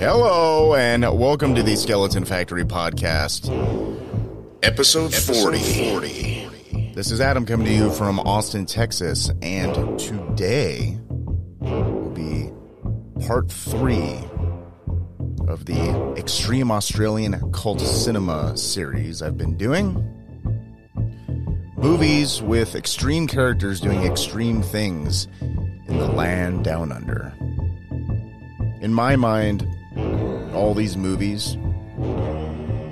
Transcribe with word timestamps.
Hello, 0.00 0.74
and 0.74 1.02
welcome 1.02 1.54
to 1.54 1.62
the 1.62 1.76
Skeleton 1.76 2.24
Factory 2.24 2.64
podcast, 2.64 3.48
episode 4.64 5.14
40. 5.14 5.90
40. 5.90 6.92
This 6.96 7.12
is 7.12 7.20
Adam 7.20 7.46
coming 7.46 7.66
to 7.68 7.72
you 7.72 7.92
from 7.92 8.18
Austin, 8.18 8.66
Texas, 8.66 9.30
and 9.42 9.96
today 9.96 10.98
will 11.60 12.10
be 12.10 12.50
part 13.24 13.48
three 13.48 14.18
of 15.50 15.66
the 15.66 16.14
Extreme 16.16 16.70
Australian 16.70 17.52
Cult 17.52 17.80
Cinema 17.80 18.56
series 18.56 19.20
I've 19.20 19.36
been 19.36 19.56
doing. 19.56 20.06
Movies 21.76 22.40
with 22.40 22.76
extreme 22.76 23.26
characters 23.26 23.80
doing 23.80 24.04
extreme 24.04 24.62
things 24.62 25.26
in 25.40 25.98
the 25.98 26.06
land 26.06 26.64
down 26.64 26.92
under. 26.92 27.34
In 28.80 28.94
my 28.94 29.16
mind, 29.16 29.66
all 30.54 30.72
these 30.72 30.96
movies 30.96 31.54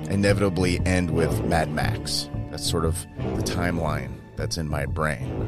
inevitably 0.09 0.81
end 0.85 1.11
with 1.11 1.43
Mad 1.45 1.71
Max. 1.71 2.29
That's 2.51 2.69
sort 2.69 2.83
of 2.83 2.99
the 3.35 3.43
timeline 3.43 4.11
that's 4.35 4.57
in 4.57 4.67
my 4.67 4.85
brain. 4.85 5.47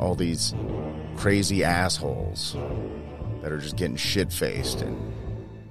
All 0.00 0.16
these 0.16 0.52
crazy 1.16 1.62
assholes 1.62 2.56
that 3.40 3.52
are 3.52 3.58
just 3.58 3.76
getting 3.76 3.96
shit 3.96 4.32
faced 4.32 4.80
and 4.80 5.15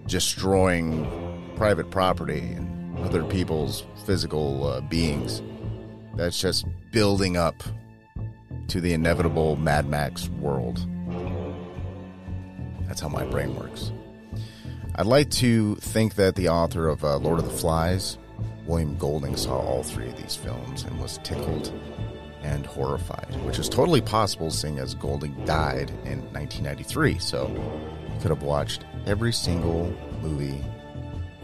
destroying 0.07 1.07
private 1.55 1.89
property 1.89 2.39
and 2.39 2.97
other 2.99 3.23
people's 3.23 3.85
physical 4.05 4.67
uh, 4.67 4.81
beings. 4.81 5.41
That's 6.15 6.39
just 6.39 6.65
building 6.91 7.37
up 7.37 7.63
to 8.67 8.81
the 8.81 8.93
inevitable 8.93 9.55
Mad 9.57 9.87
Max 9.87 10.29
world. 10.29 10.85
That's 12.87 13.01
how 13.01 13.09
my 13.09 13.25
brain 13.25 13.55
works. 13.55 13.91
I'd 14.95 15.05
like 15.05 15.29
to 15.31 15.75
think 15.75 16.15
that 16.15 16.35
the 16.35 16.49
author 16.49 16.87
of 16.87 17.03
uh, 17.03 17.17
Lord 17.17 17.39
of 17.39 17.45
the 17.45 17.51
Flies, 17.51 18.17
William 18.65 18.97
Golding, 18.97 19.35
saw 19.35 19.59
all 19.59 19.83
three 19.83 20.07
of 20.07 20.15
these 20.15 20.35
films 20.35 20.83
and 20.83 20.99
was 20.99 21.19
tickled 21.23 21.73
and 22.41 22.65
horrified, 22.65 23.35
which 23.43 23.59
is 23.59 23.67
totally 23.67 24.01
possible 24.01 24.51
seeing 24.51 24.79
as 24.79 24.93
Golding 24.93 25.33
died 25.45 25.89
in 26.05 26.21
1993. 26.31 27.17
So 27.17 27.47
could 28.25 28.35
have 28.35 28.41
watched 28.41 28.85
every 29.05 29.31
single 29.31 29.93
movie 30.23 30.59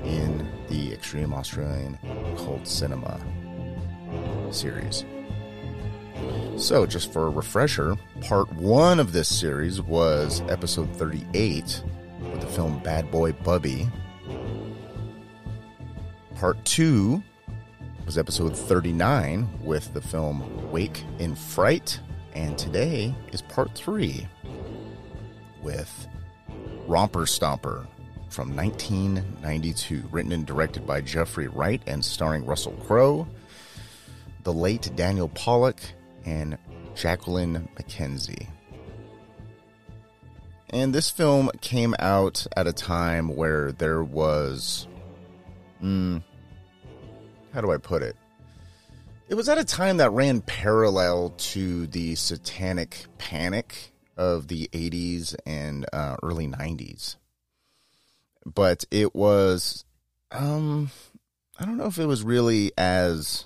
in 0.03 0.49
the 0.67 0.91
Extreme 0.91 1.31
Australian 1.31 1.95
Cult 2.37 2.67
Cinema 2.67 3.21
series. 4.49 5.05
So, 6.57 6.87
just 6.87 7.13
for 7.13 7.27
a 7.27 7.29
refresher, 7.29 7.95
part 8.21 8.51
one 8.53 8.99
of 8.99 9.13
this 9.13 9.27
series 9.27 9.79
was 9.79 10.41
episode 10.49 10.91
38 10.95 11.83
with 12.19 12.41
the 12.41 12.47
film 12.47 12.79
Bad 12.79 13.11
Boy 13.11 13.31
Bubby. 13.31 13.87
Part 16.33 16.65
two 16.65 17.21
was 18.07 18.17
episode 18.17 18.57
39 18.57 19.47
with 19.61 19.93
the 19.93 20.01
film 20.01 20.71
Wake 20.71 21.03
in 21.19 21.35
Fright. 21.35 21.99
And 22.33 22.57
today 22.57 23.13
is 23.31 23.43
part 23.43 23.75
three 23.75 24.27
with 25.61 26.07
Romper 26.91 27.21
Stomper 27.21 27.87
from 28.27 28.53
1992, 28.53 30.03
written 30.11 30.33
and 30.33 30.45
directed 30.45 30.85
by 30.85 30.99
Geoffrey 30.99 31.47
Wright 31.47 31.81
and 31.87 32.03
starring 32.03 32.45
Russell 32.45 32.73
Crowe, 32.85 33.25
the 34.43 34.51
late 34.51 34.91
Daniel 34.97 35.29
Pollock, 35.29 35.79
and 36.25 36.57
Jacqueline 36.93 37.69
McKenzie. 37.77 38.45
And 40.71 40.93
this 40.93 41.09
film 41.09 41.49
came 41.61 41.95
out 41.97 42.45
at 42.57 42.67
a 42.67 42.73
time 42.73 43.37
where 43.37 43.71
there 43.71 44.03
was. 44.03 44.85
Mm, 45.81 46.21
how 47.53 47.61
do 47.61 47.71
I 47.71 47.77
put 47.77 48.03
it? 48.03 48.17
It 49.29 49.35
was 49.35 49.47
at 49.47 49.57
a 49.57 49.63
time 49.63 49.95
that 49.97 50.11
ran 50.11 50.41
parallel 50.41 51.29
to 51.37 51.87
the 51.87 52.15
satanic 52.15 53.05
panic 53.17 53.90
of 54.17 54.47
the 54.47 54.69
80s 54.73 55.35
and 55.45 55.85
uh, 55.93 56.17
early 56.23 56.47
90s. 56.47 57.17
But 58.45 58.85
it 58.91 59.13
was. 59.15 59.85
Um, 60.31 60.91
I 61.59 61.65
don't 61.65 61.77
know 61.77 61.85
if 61.85 61.99
it 61.99 62.05
was 62.05 62.23
really 62.23 62.71
as 62.77 63.45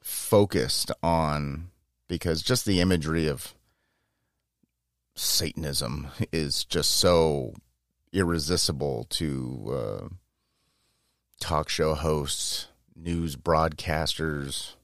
focused 0.00 0.90
on 1.02 1.70
because 2.08 2.42
just 2.42 2.64
the 2.64 2.80
imagery 2.80 3.26
of 3.26 3.54
Satanism 5.16 6.08
is 6.32 6.64
just 6.64 6.90
so 6.90 7.54
irresistible 8.12 9.06
to 9.10 9.64
uh, 9.72 10.08
talk 11.40 11.68
show 11.68 11.94
hosts, 11.94 12.68
news 12.96 13.36
broadcasters, 13.36 14.74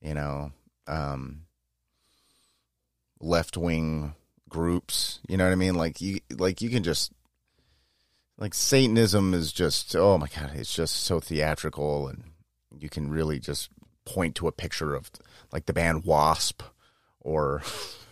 you 0.00 0.14
know, 0.14 0.52
um, 0.86 1.42
left 3.20 3.56
wing 3.56 4.14
groups. 4.48 5.20
You 5.28 5.36
know 5.36 5.44
what 5.44 5.52
I 5.52 5.56
mean? 5.56 5.74
Like 5.74 6.00
you, 6.00 6.20
like 6.36 6.60
you 6.60 6.70
can 6.70 6.82
just 6.82 7.12
like 8.38 8.54
Satanism 8.54 9.34
is 9.34 9.52
just 9.52 9.94
oh 9.96 10.18
my 10.18 10.28
god, 10.28 10.52
it's 10.54 10.74
just 10.74 10.96
so 10.96 11.20
theatrical, 11.20 12.08
and 12.08 12.24
you 12.78 12.88
can 12.88 13.10
really 13.10 13.38
just 13.38 13.70
point 14.04 14.34
to 14.36 14.48
a 14.48 14.52
picture 14.52 14.94
of 14.94 15.10
like 15.52 15.66
the 15.66 15.72
band 15.72 16.04
Wasp 16.04 16.62
or 17.20 17.62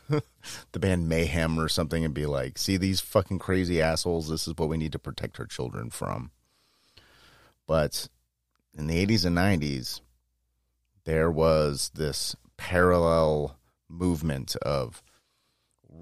the 0.73 0.79
band 0.79 1.09
Mayhem 1.09 1.59
or 1.59 1.69
something 1.69 2.05
and 2.05 2.15
be 2.15 2.27
like, 2.27 2.59
see 2.59 2.77
these 2.77 3.01
fucking 3.01 3.39
crazy 3.39 3.81
assholes, 3.83 4.29
this 4.29 4.47
is 4.47 4.55
what 4.57 4.69
we 4.69 4.77
need 4.77 4.93
to 4.93 4.99
protect 4.99 5.39
our 5.41 5.47
children 5.47 5.91
from. 5.91 6.31
But 7.67 8.09
in 8.77 8.87
the 8.87 9.05
80s 9.07 9.27
and 9.27 9.37
90s, 9.37 10.01
there 11.05 11.31
was 11.31 11.91
this 11.95 12.37
parallel 12.57 13.58
movement 13.89 14.57
of 14.57 15.03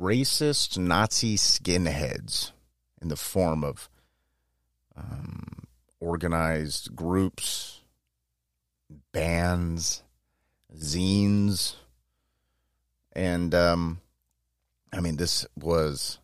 racist 0.00 0.78
Nazi 0.78 1.36
skinheads 1.36 2.52
in 3.00 3.08
the 3.08 3.16
form 3.16 3.62
of 3.64 3.88
um, 4.96 5.66
organized 6.00 6.94
groups, 6.94 7.80
bands, 9.12 10.02
zines, 10.74 11.76
and 13.12 13.54
um, 13.54 14.00
I 14.92 15.00
mean, 15.00 15.16
this 15.16 15.46
was 15.56 16.18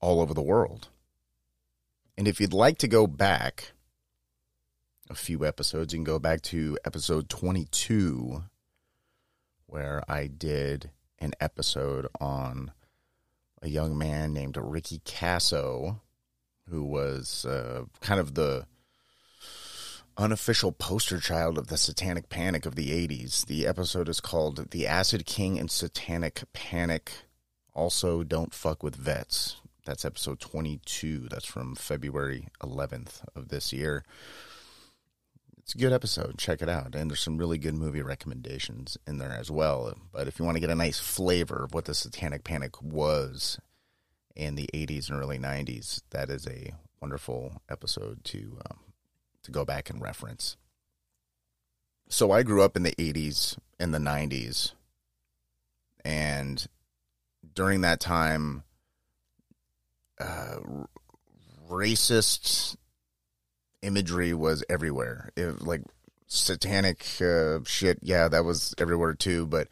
all 0.00 0.20
over 0.20 0.34
the 0.34 0.42
world. 0.42 0.88
And 2.16 2.28
if 2.28 2.40
you'd 2.40 2.52
like 2.52 2.78
to 2.78 2.88
go 2.88 3.06
back 3.06 3.72
a 5.10 5.14
few 5.14 5.44
episodes, 5.44 5.92
you 5.92 5.98
can 5.98 6.04
go 6.04 6.18
back 6.18 6.42
to 6.42 6.78
episode 6.84 7.28
22, 7.28 8.44
where 9.74 10.04
I 10.08 10.28
did 10.28 10.92
an 11.18 11.32
episode 11.40 12.06
on 12.20 12.70
a 13.60 13.68
young 13.68 13.98
man 13.98 14.32
named 14.32 14.56
Ricky 14.56 15.00
Kasso, 15.00 15.98
who 16.70 16.84
was 16.84 17.44
uh, 17.44 17.86
kind 18.00 18.20
of 18.20 18.34
the 18.34 18.66
unofficial 20.16 20.70
poster 20.70 21.18
child 21.18 21.58
of 21.58 21.66
the 21.66 21.76
satanic 21.76 22.28
panic 22.28 22.66
of 22.66 22.76
the 22.76 22.90
80s. 22.90 23.46
The 23.46 23.66
episode 23.66 24.08
is 24.08 24.20
called 24.20 24.70
The 24.70 24.86
Acid 24.86 25.26
King 25.26 25.58
and 25.58 25.68
Satanic 25.68 26.44
Panic. 26.52 27.10
Also, 27.72 28.22
Don't 28.22 28.54
Fuck 28.54 28.84
with 28.84 28.94
Vets. 28.94 29.56
That's 29.84 30.04
episode 30.04 30.38
22. 30.38 31.26
That's 31.28 31.46
from 31.46 31.74
February 31.74 32.46
11th 32.62 33.24
of 33.34 33.48
this 33.48 33.72
year. 33.72 34.04
It's 35.64 35.74
a 35.74 35.78
good 35.78 35.94
episode. 35.94 36.36
Check 36.36 36.60
it 36.60 36.68
out. 36.68 36.94
And 36.94 37.10
there's 37.10 37.22
some 37.22 37.38
really 37.38 37.56
good 37.56 37.74
movie 37.74 38.02
recommendations 38.02 38.98
in 39.06 39.16
there 39.16 39.32
as 39.32 39.50
well. 39.50 39.94
But 40.12 40.28
if 40.28 40.38
you 40.38 40.44
want 40.44 40.56
to 40.56 40.60
get 40.60 40.68
a 40.68 40.74
nice 40.74 40.98
flavor 40.98 41.64
of 41.64 41.72
what 41.72 41.86
the 41.86 41.94
satanic 41.94 42.44
panic 42.44 42.82
was 42.82 43.58
in 44.36 44.56
the 44.56 44.68
80s 44.74 45.08
and 45.08 45.18
early 45.18 45.38
90s, 45.38 46.02
that 46.10 46.28
is 46.28 46.46
a 46.46 46.74
wonderful 47.00 47.62
episode 47.70 48.22
to 48.24 48.58
um, 48.68 48.80
to 49.44 49.50
go 49.50 49.64
back 49.64 49.88
and 49.88 50.02
reference. 50.02 50.58
So 52.10 52.30
I 52.30 52.42
grew 52.42 52.62
up 52.62 52.76
in 52.76 52.82
the 52.82 52.94
80s 52.96 53.56
and 53.80 53.94
the 53.94 53.98
90s. 53.98 54.72
And 56.04 56.66
during 57.54 57.80
that 57.80 58.00
time, 58.00 58.64
uh, 60.20 60.58
racist 61.70 62.76
imagery 63.84 64.34
was 64.34 64.64
everywhere. 64.68 65.30
It, 65.36 65.62
like 65.62 65.82
satanic 66.26 67.04
uh, 67.20 67.60
shit, 67.64 67.98
yeah, 68.02 68.28
that 68.28 68.44
was 68.44 68.74
everywhere 68.78 69.14
too. 69.14 69.46
But 69.46 69.68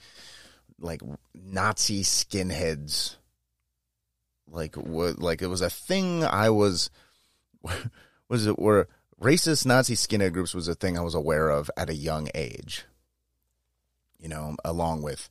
like 0.78 1.00
Nazi 1.34 2.02
skinheads, 2.02 3.16
like 4.48 4.76
what? 4.76 5.18
Like 5.18 5.42
it 5.42 5.48
was 5.48 5.62
a 5.62 5.70
thing. 5.70 6.24
I 6.24 6.50
was, 6.50 6.90
was 8.28 8.46
it 8.46 8.58
where 8.58 8.88
racist 9.20 9.66
Nazi 9.66 9.94
skinhead 9.94 10.32
groups 10.32 10.54
was 10.54 10.68
a 10.68 10.74
thing 10.74 10.98
I 10.98 11.02
was 11.02 11.14
aware 11.14 11.48
of 11.48 11.70
at 11.76 11.90
a 11.90 11.94
young 11.94 12.28
age. 12.34 12.84
You 14.18 14.28
know, 14.28 14.56
along 14.64 15.02
with 15.02 15.28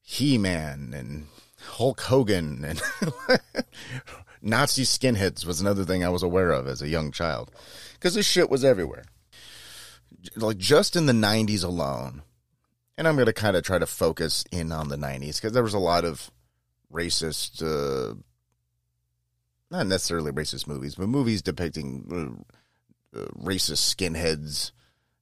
He 0.00 0.38
Man 0.38 0.94
and 0.94 1.26
Hulk 1.60 2.00
Hogan 2.00 2.64
and 2.64 2.80
Nazi 4.46 4.84
skinheads 4.84 5.44
was 5.44 5.60
another 5.60 5.84
thing 5.84 6.04
I 6.04 6.08
was 6.08 6.22
aware 6.22 6.52
of 6.52 6.68
as 6.68 6.80
a 6.80 6.88
young 6.88 7.10
child 7.10 7.50
because 7.94 8.14
this 8.14 8.26
shit 8.26 8.48
was 8.48 8.64
everywhere. 8.64 9.04
Like 10.36 10.58
just 10.58 10.96
in 10.96 11.06
the 11.06 11.12
90s 11.12 11.64
alone, 11.64 12.22
and 12.96 13.06
I'm 13.06 13.16
going 13.16 13.26
to 13.26 13.32
kind 13.32 13.56
of 13.56 13.64
try 13.64 13.78
to 13.78 13.86
focus 13.86 14.44
in 14.52 14.72
on 14.72 14.88
the 14.88 14.96
90s 14.96 15.36
because 15.36 15.52
there 15.52 15.62
was 15.62 15.74
a 15.74 15.78
lot 15.78 16.04
of 16.04 16.30
racist, 16.92 17.60
uh, 17.60 18.14
not 19.70 19.86
necessarily 19.86 20.32
racist 20.32 20.66
movies, 20.66 20.94
but 20.94 21.08
movies 21.08 21.42
depicting 21.42 22.46
uh, 23.14 23.18
uh, 23.18 23.26
racist 23.42 23.94
skinheads 23.94 24.70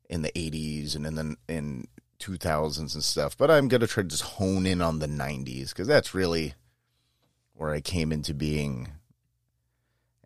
in 0.09 0.23
the 0.23 0.33
80s 0.33 0.95
and 0.95 1.07
in 1.07 1.15
the 1.15 1.37
in 1.49 1.89
2000s 2.21 2.95
and 2.95 3.03
stuff. 3.03 3.37
But 3.37 3.51
I'm 3.51 3.69
going 3.69 3.81
to 3.81 3.87
try 3.87 4.03
to 4.03 4.09
just 4.09 4.23
hone 4.23 4.67
in 4.67 4.81
on 4.81 4.99
the 4.99 5.09
90s 5.09 5.71
because 5.71 5.89
that's 5.89 6.15
really 6.15 6.55
where 7.55 7.71
I 7.73 7.81
came 7.81 8.13
into 8.13 8.35
being. 8.35 8.89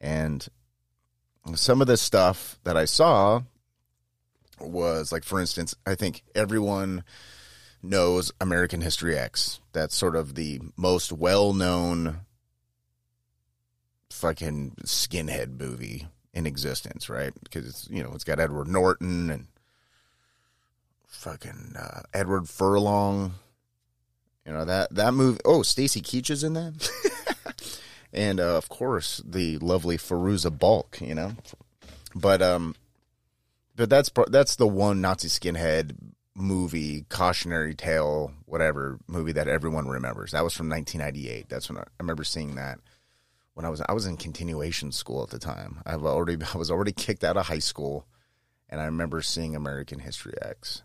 And 0.01 0.47
some 1.55 1.81
of 1.81 1.87
the 1.87 1.97
stuff 1.97 2.59
that 2.65 2.77
I 2.77 2.85
saw 2.85 3.43
was 4.61 5.13
like, 5.13 5.25
for 5.25 5.41
instance, 5.41 5.75
I 5.87 5.95
think 5.95 6.23
everyone 6.35 7.05
knows 7.83 8.33
American 8.41 8.81
History 8.81 9.17
X. 9.17 9.61
That's 9.73 9.95
sort 9.95 10.17
of 10.17 10.35
the 10.35 10.61
most 10.77 11.13
well 11.13 11.53
known 11.53 12.21
fucking 14.11 14.77
skinhead 14.85 15.59
movie 15.59 16.09
in 16.33 16.47
existence, 16.47 17.09
right? 17.09 17.33
Because 17.43 17.67
it's, 17.67 17.91
you 17.91 18.03
know, 18.03 18.13
it's 18.15 18.25
got 18.25 18.41
Edward 18.41 18.69
Norton 18.69 19.31
and 19.31 19.47
fucking 21.07 21.75
uh, 21.79 22.03
Edward 22.13 22.49
Furlong. 22.49 23.35
You 24.47 24.53
know 24.55 24.65
that 24.65 24.95
that 24.95 25.13
movie. 25.13 25.41
Oh, 25.45 25.63
Stacy 25.63 26.01
Keach 26.01 26.31
is 26.31 26.43
in 26.43 26.55
that, 26.55 26.91
and 28.19 28.41
uh, 28.41 28.57
of 28.57 28.69
course 28.69 29.23
the 29.25 29.59
lovely 29.59 29.97
Fairuza 29.97 30.57
Balk. 30.57 30.99
You 31.01 31.15
know, 31.15 31.33
but 32.15 32.43
um, 32.43 32.75
but 33.77 33.89
that's 33.89 34.11
that's 34.29 34.57
the 34.57 34.67
one 34.67 35.01
Nazi 35.01 35.29
skinhead 35.29 35.97
movie, 36.35 37.07
cautionary 37.09 37.75
tale, 37.75 38.33
whatever 38.45 38.99
movie 39.07 39.33
that 39.33 39.49
everyone 39.49 39.89
remembers. 39.89 40.33
That 40.33 40.45
was 40.45 40.55
from 40.55 40.69
1998. 40.69 41.49
That's 41.49 41.69
when 41.69 41.79
I, 41.79 41.83
I 41.83 42.01
remember 42.01 42.25
seeing 42.25 42.57
that 42.57 42.81
when 43.55 43.65
I 43.65 43.71
was 43.71 43.81
I 43.89 43.93
was 43.93 44.07
in 44.07 44.17
continuation 44.17 44.93
school 44.93 45.23
at 45.23 45.31
the 45.31 45.39
time. 45.39 45.81
I've 45.87 46.05
already 46.05 46.37
I 46.55 46.59
was 46.59 46.71
already 46.71 46.93
kicked 46.93 47.25
out 47.25 47.37
of 47.37 47.47
high 47.47 47.59
school, 47.61 48.07
and 48.69 48.81
I 48.81 48.85
remember 48.85 49.23
seeing 49.23 49.57
American 49.57 50.01
History 50.01 50.35
X 50.43 50.83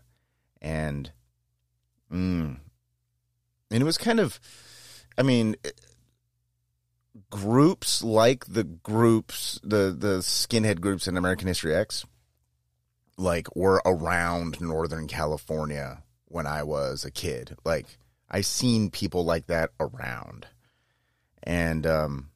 and 0.64 1.12
mm, 2.10 2.56
and 3.70 3.82
it 3.82 3.84
was 3.84 3.98
kind 3.98 4.18
of 4.18 4.40
i 5.18 5.22
mean 5.22 5.54
groups 7.30 8.02
like 8.02 8.44
the 8.46 8.64
groups 8.64 9.60
the 9.62 9.94
the 9.96 10.18
skinhead 10.18 10.80
groups 10.80 11.06
in 11.06 11.16
american 11.16 11.46
history 11.46 11.74
x 11.74 12.04
like 13.16 13.54
were 13.54 13.80
around 13.86 14.60
northern 14.60 15.06
california 15.06 16.02
when 16.26 16.46
i 16.46 16.62
was 16.62 17.04
a 17.04 17.10
kid 17.10 17.56
like 17.64 17.86
i 18.30 18.40
seen 18.40 18.90
people 18.90 19.24
like 19.24 19.46
that 19.46 19.70
around 19.78 20.46
and 21.44 21.86
um 21.86 22.30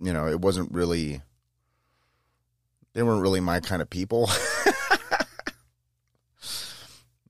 you 0.00 0.12
know 0.12 0.28
it 0.28 0.40
wasn't 0.40 0.70
really 0.72 1.20
they 2.92 3.02
weren't 3.02 3.22
really 3.22 3.40
my 3.40 3.58
kind 3.58 3.82
of 3.82 3.90
people 3.90 4.30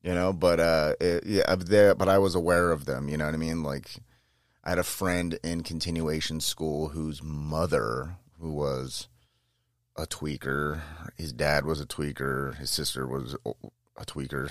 you 0.03 0.15
know. 0.15 0.33
But 0.33 0.61
uh, 0.61 0.95
it, 1.01 1.25
yeah, 1.27 1.55
there, 1.57 1.95
but 1.95 2.09
I 2.09 2.19
was 2.19 2.35
aware 2.35 2.71
of 2.71 2.85
them. 2.85 3.09
You 3.09 3.17
know 3.17 3.25
what 3.25 3.35
I 3.35 3.39
mean? 3.39 3.63
Like, 3.63 3.91
I 4.65 4.71
had 4.71 4.79
a 4.79 4.85
friend 4.85 5.39
in 5.43 5.63
continuation 5.63 6.41
school 6.41 6.89
whose 6.89 7.23
mother, 7.23 8.17
who 8.39 8.53
was 8.53 9.09
a 9.97 10.07
tweaker, 10.07 10.81
his 11.17 11.33
dad 11.33 11.65
was 11.65 11.81
a 11.81 11.87
tweaker, 11.87 12.57
his 12.57 12.71
sister 12.71 13.07
was 13.07 13.37
a 13.45 14.05
tweaker. 14.07 14.51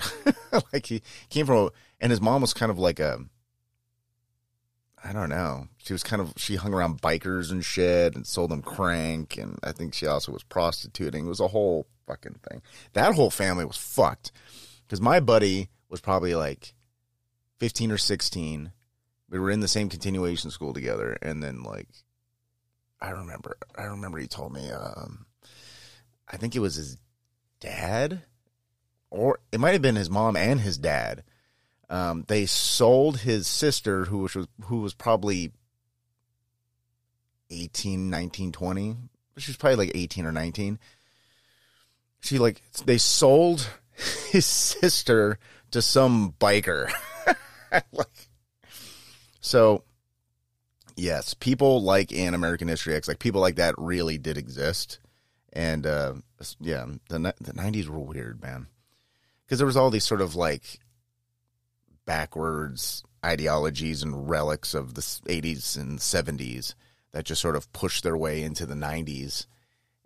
like 0.72 0.86
he 0.86 1.02
came 1.30 1.46
from, 1.46 1.56
a, 1.56 1.70
and 2.00 2.10
his 2.10 2.20
mom 2.20 2.42
was 2.42 2.54
kind 2.54 2.70
of 2.70 2.78
like 2.78 3.00
a. 3.00 3.20
I 5.04 5.12
don't 5.12 5.30
know. 5.30 5.66
She 5.78 5.92
was 5.92 6.04
kind 6.04 6.22
of 6.22 6.34
she 6.36 6.54
hung 6.54 6.72
around 6.72 7.02
bikers 7.02 7.50
and 7.50 7.64
shit 7.64 8.14
and 8.14 8.24
sold 8.24 8.52
them 8.52 8.62
crank 8.62 9.36
and 9.36 9.58
I 9.64 9.72
think 9.72 9.94
she 9.94 10.06
also 10.06 10.30
was 10.30 10.44
prostituting. 10.44 11.24
It 11.24 11.28
was 11.28 11.40
a 11.40 11.48
whole 11.48 11.88
fucking 12.06 12.36
thing. 12.48 12.62
That 12.92 13.16
whole 13.16 13.30
family 13.30 13.64
was 13.64 13.76
fucked 13.76 14.30
because 14.86 15.00
my 15.00 15.18
buddy 15.18 15.70
was 15.88 16.00
probably 16.00 16.36
like 16.36 16.74
15 17.58 17.90
or 17.90 17.98
16. 17.98 18.70
We 19.32 19.38
were 19.38 19.50
in 19.50 19.60
the 19.60 19.68
same 19.68 19.88
continuation 19.88 20.50
school 20.50 20.74
together, 20.74 21.16
and 21.22 21.42
then 21.42 21.62
like 21.62 21.88
I 23.00 23.10
remember, 23.10 23.56
I 23.74 23.84
remember 23.84 24.18
he 24.18 24.26
told 24.26 24.52
me, 24.52 24.70
um, 24.70 25.24
I 26.28 26.36
think 26.36 26.54
it 26.54 26.60
was 26.60 26.74
his 26.74 26.98
dad, 27.58 28.22
or 29.10 29.40
it 29.50 29.58
might 29.58 29.72
have 29.72 29.80
been 29.80 29.96
his 29.96 30.10
mom 30.10 30.36
and 30.36 30.60
his 30.60 30.76
dad. 30.76 31.24
Um, 31.88 32.26
they 32.28 32.44
sold 32.44 33.20
his 33.20 33.46
sister, 33.46 34.04
who 34.04 34.18
was 34.18 34.36
who 34.64 34.82
was 34.82 34.92
probably 34.92 35.50
18, 37.50 38.10
19, 38.10 38.52
20. 38.52 38.96
She 39.38 39.50
was 39.50 39.56
probably 39.56 39.86
like 39.86 39.96
18 39.96 40.26
or 40.26 40.32
19. 40.32 40.78
She 42.20 42.38
like 42.38 42.60
they 42.84 42.98
sold 42.98 43.66
his 44.28 44.44
sister 44.44 45.38
to 45.70 45.80
some 45.80 46.34
biker. 46.38 46.92
like, 47.72 48.28
so, 49.42 49.82
yes, 50.96 51.34
people 51.34 51.82
like 51.82 52.12
in 52.12 52.32
American 52.32 52.68
History 52.68 52.94
X, 52.94 53.08
like 53.08 53.18
people 53.18 53.40
like 53.40 53.56
that 53.56 53.74
really 53.76 54.16
did 54.16 54.38
exist. 54.38 55.00
And 55.52 55.84
uh, 55.84 56.14
yeah, 56.60 56.86
the 57.10 57.34
the 57.40 57.52
nineties 57.52 57.88
were 57.88 57.98
weird, 57.98 58.40
man, 58.40 58.68
because 59.44 59.58
there 59.58 59.66
was 59.66 59.76
all 59.76 59.90
these 59.90 60.04
sort 60.04 60.22
of 60.22 60.34
like 60.34 60.78
backwards 62.06 63.04
ideologies 63.24 64.02
and 64.02 64.28
relics 64.30 64.74
of 64.74 64.94
the 64.94 65.20
eighties 65.28 65.76
and 65.76 66.00
seventies 66.00 66.74
that 67.10 67.24
just 67.24 67.42
sort 67.42 67.56
of 67.56 67.70
pushed 67.74 68.02
their 68.02 68.16
way 68.16 68.42
into 68.42 68.64
the 68.64 68.74
nineties, 68.74 69.46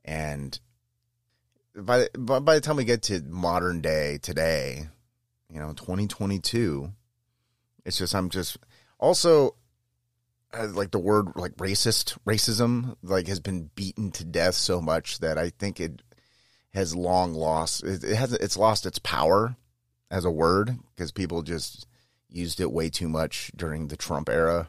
and 0.04 0.58
by 1.76 2.08
by 2.18 2.54
the 2.54 2.60
time 2.60 2.76
we 2.76 2.84
get 2.84 3.02
to 3.02 3.22
modern 3.22 3.82
day 3.82 4.18
today, 4.20 4.88
you 5.52 5.61
know, 5.61 5.72
2022, 5.75 6.90
it's 7.84 7.99
just 7.99 8.14
I'm 8.14 8.30
just 8.30 8.56
also 8.98 9.54
uh, 10.52 10.68
like 10.68 10.90
the 10.90 10.98
word 10.98 11.32
like 11.36 11.56
racist 11.56 12.16
racism 12.26 12.96
like 13.02 13.26
has 13.28 13.40
been 13.40 13.70
beaten 13.74 14.10
to 14.12 14.24
death 14.24 14.54
so 14.54 14.80
much 14.80 15.18
that 15.20 15.38
I 15.38 15.50
think 15.50 15.80
it 15.80 16.02
has 16.72 16.94
long 16.94 17.34
lost 17.34 17.84
it, 17.84 18.02
has 18.02 18.32
it's 18.32 18.56
lost 18.56 18.86
its 18.86 18.98
power 18.98 19.56
as 20.10 20.24
a 20.24 20.30
word 20.30 20.76
because 20.94 21.12
people 21.12 21.42
just 21.42 21.86
used 22.28 22.60
it 22.60 22.72
way 22.72 22.88
too 22.90 23.08
much 23.08 23.50
during 23.56 23.88
the 23.88 23.96
Trump 23.96 24.28
era 24.28 24.68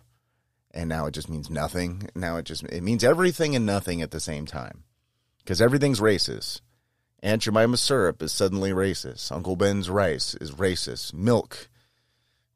and 0.72 0.90
now 0.90 1.06
it 1.08 1.12
just 1.12 1.30
means 1.30 1.50
nothing. 1.50 2.10
Now 2.16 2.38
it 2.38 2.46
just 2.46 2.64
it 2.64 2.84
means 2.84 3.04
everything 3.04 3.56
and 3.56 3.66
nothing 3.66 4.02
at 4.02 4.12
the 4.12 4.20
same 4.20 4.46
time 4.46 4.84
because 5.40 5.62
everything's 5.62 6.00
racist 6.00 6.62
Aunt 7.24 7.42
Jemima 7.42 7.78
syrup 7.78 8.22
is 8.22 8.32
suddenly 8.32 8.72
racist. 8.72 9.32
Uncle 9.32 9.56
Ben's 9.56 9.90
rice 9.90 10.36
is 10.36 10.52
racist. 10.52 11.14
Milk, 11.14 11.68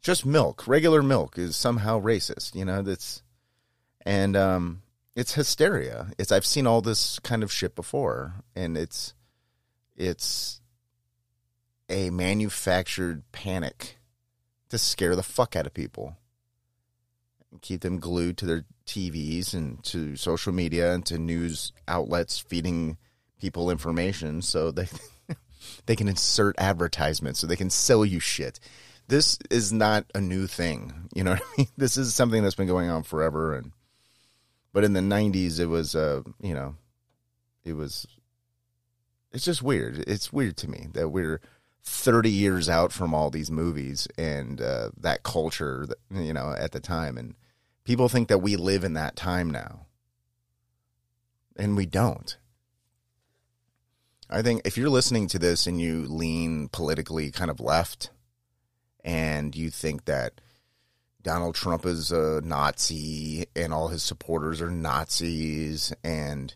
just 0.02 0.26
milk, 0.26 0.68
regular 0.68 1.04
milk 1.04 1.38
is 1.38 1.56
somehow 1.56 2.02
racist. 2.02 2.56
You 2.56 2.66
know, 2.66 2.82
that's, 2.82 3.22
and, 4.06 4.36
um, 4.36 4.82
it's 5.16 5.34
hysteria. 5.34 6.12
It's, 6.18 6.32
I've 6.32 6.46
seen 6.46 6.66
all 6.66 6.82
this 6.82 7.20
kind 7.20 7.44
of 7.44 7.52
shit 7.52 7.76
before 7.76 8.36
and 8.56 8.78
it's, 8.78 9.14
it's 9.96 10.62
a 11.90 12.10
manufactured 12.10 13.24
panic 13.32 13.98
to 14.70 14.78
scare 14.78 15.16
the 15.16 15.24
fuck 15.24 15.56
out 15.56 15.68
of 15.68 15.74
people 15.74 16.16
and 17.52 17.62
keep 17.62 17.82
them 17.82 18.00
glued 18.00 18.38
to 18.38 18.46
their 18.46 18.66
TVs 18.86 19.54
and 19.54 19.84
to 19.84 20.16
social 20.16 20.54
media 20.54 20.94
and 20.94 21.06
to 21.06 21.20
news 21.20 21.74
outlets 21.88 22.40
feeding 22.40 22.98
people 23.40 23.70
information 23.70 24.42
so 24.42 24.72
they 24.72 24.88
they 25.86 25.96
can 25.96 26.08
insert 26.08 26.56
advertisements 26.58 27.40
so 27.40 27.48
they 27.48 27.56
can 27.56 27.70
sell 27.70 28.06
you 28.06 28.20
shit. 28.20 28.60
This 29.12 29.38
is 29.50 29.74
not 29.74 30.06
a 30.16 30.22
new 30.22 30.48
thing, 30.48 31.10
you 31.14 31.26
know. 31.26 31.34
I 31.34 31.40
mean? 31.58 31.68
This 31.78 31.98
is 31.98 32.16
something 32.16 32.42
that's 32.42 32.56
been 32.56 32.66
going 32.66 32.90
on 32.90 33.04
forever, 33.04 33.54
and 33.54 33.74
but 34.72 34.86
in 34.86 34.94
the 34.94 35.02
'90s, 35.02 35.60
it 35.60 35.66
was, 35.66 35.96
uh, 35.96 36.22
you 36.40 36.54
know, 36.54 36.76
it 37.66 37.74
was. 37.74 38.08
It's 39.34 39.44
just 39.44 39.62
weird. 39.62 40.06
It's 40.08 40.32
weird 40.32 40.56
to 40.58 40.70
me 40.70 40.88
that 40.94 41.10
we're 41.10 41.42
30 41.84 42.30
years 42.30 42.70
out 42.70 42.94
from 42.94 43.14
all 43.14 43.30
these 43.30 43.52
movies 43.52 44.08
and 44.18 44.62
uh, 44.62 44.92
that 44.98 45.24
culture, 45.24 45.86
that, 45.88 45.98
you 46.10 46.32
know, 46.32 46.56
at 46.58 46.72
the 46.72 46.80
time, 46.80 47.18
and 47.18 47.36
people 47.84 48.08
think 48.08 48.30
that 48.30 48.40
we 48.40 48.56
live 48.56 48.86
in 48.86 48.94
that 48.94 49.18
time 49.18 49.50
now, 49.50 49.88
and 51.58 51.76
we 51.76 51.86
don't 51.86 52.38
I 54.30 54.42
think 54.42 54.62
if 54.64 54.78
you're 54.78 54.90
listening 54.90 55.28
to 55.28 55.40
this 55.40 55.68
and 55.68 55.82
you 55.82 56.06
lean 56.06 56.70
politically 56.70 57.30
kind 57.32 57.52
of 57.52 57.60
left 57.60 58.12
and 59.04 59.56
you 59.56 59.70
think 59.70 60.06
that 60.06 60.42
Donald 61.22 61.56
Trump 61.56 61.86
is 61.86 62.12
a 62.12 62.42
Nazi 62.42 63.46
and 63.56 63.74
all 63.74 63.90
his 63.90 64.04
supporters 64.04 64.62
are 64.62 64.72
Nazis 64.72 65.94
and 66.04 66.54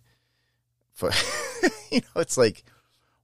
for, 0.94 1.12
you 1.92 2.02
know 2.02 2.22
it's 2.22 2.38
like 2.38 2.64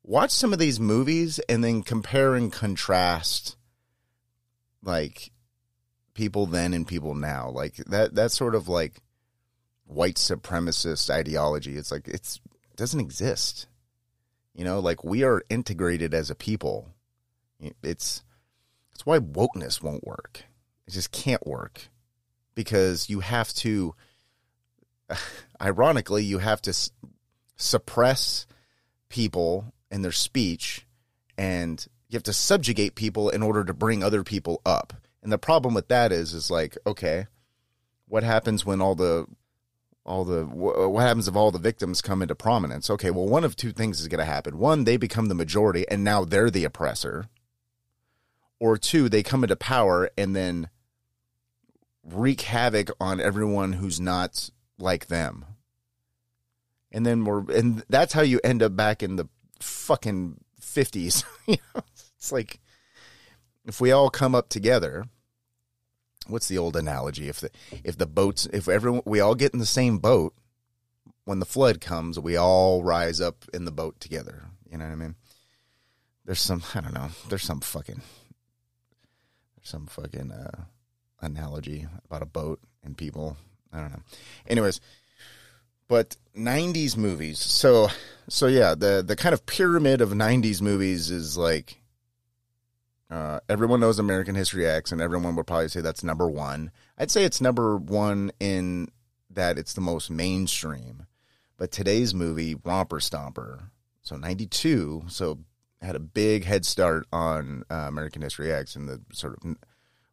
watch 0.03 0.31
some 0.31 0.53
of 0.53 0.59
these 0.59 0.79
movies 0.79 1.39
and 1.49 1.63
then 1.63 1.81
compare 1.83 2.35
and 2.35 2.51
contrast 2.51 3.55
like 4.83 5.31
people 6.13 6.45
then 6.45 6.73
and 6.73 6.87
people 6.87 7.15
now. 7.15 7.49
Like 7.49 7.75
that 7.87 8.15
that 8.15 8.31
sort 8.31 8.55
of 8.55 8.67
like 8.67 9.01
white 9.85 10.15
supremacist 10.15 11.09
ideology 11.09 11.75
it's 11.75 11.91
like 11.91 12.07
it's 12.07 12.39
it 12.69 12.77
doesn't 12.77 12.99
exist. 12.99 13.67
You 14.53 14.65
know 14.65 14.79
like 14.79 15.03
we 15.03 15.23
are 15.23 15.43
integrated 15.49 16.13
as 16.13 16.29
a 16.29 16.35
people. 16.35 16.89
It's 17.83 18.23
it's 19.01 19.05
why 19.05 19.19
wokeness 19.19 19.81
won't 19.81 20.05
work 20.05 20.43
it 20.87 20.91
just 20.91 21.11
can't 21.11 21.45
work 21.45 21.89
because 22.55 23.09
you 23.09 23.21
have 23.21 23.53
to 23.53 23.95
ironically 25.61 26.23
you 26.23 26.37
have 26.37 26.61
to 26.61 26.73
suppress 27.55 28.45
people 29.09 29.73
and 29.89 30.03
their 30.03 30.11
speech 30.11 30.85
and 31.37 31.85
you 32.09 32.15
have 32.15 32.23
to 32.23 32.33
subjugate 32.33 32.95
people 32.95 33.29
in 33.29 33.43
order 33.43 33.63
to 33.63 33.73
bring 33.73 34.03
other 34.03 34.23
people 34.23 34.61
up. 34.65 34.93
And 35.23 35.31
the 35.31 35.37
problem 35.37 35.73
with 35.73 35.87
that 35.89 36.11
is 36.11 36.33
is 36.33 36.49
like, 36.49 36.77
okay, 36.85 37.27
what 38.07 38.23
happens 38.23 38.65
when 38.65 38.81
all 38.81 38.95
the 38.95 39.27
all 40.03 40.25
the 40.25 40.45
what 40.45 41.01
happens 41.01 41.27
if 41.27 41.35
all 41.35 41.51
the 41.51 41.59
victims 41.59 42.01
come 42.01 42.21
into 42.21 42.35
prominence? 42.35 42.89
Okay, 42.89 43.11
well 43.11 43.27
one 43.27 43.43
of 43.43 43.55
two 43.55 43.71
things 43.71 44.01
is 44.01 44.07
going 44.07 44.19
to 44.19 44.25
happen. 44.25 44.57
One, 44.57 44.83
they 44.83 44.97
become 44.97 45.27
the 45.27 45.35
majority 45.35 45.87
and 45.89 46.03
now 46.03 46.25
they're 46.25 46.49
the 46.49 46.65
oppressor. 46.65 47.27
Or 48.61 48.77
two, 48.77 49.09
they 49.09 49.23
come 49.23 49.43
into 49.43 49.55
power 49.55 50.11
and 50.15 50.35
then 50.35 50.69
wreak 52.03 52.41
havoc 52.41 52.91
on 52.99 53.19
everyone 53.19 53.73
who's 53.73 53.99
not 53.99 54.51
like 54.77 55.07
them. 55.07 55.45
And 56.91 57.03
then 57.03 57.25
we're 57.25 57.49
and 57.51 57.83
that's 57.89 58.13
how 58.13 58.21
you 58.21 58.39
end 58.43 58.61
up 58.61 58.75
back 58.75 59.01
in 59.01 59.15
the 59.15 59.27
fucking 59.59 60.37
50s. 60.61 61.23
you 61.47 61.57
know, 61.73 61.81
it's 62.15 62.31
like 62.31 62.59
if 63.65 63.81
we 63.81 63.91
all 63.91 64.11
come 64.11 64.35
up 64.35 64.49
together, 64.49 65.05
what's 66.27 66.47
the 66.47 66.59
old 66.59 66.75
analogy? 66.75 67.29
If 67.29 67.39
the 67.39 67.49
if 67.83 67.97
the 67.97 68.05
boats 68.05 68.45
if 68.53 68.69
everyone 68.69 69.01
we 69.05 69.21
all 69.21 69.33
get 69.33 69.53
in 69.53 69.59
the 69.59 69.65
same 69.65 69.97
boat, 69.97 70.35
when 71.25 71.39
the 71.39 71.47
flood 71.47 71.81
comes, 71.81 72.19
we 72.19 72.37
all 72.37 72.83
rise 72.83 73.19
up 73.19 73.43
in 73.55 73.65
the 73.65 73.71
boat 73.71 73.99
together. 73.99 74.43
You 74.69 74.77
know 74.77 74.85
what 74.85 74.91
I 74.91 74.97
mean? 74.97 75.15
There's 76.25 76.41
some 76.41 76.61
I 76.75 76.81
don't 76.81 76.93
know. 76.93 77.09
There's 77.27 77.41
some 77.41 77.61
fucking 77.61 78.01
some 79.61 79.85
fucking 79.87 80.31
uh, 80.31 80.63
analogy 81.21 81.87
about 82.05 82.21
a 82.21 82.27
boat 82.27 82.59
and 82.83 82.97
people. 82.97 83.37
I 83.71 83.79
don't 83.79 83.91
know. 83.91 84.01
Anyways, 84.47 84.81
but 85.87 86.15
90s 86.37 86.97
movies. 86.97 87.39
So 87.39 87.89
so 88.27 88.47
yeah, 88.47 88.75
the 88.75 89.03
the 89.05 89.15
kind 89.15 89.33
of 89.33 89.45
pyramid 89.45 90.01
of 90.01 90.09
90s 90.09 90.61
movies 90.61 91.11
is 91.11 91.37
like 91.37 91.81
uh, 93.09 93.41
everyone 93.49 93.81
knows 93.81 93.99
American 93.99 94.35
History 94.35 94.65
X, 94.65 94.91
and 94.91 95.01
everyone 95.01 95.35
would 95.35 95.45
probably 95.47 95.67
say 95.67 95.81
that's 95.81 96.03
number 96.03 96.29
one. 96.29 96.71
I'd 96.97 97.11
say 97.11 97.25
it's 97.25 97.41
number 97.41 97.75
one 97.75 98.31
in 98.39 98.87
that 99.29 99.57
it's 99.57 99.73
the 99.73 99.81
most 99.81 100.09
mainstream. 100.09 101.05
But 101.57 101.71
today's 101.71 102.13
movie, 102.13 102.55
Romper 102.55 102.99
Stomper, 102.99 103.69
so 104.01 104.15
92, 104.15 105.03
so 105.09 105.39
had 105.81 105.95
a 105.95 105.99
big 105.99 106.45
head 106.45 106.65
start 106.65 107.05
on 107.11 107.63
uh, 107.69 107.85
American 107.87 108.21
History 108.21 108.51
X 108.51 108.75
in 108.75 108.85
the 108.85 109.01
sort 109.11 109.33
of 109.33 109.55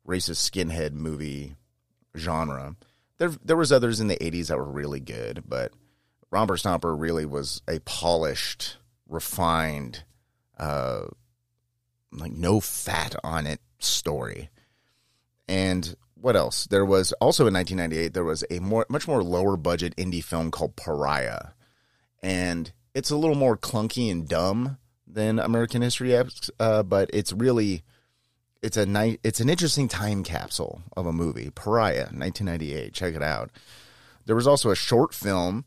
racist 0.06 0.50
skinhead 0.50 0.92
movie 0.92 1.56
genre. 2.16 2.76
There, 3.18 3.30
there 3.44 3.56
was 3.56 3.72
others 3.72 4.00
in 4.00 4.08
the 4.08 4.16
80s 4.16 4.48
that 4.48 4.58
were 4.58 4.70
really 4.70 5.00
good, 5.00 5.44
but 5.46 5.72
Romper 6.30 6.56
Stomper 6.56 6.98
really 6.98 7.26
was 7.26 7.62
a 7.68 7.80
polished, 7.80 8.76
refined, 9.08 10.04
uh, 10.58 11.02
like 12.12 12.32
no 12.32 12.60
fat 12.60 13.14
on 13.22 13.46
it 13.46 13.60
story. 13.78 14.50
And 15.48 15.96
what 16.14 16.36
else? 16.36 16.66
There 16.66 16.84
was 16.84 17.12
also 17.14 17.46
in 17.46 17.54
1998 17.54 18.14
there 18.14 18.24
was 18.24 18.44
a 18.50 18.58
more 18.60 18.86
much 18.88 19.06
more 19.06 19.22
lower 19.22 19.56
budget 19.56 19.94
indie 19.96 20.24
film 20.24 20.50
called 20.50 20.76
Pariah, 20.76 21.50
and 22.22 22.72
it's 22.94 23.10
a 23.10 23.16
little 23.16 23.36
more 23.36 23.56
clunky 23.56 24.10
and 24.10 24.28
dumb 24.28 24.78
than 25.10 25.38
American 25.38 25.82
History 25.82 26.14
X, 26.14 26.50
uh, 26.60 26.82
but 26.82 27.10
it's 27.12 27.32
really 27.32 27.82
it's 28.62 28.76
a 28.76 28.86
night 28.86 29.20
it's 29.22 29.40
an 29.40 29.48
interesting 29.48 29.88
time 29.88 30.22
capsule 30.22 30.82
of 30.96 31.06
a 31.06 31.12
movie. 31.12 31.50
Pariah, 31.50 32.08
1998. 32.12 32.92
Check 32.92 33.14
it 33.14 33.22
out. 33.22 33.50
There 34.26 34.36
was 34.36 34.46
also 34.46 34.70
a 34.70 34.76
short 34.76 35.14
film 35.14 35.64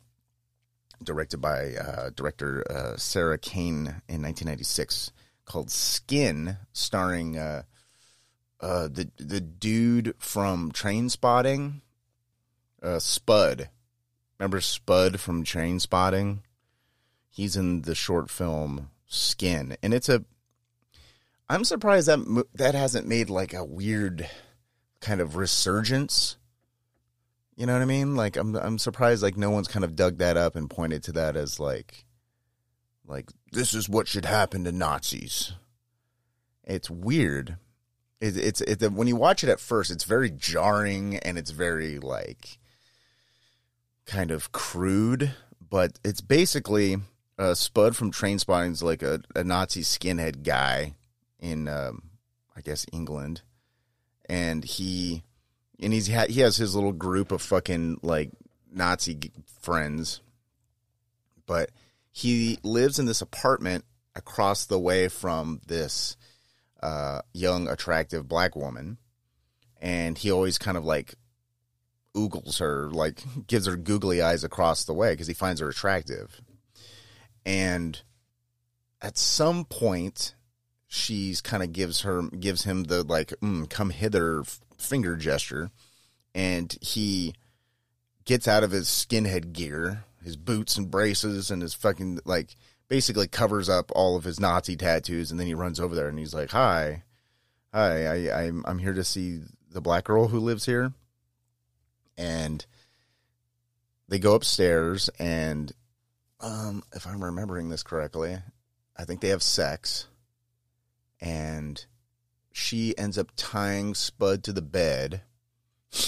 directed 1.03 1.37
by 1.37 1.73
uh, 1.75 2.09
director 2.15 2.63
uh, 2.69 2.97
Sarah 2.97 3.37
Kane 3.37 4.01
in 4.07 4.21
1996 4.21 5.11
called 5.45 5.71
Skin, 5.71 6.57
starring 6.73 7.37
uh, 7.37 7.63
uh, 8.59 8.87
the 8.87 9.09
the 9.17 9.41
dude 9.41 10.13
from 10.19 10.71
Trainspotting, 10.71 11.81
uh, 12.83 12.99
Spud. 12.99 13.69
Remember 14.37 14.61
Spud 14.61 15.19
from 15.19 15.43
Trainspotting? 15.43 16.39
He's 17.29 17.55
in 17.55 17.83
the 17.83 17.95
short 17.95 18.29
film 18.29 18.89
Skin, 19.11 19.75
and 19.83 19.93
it's 19.93 20.07
a. 20.07 20.23
I'm 21.49 21.65
surprised 21.65 22.07
that 22.07 22.45
that 22.55 22.75
hasn't 22.75 23.07
made 23.07 23.29
like 23.29 23.53
a 23.53 23.65
weird 23.65 24.29
kind 25.01 25.19
of 25.19 25.35
resurgence. 25.35 26.37
You 27.57 27.65
know 27.65 27.73
what 27.73 27.81
I 27.81 27.85
mean? 27.85 28.15
Like 28.15 28.37
I'm 28.37 28.55
I'm 28.55 28.79
surprised 28.79 29.21
like 29.21 29.35
no 29.35 29.49
one's 29.49 29.67
kind 29.67 29.83
of 29.83 29.97
dug 29.97 30.19
that 30.19 30.37
up 30.37 30.55
and 30.55 30.69
pointed 30.69 31.03
to 31.03 31.11
that 31.11 31.35
as 31.35 31.59
like 31.59 32.05
like 33.05 33.29
this 33.51 33.73
is 33.73 33.89
what 33.89 34.07
should 34.07 34.23
happen 34.23 34.63
to 34.63 34.71
Nazis. 34.71 35.53
It's 36.63 36.89
weird. 36.89 37.57
It, 38.21 38.37
it's 38.37 38.61
it, 38.61 38.93
when 38.93 39.09
you 39.09 39.17
watch 39.17 39.43
it 39.43 39.49
at 39.49 39.59
first, 39.59 39.91
it's 39.91 40.05
very 40.05 40.29
jarring 40.29 41.17
and 41.17 41.37
it's 41.37 41.51
very 41.51 41.99
like 41.99 42.59
kind 44.05 44.31
of 44.31 44.53
crude, 44.53 45.33
but 45.69 45.99
it's 46.05 46.21
basically 46.21 46.97
uh, 47.37 47.53
Spud 47.53 47.95
from 47.95 48.11
Trainspotting 48.11 48.71
is 48.71 48.83
like 48.83 49.01
a, 49.01 49.21
a 49.35 49.43
Nazi 49.43 49.81
skinhead 49.81 50.43
guy 50.43 50.95
in 51.39 51.67
um, 51.67 52.03
I 52.55 52.61
guess 52.61 52.85
England, 52.91 53.41
and 54.27 54.63
he 54.63 55.23
and 55.79 55.93
he's 55.93 56.07
ha- 56.07 56.27
he 56.29 56.41
has 56.41 56.57
his 56.57 56.75
little 56.75 56.91
group 56.91 57.31
of 57.31 57.41
fucking 57.41 57.99
like 58.03 58.31
Nazi 58.71 59.31
friends, 59.61 60.21
but 61.45 61.71
he 62.11 62.59
lives 62.63 62.99
in 62.99 63.05
this 63.05 63.21
apartment 63.21 63.85
across 64.15 64.65
the 64.65 64.79
way 64.79 65.07
from 65.07 65.61
this 65.67 66.17
uh, 66.83 67.21
young, 67.33 67.67
attractive 67.67 68.27
black 68.27 68.55
woman, 68.55 68.97
and 69.81 70.17
he 70.17 70.31
always 70.31 70.57
kind 70.57 70.77
of 70.77 70.85
like 70.85 71.15
oogles 72.15 72.59
her, 72.59 72.89
like 72.91 73.23
gives 73.47 73.65
her 73.65 73.75
googly 73.75 74.21
eyes 74.21 74.43
across 74.43 74.83
the 74.83 74.93
way 74.93 75.13
because 75.13 75.27
he 75.27 75.33
finds 75.33 75.61
her 75.61 75.69
attractive. 75.69 76.41
And 77.45 78.01
at 79.01 79.17
some 79.17 79.65
point, 79.65 80.35
she's 80.87 81.41
kind 81.41 81.63
of 81.63 81.71
gives 81.71 82.01
her 82.01 82.23
gives 82.23 82.63
him 82.63 82.83
the 82.83 83.03
like 83.03 83.29
mm, 83.41 83.69
come 83.69 83.89
hither 83.89 84.43
finger 84.77 85.15
gesture, 85.15 85.71
and 86.35 86.75
he 86.81 87.33
gets 88.25 88.47
out 88.47 88.63
of 88.63 88.71
his 88.71 88.87
skinhead 88.87 89.53
gear, 89.53 90.03
his 90.23 90.35
boots 90.35 90.77
and 90.77 90.91
braces, 90.91 91.49
and 91.49 91.61
his 91.61 91.73
fucking 91.73 92.19
like 92.25 92.55
basically 92.87 93.27
covers 93.27 93.69
up 93.69 93.91
all 93.95 94.17
of 94.17 94.25
his 94.25 94.39
Nazi 94.39 94.75
tattoos, 94.75 95.31
and 95.31 95.39
then 95.39 95.47
he 95.47 95.53
runs 95.53 95.79
over 95.79 95.95
there 95.95 96.09
and 96.09 96.19
he's 96.19 96.33
like, 96.33 96.51
"Hi, 96.51 97.03
hi, 97.73 98.05
I, 98.05 98.43
I'm 98.43 98.63
I'm 98.67 98.79
here 98.79 98.93
to 98.93 99.03
see 99.03 99.39
the 99.69 99.81
black 99.81 100.03
girl 100.03 100.27
who 100.27 100.39
lives 100.39 100.65
here." 100.65 100.93
And 102.17 102.65
they 104.09 104.19
go 104.19 104.35
upstairs, 104.35 105.09
and 105.17 105.71
um, 106.41 106.83
if 106.93 107.05
I'm 107.07 107.23
remembering 107.23 107.69
this 107.69 107.83
correctly, 107.83 108.37
I 108.97 109.05
think 109.05 109.21
they 109.21 109.29
have 109.29 109.43
sex, 109.43 110.07
and 111.19 111.83
she 112.51 112.97
ends 112.97 113.17
up 113.17 113.31
tying 113.35 113.93
Spud 113.93 114.43
to 114.43 114.53
the 114.53 114.61
bed 114.61 115.21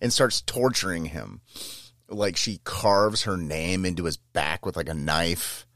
and 0.00 0.12
starts 0.12 0.40
torturing 0.42 1.06
him 1.06 1.40
like 2.08 2.36
she 2.36 2.60
carves 2.62 3.22
her 3.22 3.36
name 3.36 3.84
into 3.84 4.04
his 4.04 4.16
back 4.16 4.64
with 4.64 4.76
like 4.76 4.88
a 4.88 4.94
knife. 4.94 5.66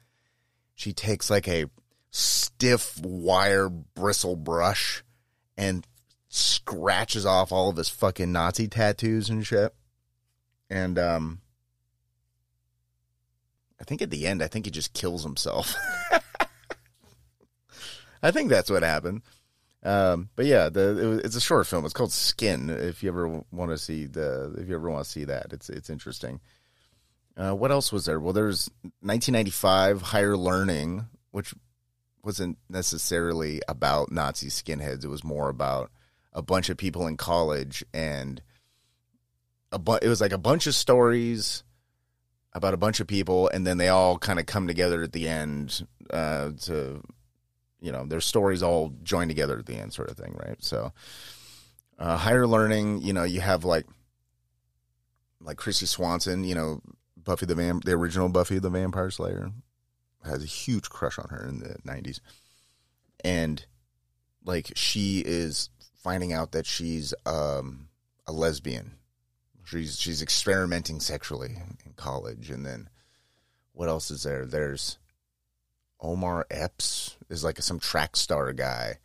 She 0.74 0.92
takes 0.92 1.30
like 1.30 1.48
a 1.48 1.66
stiff 2.10 2.98
wire 3.02 3.68
bristle 3.68 4.36
brush 4.36 5.02
and 5.56 5.86
scratches 6.28 7.26
off 7.26 7.50
all 7.52 7.70
of 7.70 7.76
his 7.76 7.88
fucking 7.88 8.30
Nazi 8.30 8.68
tattoos 8.68 9.28
and 9.28 9.44
shit. 9.44 9.74
And 10.68 10.98
um 10.98 11.39
I 13.80 13.84
think 13.84 14.02
at 14.02 14.10
the 14.10 14.26
end, 14.26 14.42
I 14.42 14.48
think 14.48 14.66
he 14.66 14.70
just 14.70 14.92
kills 14.92 15.22
himself. 15.22 15.74
I 18.22 18.30
think 18.30 18.50
that's 18.50 18.70
what 18.70 18.82
happened. 18.82 19.22
Um, 19.82 20.28
but 20.36 20.44
yeah, 20.44 20.68
the 20.68 21.18
it 21.18 21.24
it's 21.24 21.36
a 21.36 21.40
short 21.40 21.66
film. 21.66 21.86
It's 21.86 21.94
called 21.94 22.12
Skin. 22.12 22.68
If 22.68 23.02
you 23.02 23.08
ever 23.08 23.42
want 23.50 23.70
to 23.70 23.78
see 23.78 24.04
the, 24.04 24.54
if 24.58 24.68
you 24.68 24.74
ever 24.74 24.90
want 24.90 25.04
to 25.04 25.10
see 25.10 25.24
that, 25.24 25.52
it's 25.52 25.70
it's 25.70 25.88
interesting. 25.88 26.40
Uh, 27.36 27.54
what 27.54 27.70
else 27.70 27.90
was 27.90 28.04
there? 28.04 28.20
Well, 28.20 28.34
there's 28.34 28.68
1995 29.00 30.02
Higher 30.02 30.36
Learning, 30.36 31.06
which 31.30 31.54
wasn't 32.22 32.58
necessarily 32.68 33.62
about 33.66 34.12
Nazi 34.12 34.48
skinheads. 34.48 35.04
It 35.04 35.08
was 35.08 35.24
more 35.24 35.48
about 35.48 35.90
a 36.34 36.42
bunch 36.42 36.68
of 36.68 36.76
people 36.76 37.06
in 37.06 37.16
college 37.16 37.82
and 37.94 38.42
a 39.72 39.78
bu- 39.78 40.00
it 40.02 40.08
was 40.08 40.20
like 40.20 40.32
a 40.32 40.38
bunch 40.38 40.66
of 40.66 40.74
stories 40.74 41.62
about 42.52 42.74
a 42.74 42.78
bunch 42.78 43.00
of 43.00 43.06
people 43.06 43.48
and 43.48 43.66
then 43.66 43.78
they 43.78 43.88
all 43.88 44.18
kind 44.18 44.38
of 44.38 44.46
come 44.46 44.66
together 44.66 45.02
at 45.02 45.12
the 45.12 45.28
end 45.28 45.86
uh, 46.10 46.50
to 46.60 47.02
you 47.80 47.92
know 47.92 48.04
their 48.04 48.20
stories 48.20 48.62
all 48.62 48.92
join 49.02 49.28
together 49.28 49.58
at 49.58 49.66
the 49.66 49.76
end 49.76 49.92
sort 49.92 50.10
of 50.10 50.16
thing 50.16 50.36
right? 50.44 50.62
So 50.62 50.92
uh, 51.98 52.16
higher 52.16 52.46
learning 52.46 53.02
you 53.02 53.12
know 53.12 53.24
you 53.24 53.40
have 53.40 53.64
like 53.64 53.86
like 55.40 55.56
Kristy 55.56 55.86
Swanson 55.86 56.44
you 56.44 56.54
know 56.54 56.80
Buffy 57.16 57.46
the 57.46 57.54
Vam- 57.54 57.84
the 57.84 57.92
original 57.92 58.28
Buffy 58.28 58.58
the 58.58 58.70
Vampire 58.70 59.10
Slayer 59.10 59.52
has 60.24 60.42
a 60.42 60.46
huge 60.46 60.88
crush 60.90 61.18
on 61.18 61.28
her 61.30 61.46
in 61.46 61.60
the 61.60 61.76
90s 61.86 62.20
and 63.24 63.64
like 64.44 64.72
she 64.74 65.20
is 65.20 65.70
finding 66.02 66.32
out 66.32 66.52
that 66.52 66.66
she's 66.66 67.14
um, 67.26 67.88
a 68.26 68.32
lesbian 68.32 68.92
she's 69.70 69.98
she's 69.98 70.22
experimenting 70.22 71.00
sexually 71.00 71.56
in 71.84 71.92
college. 71.96 72.50
And 72.50 72.66
then 72.66 72.88
what 73.72 73.88
else 73.88 74.10
is 74.10 74.22
there? 74.22 74.44
There's 74.44 74.98
Omar 76.00 76.46
Epps 76.50 77.16
is 77.28 77.44
like 77.44 77.60
some 77.62 77.78
track 77.78 78.16
star 78.16 78.52
guy 78.52 78.98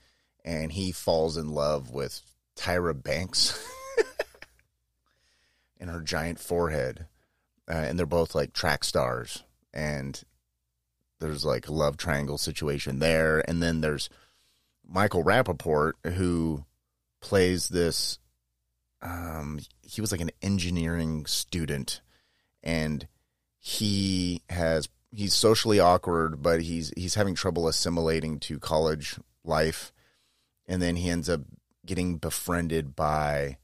and 0.44 0.72
he 0.72 0.92
falls 0.92 1.38
in 1.38 1.50
love 1.50 1.92
with 1.92 2.22
Tyra 2.56 3.02
Banks 3.02 3.60
and 5.80 5.90
her 5.90 6.02
giant 6.02 6.40
forehead. 6.40 7.08
Uh, 7.68 7.74
and 7.74 7.98
they're 7.98 8.06
both 8.06 8.36
like 8.36 8.54
track 8.54 8.84
stars. 8.84 9.44
And 9.74 10.22
there's 11.20 11.44
like 11.44 11.68
a 11.68 11.74
love 11.74 11.98
triangle 11.98 12.38
situation 12.38 13.00
there. 13.00 13.44
And 13.50 13.62
then 13.62 13.82
there's 13.82 14.10
Michael 14.88 15.24
Rapaport 15.24 15.94
who 16.14 16.64
plays 17.22 17.70
this 17.70 18.20
um 19.02 19.60
he 19.84 20.02
was 20.02 20.12
like 20.12 20.22
an 20.22 20.32
engineering 20.42 21.26
student 21.26 22.02
and 22.64 23.08
he 23.60 24.42
has 24.50 24.90
he's 25.12 25.34
socially 25.34 25.80
awkward 25.80 26.42
but 26.42 26.62
he's 26.62 26.92
he's 26.98 27.16
having 27.16 27.36
trouble 27.36 27.68
assimilating 27.68 28.40
to 28.40 28.60
college 28.60 29.18
life. 29.44 29.92
And 30.68 30.82
then 30.82 30.96
he 30.96 31.10
ends 31.10 31.30
up 31.30 31.42
getting 31.86 32.18
befriended 32.18 32.96
by 32.96 33.58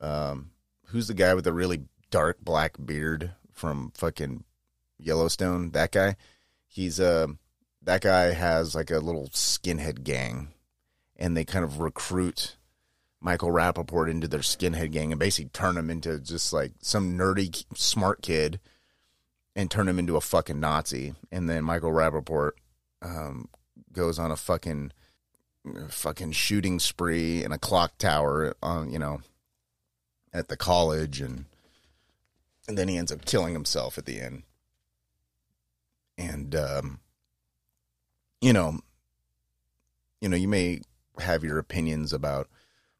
um 0.00 0.50
who's 0.86 1.08
the 1.08 1.14
guy 1.14 1.34
with 1.34 1.44
the 1.44 1.52
really 1.52 1.84
dark 2.10 2.38
black 2.40 2.76
beard 2.84 3.32
from 3.52 3.92
fucking 3.94 4.44
Yellowstone? 4.98 5.70
That 5.70 5.92
guy? 5.92 6.16
He's 6.66 7.00
uh 7.00 7.28
that 7.82 8.02
guy 8.02 8.32
has 8.32 8.74
like 8.74 8.90
a 8.90 8.98
little 8.98 9.28
skinhead 9.28 10.04
gang 10.04 10.48
and 11.16 11.36
they 11.36 11.44
kind 11.44 11.64
of 11.64 11.78
recruit 11.78 12.56
Michael 13.24 13.48
Rapaport 13.48 14.10
into 14.10 14.28
their 14.28 14.40
skinhead 14.40 14.92
gang 14.92 15.10
and 15.10 15.18
basically 15.18 15.48
turn 15.48 15.78
him 15.78 15.88
into 15.88 16.20
just 16.20 16.52
like 16.52 16.72
some 16.82 17.16
nerdy 17.16 17.64
smart 17.74 18.20
kid 18.20 18.60
and 19.56 19.70
turn 19.70 19.88
him 19.88 19.98
into 19.98 20.16
a 20.16 20.20
fucking 20.20 20.60
Nazi. 20.60 21.14
And 21.32 21.48
then 21.48 21.64
Michael 21.64 21.90
Rapaport 21.90 22.50
um, 23.00 23.48
goes 23.90 24.18
on 24.18 24.30
a 24.30 24.36
fucking 24.36 24.92
fucking 25.88 26.32
shooting 26.32 26.78
spree 26.78 27.42
in 27.42 27.50
a 27.50 27.58
clock 27.58 27.96
tower 27.96 28.54
on 28.62 28.90
you 28.90 28.98
know 28.98 29.22
at 30.30 30.48
the 30.48 30.58
college 30.58 31.22
and 31.22 31.46
and 32.68 32.76
then 32.76 32.86
he 32.88 32.98
ends 32.98 33.10
up 33.10 33.24
killing 33.24 33.54
himself 33.54 33.96
at 33.96 34.04
the 34.04 34.20
end. 34.20 34.42
And 36.18 36.54
um 36.54 37.00
you 38.42 38.52
know 38.52 38.80
you 40.20 40.28
know 40.28 40.36
you 40.36 40.48
may 40.48 40.82
have 41.18 41.42
your 41.42 41.58
opinions 41.58 42.12
about 42.12 42.50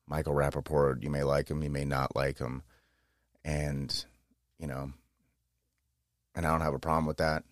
Michael 0.06 0.34
Rapaport. 0.34 1.02
You 1.02 1.10
may 1.10 1.22
like 1.22 1.50
him, 1.50 1.62
you 1.62 1.70
may 1.70 1.84
not 1.84 2.14
like 2.14 2.38
him. 2.38 2.62
And, 3.44 4.04
you 4.58 4.66
know, 4.66 4.92
and 6.34 6.46
I 6.46 6.50
don't 6.50 6.62
have 6.62 6.74
a 6.74 6.78
problem 6.78 7.06
with 7.06 7.18
that. 7.18 7.44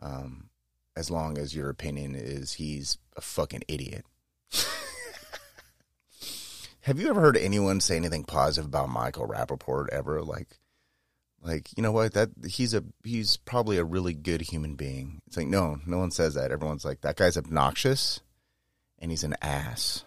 Um, 0.00 0.50
as 0.96 1.10
long 1.10 1.38
as 1.38 1.54
your 1.54 1.68
opinion 1.68 2.14
is 2.14 2.54
he's 2.54 2.98
a 3.16 3.20
fucking 3.20 3.62
idiot. 3.68 4.04
have 6.82 6.98
you 6.98 7.08
ever 7.08 7.20
heard 7.20 7.36
anyone 7.36 7.80
say 7.80 7.96
anything 7.96 8.24
positive 8.24 8.66
about 8.66 8.88
Michael 8.88 9.28
Rapaport 9.28 9.88
ever? 9.90 10.22
Like, 10.22 10.58
like 11.42 11.68
you 11.76 11.82
know 11.82 11.92
what 11.92 12.12
that 12.14 12.30
he's 12.46 12.74
a 12.74 12.84
he's 13.02 13.36
probably 13.38 13.78
a 13.78 13.84
really 13.84 14.14
good 14.14 14.42
human 14.42 14.74
being. 14.74 15.22
It's 15.26 15.36
like 15.36 15.46
no, 15.46 15.78
no 15.86 15.98
one 15.98 16.10
says 16.10 16.34
that. 16.34 16.50
Everyone's 16.50 16.84
like 16.84 17.00
that 17.00 17.16
guy's 17.16 17.38
obnoxious, 17.38 18.20
and 18.98 19.10
he's 19.10 19.24
an 19.24 19.36
ass. 19.40 20.04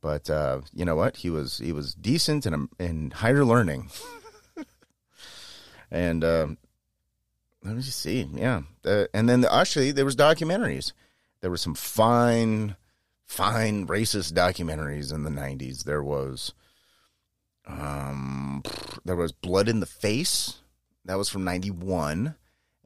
But 0.00 0.30
uh, 0.30 0.62
you 0.72 0.84
know 0.84 0.96
what? 0.96 1.18
He 1.18 1.30
was 1.30 1.58
he 1.58 1.72
was 1.72 1.94
decent 1.94 2.46
and 2.46 2.68
in 2.78 3.10
higher 3.10 3.44
learning. 3.44 3.90
and 5.90 6.24
uh, 6.24 6.48
let 7.62 7.76
me 7.76 7.82
just 7.82 8.00
see, 8.00 8.28
yeah. 8.34 8.62
Uh, 8.84 9.04
and 9.12 9.28
then 9.28 9.44
actually 9.44 9.92
there 9.92 10.04
was 10.04 10.16
documentaries. 10.16 10.92
There 11.40 11.50
were 11.50 11.58
some 11.58 11.74
fine, 11.74 12.76
fine 13.26 13.86
racist 13.86 14.32
documentaries 14.32 15.12
in 15.12 15.24
the 15.24 15.30
'90s. 15.30 15.84
There 15.84 16.02
was, 16.02 16.54
um, 17.66 18.62
there 19.04 19.16
was 19.16 19.32
Blood 19.32 19.68
in 19.68 19.80
the 19.80 19.86
Face. 19.86 20.60
That 21.04 21.18
was 21.18 21.28
from 21.28 21.44
'91, 21.44 22.36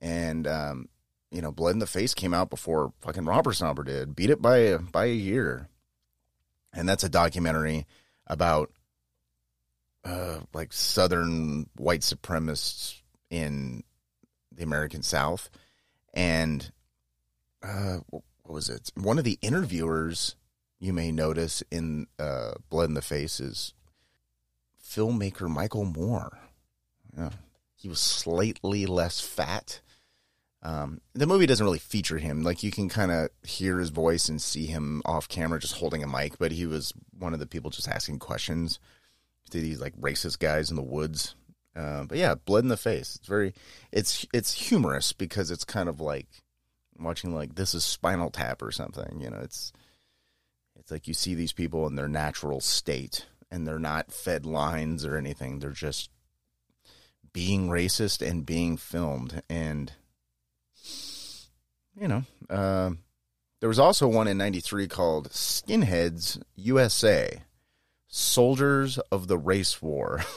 and 0.00 0.46
um, 0.48 0.88
you 1.30 1.42
know, 1.42 1.52
Blood 1.52 1.74
in 1.74 1.78
the 1.78 1.86
Face 1.86 2.14
came 2.14 2.34
out 2.34 2.50
before 2.50 2.92
fucking 3.00 3.24
Romper 3.24 3.52
Stomper 3.52 3.84
did. 3.84 4.16
Beat 4.16 4.30
it 4.30 4.42
by 4.42 4.76
by 4.78 5.04
a 5.04 5.14
year 5.14 5.68
and 6.74 6.88
that's 6.88 7.04
a 7.04 7.08
documentary 7.08 7.86
about 8.26 8.70
uh, 10.04 10.40
like 10.52 10.72
Southern 10.72 11.68
white 11.76 12.00
supremacists 12.00 13.00
in 13.30 13.82
the 14.52 14.62
American 14.62 15.02
South, 15.02 15.50
and 16.12 16.70
uh, 17.62 17.98
what 18.10 18.22
was 18.44 18.68
it? 18.68 18.90
One 18.94 19.18
of 19.18 19.24
the 19.24 19.38
interviewers 19.40 20.36
you 20.78 20.92
may 20.92 21.10
notice 21.10 21.62
in 21.70 22.06
uh, 22.18 22.52
Blood 22.68 22.88
in 22.88 22.94
the 22.94 23.02
Face 23.02 23.40
is 23.40 23.72
filmmaker 24.86 25.48
Michael 25.48 25.84
Moore. 25.84 26.38
Yeah. 27.16 27.30
He 27.74 27.88
was 27.88 28.00
slightly 28.00 28.86
less 28.86 29.20
fat 29.20 29.80
um, 30.64 31.00
the 31.12 31.26
movie 31.26 31.46
doesn't 31.46 31.64
really 31.64 31.78
feature 31.78 32.16
him. 32.18 32.42
Like 32.42 32.62
you 32.62 32.70
can 32.70 32.88
kind 32.88 33.12
of 33.12 33.28
hear 33.42 33.78
his 33.78 33.90
voice 33.90 34.30
and 34.30 34.40
see 34.40 34.66
him 34.66 35.02
off 35.04 35.28
camera 35.28 35.60
just 35.60 35.76
holding 35.76 36.02
a 36.02 36.08
mic, 36.08 36.38
but 36.38 36.52
he 36.52 36.64
was 36.66 36.94
one 37.18 37.34
of 37.34 37.40
the 37.40 37.46
people 37.46 37.70
just 37.70 37.88
asking 37.88 38.18
questions 38.18 38.80
to 39.50 39.60
these 39.60 39.78
like 39.78 39.94
racist 40.00 40.38
guys 40.38 40.70
in 40.70 40.76
the 40.76 40.82
woods. 40.82 41.34
Uh, 41.76 42.04
but 42.04 42.16
yeah, 42.16 42.34
blood 42.34 42.64
in 42.64 42.68
the 42.68 42.76
face. 42.78 43.16
It's 43.16 43.28
very, 43.28 43.52
it's 43.92 44.26
it's 44.32 44.52
humorous 44.52 45.12
because 45.12 45.50
it's 45.50 45.64
kind 45.64 45.88
of 45.88 46.00
like 46.00 46.28
watching 46.98 47.34
like 47.34 47.56
this 47.56 47.74
is 47.74 47.84
Spinal 47.84 48.30
Tap 48.30 48.62
or 48.62 48.72
something. 48.72 49.20
You 49.20 49.28
know, 49.28 49.40
it's 49.42 49.70
it's 50.78 50.90
like 50.90 51.06
you 51.06 51.14
see 51.14 51.34
these 51.34 51.52
people 51.52 51.86
in 51.86 51.96
their 51.96 52.08
natural 52.08 52.60
state 52.60 53.26
and 53.50 53.66
they're 53.66 53.78
not 53.78 54.12
fed 54.12 54.46
lines 54.46 55.04
or 55.04 55.18
anything. 55.18 55.58
They're 55.58 55.70
just 55.70 56.10
being 57.34 57.68
racist 57.68 58.26
and 58.26 58.46
being 58.46 58.76
filmed 58.78 59.42
and 59.50 59.92
you 61.98 62.08
know, 62.08 62.24
uh, 62.50 62.90
there 63.60 63.68
was 63.68 63.78
also 63.78 64.08
one 64.08 64.28
in 64.28 64.36
93 64.36 64.88
called 64.88 65.30
Skinheads 65.30 66.42
USA 66.56 67.42
Soldiers 68.08 68.98
of 69.10 69.26
the 69.26 69.38
Race 69.38 69.80
War. 69.80 70.22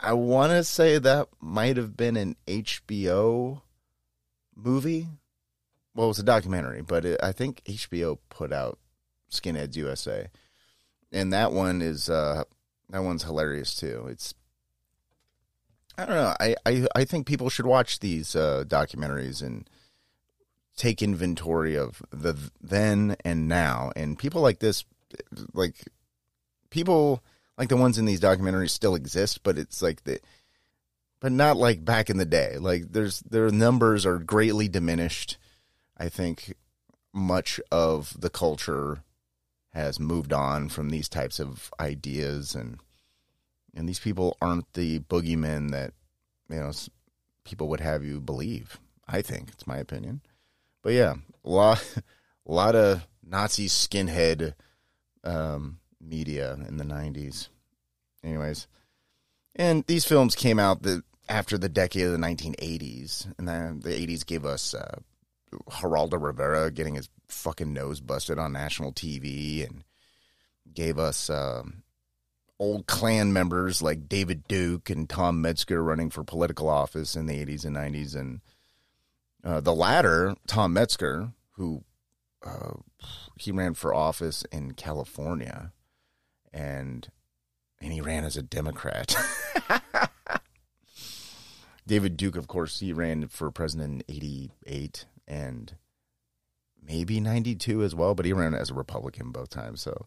I 0.00 0.12
want 0.12 0.52
to 0.52 0.64
say 0.64 0.98
that 0.98 1.28
might 1.40 1.76
have 1.76 1.96
been 1.96 2.16
an 2.16 2.36
HBO 2.46 3.62
movie. 4.54 5.08
Well, 5.94 6.06
it 6.06 6.08
was 6.08 6.18
a 6.20 6.24
documentary, 6.24 6.82
but 6.82 7.04
it, 7.04 7.20
I 7.22 7.32
think 7.32 7.62
HBO 7.64 8.18
put 8.28 8.52
out 8.52 8.78
Skinheads 9.30 9.76
USA. 9.76 10.28
And 11.10 11.32
that 11.32 11.52
one 11.52 11.82
is 11.82 12.08
uh 12.08 12.44
that 12.90 13.02
one's 13.02 13.24
hilarious 13.24 13.74
too. 13.74 14.06
It's 14.08 14.34
I 15.98 16.06
don't 16.06 16.14
know. 16.14 16.34
I, 16.38 16.54
I, 16.64 16.86
I 16.94 17.04
think 17.04 17.26
people 17.26 17.50
should 17.50 17.66
watch 17.66 17.98
these 17.98 18.36
uh, 18.36 18.62
documentaries 18.66 19.42
and 19.42 19.68
take 20.76 21.02
inventory 21.02 21.76
of 21.76 22.00
the 22.12 22.36
then 22.60 23.16
and 23.24 23.48
now. 23.48 23.90
And 23.96 24.16
people 24.16 24.40
like 24.40 24.60
this, 24.60 24.84
like 25.52 25.74
people 26.70 27.24
like 27.58 27.68
the 27.68 27.76
ones 27.76 27.98
in 27.98 28.04
these 28.04 28.20
documentaries, 28.20 28.70
still 28.70 28.94
exist. 28.94 29.42
But 29.42 29.58
it's 29.58 29.82
like 29.82 30.04
the 30.04 30.20
but 31.18 31.32
not 31.32 31.56
like 31.56 31.84
back 31.84 32.08
in 32.08 32.16
the 32.16 32.24
day. 32.24 32.58
Like 32.58 32.92
there's 32.92 33.18
their 33.20 33.50
numbers 33.50 34.06
are 34.06 34.20
greatly 34.20 34.68
diminished. 34.68 35.36
I 35.96 36.08
think 36.08 36.54
much 37.12 37.60
of 37.72 38.14
the 38.20 38.30
culture 38.30 39.02
has 39.72 39.98
moved 39.98 40.32
on 40.32 40.68
from 40.68 40.90
these 40.90 41.08
types 41.08 41.40
of 41.40 41.72
ideas 41.80 42.54
and 42.54 42.78
and 43.78 43.88
these 43.88 44.00
people 44.00 44.36
aren't 44.42 44.70
the 44.72 44.98
boogeymen 44.98 45.70
that 45.70 45.92
you 46.50 46.56
know 46.56 46.72
people 47.44 47.68
would 47.68 47.80
have 47.80 48.04
you 48.04 48.20
believe. 48.20 48.80
I 49.06 49.22
think 49.22 49.50
it's 49.50 49.68
my 49.68 49.78
opinion. 49.78 50.20
But 50.82 50.94
yeah, 50.94 51.14
a 51.44 51.48
lot 51.48 52.00
a 52.46 52.52
lot 52.52 52.74
of 52.74 53.06
Nazi 53.24 53.68
skinhead 53.68 54.54
um, 55.22 55.78
media 56.00 56.54
in 56.66 56.76
the 56.76 56.84
90s. 56.84 57.48
Anyways, 58.24 58.66
and 59.54 59.84
these 59.86 60.04
films 60.04 60.34
came 60.34 60.58
out 60.58 60.82
the 60.82 61.04
after 61.28 61.56
the 61.56 61.68
decade 61.68 62.06
of 62.06 62.12
the 62.12 62.18
1980s, 62.18 63.32
and 63.38 63.46
then 63.46 63.80
the 63.80 63.90
80s 63.90 64.26
gave 64.26 64.44
us 64.44 64.74
uh, 64.74 64.98
Geraldo 65.70 66.20
Rivera 66.20 66.72
getting 66.72 66.96
his 66.96 67.08
fucking 67.28 67.72
nose 67.72 68.00
busted 68.00 68.40
on 68.40 68.52
national 68.52 68.92
TV, 68.92 69.68
and 69.68 69.84
gave 70.74 70.98
us 70.98 71.30
um, 71.30 71.84
old 72.58 72.86
Klan 72.86 73.32
members 73.32 73.80
like 73.82 74.08
David 74.08 74.46
Duke 74.48 74.90
and 74.90 75.08
Tom 75.08 75.40
Metzger 75.40 75.82
running 75.82 76.10
for 76.10 76.24
political 76.24 76.68
office 76.68 77.14
in 77.16 77.26
the 77.26 77.44
80s 77.44 77.64
and 77.64 77.76
90s, 77.76 78.16
and 78.16 78.40
uh, 79.44 79.60
the 79.60 79.74
latter, 79.74 80.34
Tom 80.46 80.72
Metzger, 80.72 81.32
who 81.52 81.84
uh, 82.44 82.74
he 83.36 83.52
ran 83.52 83.74
for 83.74 83.94
office 83.94 84.44
in 84.52 84.72
California, 84.72 85.72
and 86.52 87.08
and 87.80 87.92
he 87.92 88.00
ran 88.00 88.24
as 88.24 88.36
a 88.36 88.42
Democrat. 88.42 89.14
David 91.86 92.16
Duke, 92.16 92.36
of 92.36 92.48
course, 92.48 92.80
he 92.80 92.92
ran 92.92 93.28
for 93.28 93.50
president 93.50 94.04
in 94.08 94.14
'88 94.14 95.06
and 95.26 95.74
maybe 96.82 97.20
'92 97.20 97.82
as 97.82 97.94
well, 97.94 98.14
but 98.14 98.26
he 98.26 98.32
ran 98.32 98.54
as 98.54 98.70
a 98.70 98.74
Republican 98.74 99.30
both 99.30 99.50
times. 99.50 99.80
So 99.80 100.06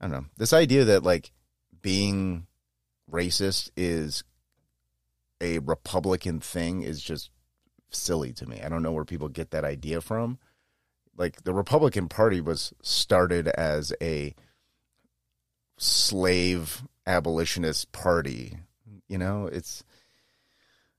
I 0.00 0.04
don't 0.04 0.12
know 0.12 0.26
this 0.36 0.52
idea 0.52 0.84
that 0.84 1.02
like 1.02 1.32
being 1.82 2.46
racist 3.10 3.70
is 3.76 4.24
a 5.40 5.58
Republican 5.60 6.40
thing 6.40 6.82
is 6.82 7.02
just 7.02 7.30
silly 7.90 8.32
to 8.34 8.46
me. 8.46 8.60
I 8.62 8.68
don't 8.68 8.82
know 8.82 8.92
where 8.92 9.04
people 9.04 9.28
get 9.28 9.50
that 9.50 9.64
idea 9.64 10.00
from. 10.00 10.38
Like 11.16 11.42
the 11.42 11.54
Republican 11.54 12.08
Party 12.08 12.40
was 12.40 12.72
started 12.82 13.48
as 13.48 13.92
a 14.00 14.34
slave 15.76 16.82
abolitionist 17.06 17.92
party. 17.92 18.58
You 19.08 19.18
know, 19.18 19.46
it's 19.46 19.82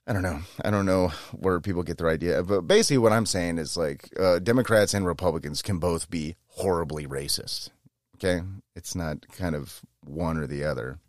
I 0.07 0.13
don't 0.13 0.23
know. 0.23 0.41
I 0.63 0.71
don't 0.71 0.85
know 0.85 1.09
where 1.31 1.59
people 1.59 1.83
get 1.83 1.97
their 1.97 2.09
idea. 2.09 2.43
But 2.43 2.61
basically, 2.61 2.97
what 2.97 3.13
I'm 3.13 3.25
saying 3.25 3.57
is 3.57 3.77
like 3.77 4.09
uh, 4.19 4.39
Democrats 4.39 4.93
and 4.93 5.05
Republicans 5.05 5.61
can 5.61 5.77
both 5.79 6.09
be 6.09 6.35
horribly 6.47 7.07
racist. 7.07 7.69
Okay, 8.15 8.41
it's 8.75 8.95
not 8.95 9.27
kind 9.29 9.55
of 9.55 9.81
one 10.05 10.37
or 10.37 10.47
the 10.47 10.63
other. 10.63 10.99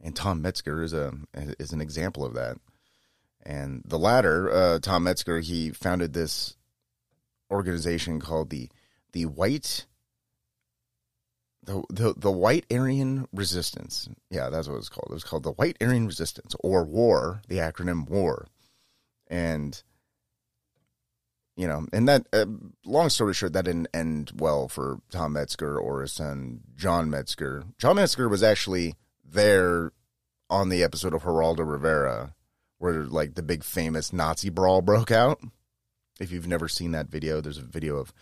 And 0.00 0.14
Tom 0.14 0.42
Metzger 0.42 0.82
is 0.82 0.92
a 0.92 1.14
is 1.34 1.72
an 1.72 1.80
example 1.80 2.24
of 2.24 2.34
that. 2.34 2.58
And 3.46 3.82
the 3.86 3.98
latter, 3.98 4.50
uh, 4.50 4.78
Tom 4.78 5.04
Metzger, 5.04 5.40
he 5.40 5.70
founded 5.70 6.12
this 6.12 6.56
organization 7.50 8.20
called 8.20 8.50
the 8.50 8.68
the 9.12 9.26
White 9.26 9.86
the, 11.62 11.82
the 11.88 12.14
the 12.16 12.30
White 12.30 12.66
Aryan 12.70 13.28
Resistance. 13.32 14.08
Yeah, 14.30 14.50
that's 14.50 14.68
what 14.68 14.76
it's 14.76 14.88
called. 14.88 15.08
It 15.10 15.14
was 15.14 15.24
called 15.24 15.42
the 15.42 15.52
White 15.52 15.78
Aryan 15.80 16.06
Resistance 16.06 16.54
or 16.60 16.84
War, 16.84 17.40
the 17.48 17.58
acronym 17.58 18.08
WAR. 18.08 18.46
And 19.28 19.82
you 21.56 21.68
know, 21.68 21.86
and 21.92 22.08
that 22.08 22.26
uh, 22.32 22.46
long 22.84 23.08
story 23.08 23.34
short, 23.34 23.52
that 23.52 23.64
didn't 23.64 23.88
end 23.94 24.32
well 24.36 24.68
for 24.68 24.98
Tom 25.10 25.34
Metzger 25.34 25.78
or 25.78 26.02
his 26.02 26.12
son 26.12 26.60
John 26.76 27.10
Metzger. 27.10 27.64
John 27.78 27.96
Metzger 27.96 28.28
was 28.28 28.42
actually 28.42 28.94
there 29.24 29.92
on 30.50 30.68
the 30.68 30.82
episode 30.82 31.14
of 31.14 31.22
Geraldo 31.22 31.68
Rivera 31.68 32.34
where 32.78 33.04
like 33.04 33.34
the 33.34 33.42
big 33.42 33.64
famous 33.64 34.12
Nazi 34.12 34.50
brawl 34.50 34.82
broke 34.82 35.10
out. 35.10 35.40
If 36.20 36.30
you've 36.30 36.46
never 36.46 36.68
seen 36.68 36.92
that 36.92 37.08
video, 37.08 37.40
there's 37.40 37.58
a 37.58 37.62
video 37.62 37.96
of 37.96 38.12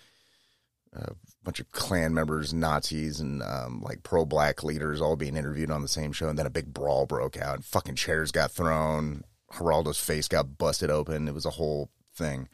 a 0.95 1.13
bunch 1.43 1.59
of 1.59 1.71
Klan 1.73 2.15
members, 2.15 2.53
Nazis, 2.53 3.21
and 3.21 3.43
um, 3.43 3.83
like 3.83 4.03
pro 4.03 4.25
black 4.25 4.63
leaders 4.63 5.01
all 5.01 5.17
being 5.17 5.37
interviewed 5.37 5.71
on 5.71 5.83
the 5.83 5.89
same 5.89 6.13
show, 6.13 6.29
and 6.29 6.39
then 6.39 6.47
a 6.47 6.51
big 6.51 6.73
brawl 6.73 7.07
broke 7.07 7.37
out. 7.37 7.65
Fucking 7.65 7.97
chairs 7.97 8.31
got 8.31 8.53
thrown. 8.53 9.25
Geraldo's 9.53 9.99
face 9.99 10.29
got 10.29 10.59
busted 10.59 10.91
open. 10.91 11.29
It 11.29 11.35
was 11.35 11.47
a 11.47 11.51
whole 11.51 11.91
thing. 12.15 12.49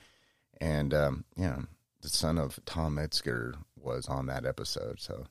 And 0.60 0.92
um, 0.92 1.24
yeah, 1.36 1.60
the 2.02 2.08
son 2.08 2.38
of 2.38 2.58
Tom 2.66 2.96
Metzger 2.96 3.54
was 3.80 4.06
on 4.08 4.26
that 4.26 4.44
episode. 4.44 5.00
So, 5.00 5.26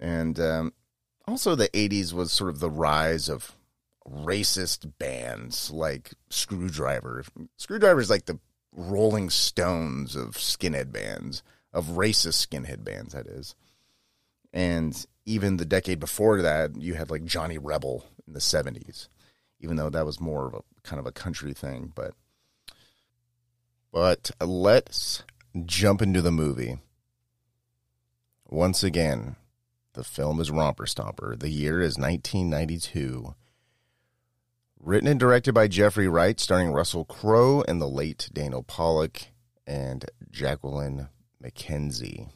and 0.00 0.38
um, 0.40 0.72
also 1.26 1.54
the 1.54 1.68
'80s 1.68 2.12
was 2.12 2.32
sort 2.32 2.50
of 2.50 2.60
the 2.60 2.70
rise 2.70 3.28
of 3.28 3.52
racist 4.08 4.92
bands 4.98 5.70
like 5.70 6.14
Screwdriver. 6.30 7.24
Skrewdriver 7.58 8.00
is 8.00 8.10
like 8.10 8.26
the 8.26 8.38
Rolling 8.72 9.30
Stones 9.30 10.14
of 10.14 10.34
skinhead 10.34 10.92
bands 10.92 11.42
of 11.76 11.88
racist 11.88 12.46
skinhead 12.46 12.82
bands, 12.82 13.12
that 13.12 13.26
is. 13.26 13.54
And 14.52 15.06
even 15.26 15.58
the 15.58 15.66
decade 15.66 16.00
before 16.00 16.40
that, 16.40 16.74
you 16.80 16.94
had 16.94 17.10
like 17.10 17.24
Johnny 17.24 17.58
Rebel 17.58 18.06
in 18.26 18.32
the 18.32 18.40
70s, 18.40 19.08
even 19.60 19.76
though 19.76 19.90
that 19.90 20.06
was 20.06 20.18
more 20.18 20.46
of 20.46 20.54
a 20.54 20.62
kind 20.82 20.98
of 20.98 21.06
a 21.06 21.12
country 21.12 21.52
thing. 21.52 21.92
But, 21.94 22.14
but 23.92 24.30
let's 24.40 25.22
jump 25.64 26.02
into 26.02 26.20
the 26.22 26.32
movie. 26.32 26.78
Once 28.48 28.84
again, 28.84 29.36
the 29.94 30.04
film 30.04 30.40
is 30.40 30.50
Romper 30.50 30.84
Stomper. 30.84 31.38
The 31.38 31.48
year 31.48 31.80
is 31.80 31.98
1992. 31.98 33.34
Written 34.78 35.08
and 35.08 35.18
directed 35.18 35.52
by 35.52 35.68
Geoffrey 35.68 36.06
Wright, 36.06 36.38
starring 36.38 36.70
Russell 36.70 37.04
Crowe 37.04 37.64
and 37.66 37.80
the 37.80 37.88
late 37.88 38.28
Daniel 38.32 38.62
Pollock 38.62 39.22
and 39.66 40.04
Jacqueline 40.30 41.08
McKenzie. 41.42 42.30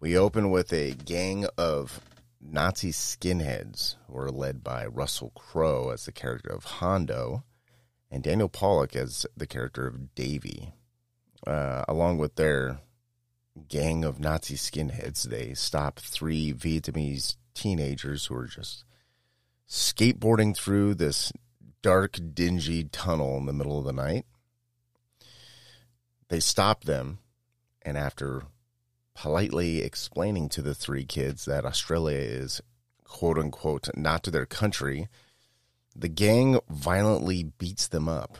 We 0.00 0.16
open 0.16 0.50
with 0.50 0.72
a 0.72 0.92
gang 0.92 1.46
of 1.58 2.00
Nazi 2.40 2.92
skinheads 2.92 3.96
who 4.06 4.16
are 4.16 4.30
led 4.30 4.62
by 4.62 4.86
Russell 4.86 5.32
Crowe 5.34 5.90
as 5.90 6.04
the 6.04 6.12
character 6.12 6.50
of 6.50 6.64
Hondo 6.64 7.42
and 8.10 8.22
Daniel 8.22 8.48
Pollock 8.48 8.96
as 8.96 9.26
the 9.36 9.46
character 9.46 9.86
of 9.86 10.14
Davy. 10.14 10.72
Uh, 11.46 11.84
along 11.86 12.18
with 12.18 12.34
their 12.34 12.80
gang 13.68 14.04
of 14.04 14.18
Nazi 14.18 14.54
skinheads, 14.54 15.24
they 15.24 15.54
stop 15.54 15.98
three 15.98 16.52
Vietnamese 16.52 17.36
teenagers 17.54 18.26
who 18.26 18.36
are 18.36 18.46
just 18.46 18.84
skateboarding 19.68 20.56
through 20.56 20.94
this 20.94 21.32
dark, 21.82 22.18
dingy 22.34 22.84
tunnel 22.84 23.36
in 23.36 23.46
the 23.46 23.52
middle 23.52 23.78
of 23.78 23.84
the 23.84 23.92
night. 23.92 24.24
They 26.28 26.40
stop 26.40 26.84
them 26.84 27.18
and 27.82 27.96
after 27.96 28.42
politely 29.14 29.82
explaining 29.82 30.48
to 30.50 30.62
the 30.62 30.74
three 30.74 31.04
kids 31.04 31.44
that 31.44 31.64
Australia 31.64 32.18
is 32.18 32.60
quote 33.04 33.38
unquote 33.38 33.88
not 33.96 34.22
their 34.24 34.46
country, 34.46 35.08
the 35.94 36.08
gang 36.08 36.60
violently 36.68 37.44
beats 37.44 37.88
them 37.88 38.08
up. 38.08 38.38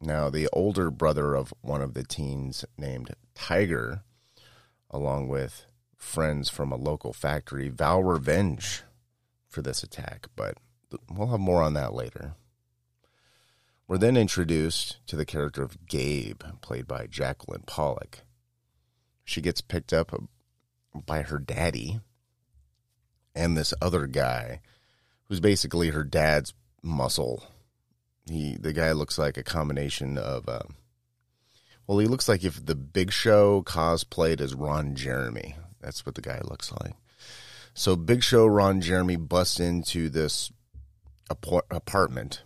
Now, 0.00 0.28
the 0.28 0.48
older 0.52 0.90
brother 0.90 1.34
of 1.34 1.54
one 1.60 1.80
of 1.80 1.94
the 1.94 2.04
teens, 2.04 2.64
named 2.76 3.14
Tiger, 3.34 4.02
along 4.90 5.28
with 5.28 5.66
friends 5.96 6.50
from 6.50 6.72
a 6.72 6.76
local 6.76 7.12
factory, 7.12 7.68
vow 7.68 8.00
revenge 8.00 8.82
for 9.48 9.62
this 9.62 9.82
attack, 9.82 10.26
but 10.36 10.58
we'll 11.10 11.28
have 11.28 11.40
more 11.40 11.62
on 11.62 11.74
that 11.74 11.94
later. 11.94 12.34
We're 13.86 13.98
then 13.98 14.16
introduced 14.16 15.06
to 15.06 15.16
the 15.16 15.26
character 15.26 15.62
of 15.62 15.86
Gabe, 15.86 16.42
played 16.60 16.86
by 16.86 17.06
Jacqueline 17.06 17.64
Pollock. 17.66 18.20
She 19.24 19.40
gets 19.40 19.60
picked 19.60 19.92
up 19.92 20.12
by 21.06 21.22
her 21.22 21.38
daddy 21.38 22.00
and 23.34 23.56
this 23.56 23.74
other 23.82 24.06
guy 24.06 24.60
who's 25.28 25.40
basically 25.40 25.90
her 25.90 26.04
dad's 26.04 26.54
muscle. 26.82 27.44
He 28.28 28.56
the 28.56 28.72
guy 28.72 28.92
looks 28.92 29.18
like 29.18 29.36
a 29.36 29.42
combination 29.42 30.18
of 30.18 30.48
uh, 30.48 30.62
well, 31.86 31.98
he 31.98 32.06
looks 32.06 32.28
like 32.28 32.44
if 32.44 32.64
the 32.64 32.74
Big 32.74 33.12
Show 33.12 33.62
cosplayed 33.62 34.40
as 34.40 34.54
Ron 34.54 34.94
Jeremy. 34.94 35.56
That's 35.80 36.06
what 36.06 36.14
the 36.14 36.22
guy 36.22 36.40
looks 36.42 36.72
like. 36.72 36.94
So 37.74 37.96
Big 37.96 38.22
Show 38.22 38.46
Ron 38.46 38.80
Jeremy 38.80 39.16
busts 39.16 39.60
into 39.60 40.08
this 40.08 40.50
apartment 41.28 42.42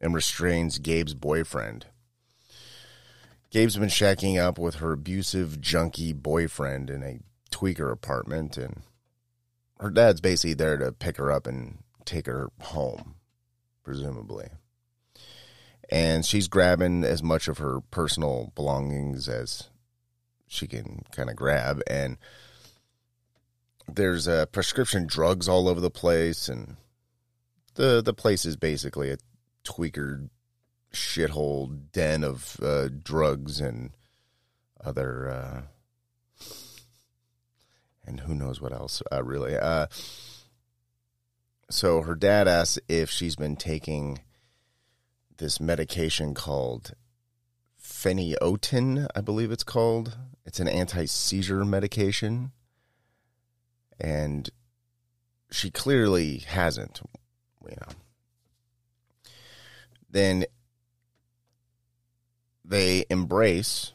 and 0.00 0.14
restrains 0.14 0.78
Gabe's 0.78 1.14
boyfriend. 1.14 1.86
Gabe's 3.50 3.76
been 3.76 3.88
shacking 3.88 4.38
up 4.38 4.58
with 4.58 4.76
her 4.76 4.92
abusive, 4.92 5.60
junkie 5.60 6.12
boyfriend 6.12 6.90
in 6.90 7.02
a 7.02 7.20
tweaker 7.50 7.92
apartment, 7.92 8.56
and 8.56 8.82
her 9.78 9.90
dad's 9.90 10.20
basically 10.20 10.54
there 10.54 10.76
to 10.76 10.90
pick 10.90 11.16
her 11.18 11.30
up 11.30 11.46
and 11.46 11.78
take 12.06 12.26
her 12.26 12.50
home, 12.60 13.16
presumably. 13.82 14.48
And 15.90 16.24
she's 16.24 16.48
grabbing 16.48 17.04
as 17.04 17.22
much 17.22 17.48
of 17.48 17.58
her 17.58 17.80
personal 17.90 18.52
belongings 18.54 19.28
as 19.28 19.68
she 20.46 20.66
can 20.66 21.02
kind 21.12 21.30
of 21.30 21.36
grab. 21.36 21.80
And 21.86 22.16
there's 23.86 24.26
uh, 24.26 24.46
prescription 24.46 25.06
drugs 25.06 25.48
all 25.48 25.68
over 25.68 25.80
the 25.80 25.90
place. 25.90 26.48
And 26.48 26.76
the, 27.74 28.02
the 28.02 28.14
place 28.14 28.44
is 28.44 28.56
basically 28.56 29.10
a 29.10 29.18
tweaker 29.64 30.28
shithole 30.92 31.92
den 31.92 32.24
of 32.24 32.56
uh, 32.62 32.88
drugs 32.88 33.60
and 33.60 33.90
other. 34.84 35.28
Uh, 35.28 35.62
and 38.06 38.20
who 38.20 38.34
knows 38.34 38.60
what 38.60 38.72
else, 38.72 39.02
uh, 39.12 39.22
really. 39.22 39.56
So 41.68 42.02
her 42.02 42.14
dad 42.14 42.46
asks 42.46 42.78
if 42.88 43.10
she's 43.10 43.36
been 43.36 43.56
taking 43.56 44.20
this 45.38 45.60
medication 45.60 46.32
called 46.32 46.92
phenytoin, 47.82 49.06
I 49.14 49.20
believe 49.20 49.50
it's 49.50 49.64
called. 49.64 50.16
It's 50.44 50.60
an 50.60 50.68
anti 50.68 51.06
seizure 51.06 51.64
medication. 51.64 52.52
And 53.98 54.48
she 55.50 55.70
clearly 55.70 56.38
hasn't, 56.38 57.00
you 57.68 57.76
know. 57.76 57.92
Then 60.08 60.44
they 62.64 63.04
embrace, 63.10 63.92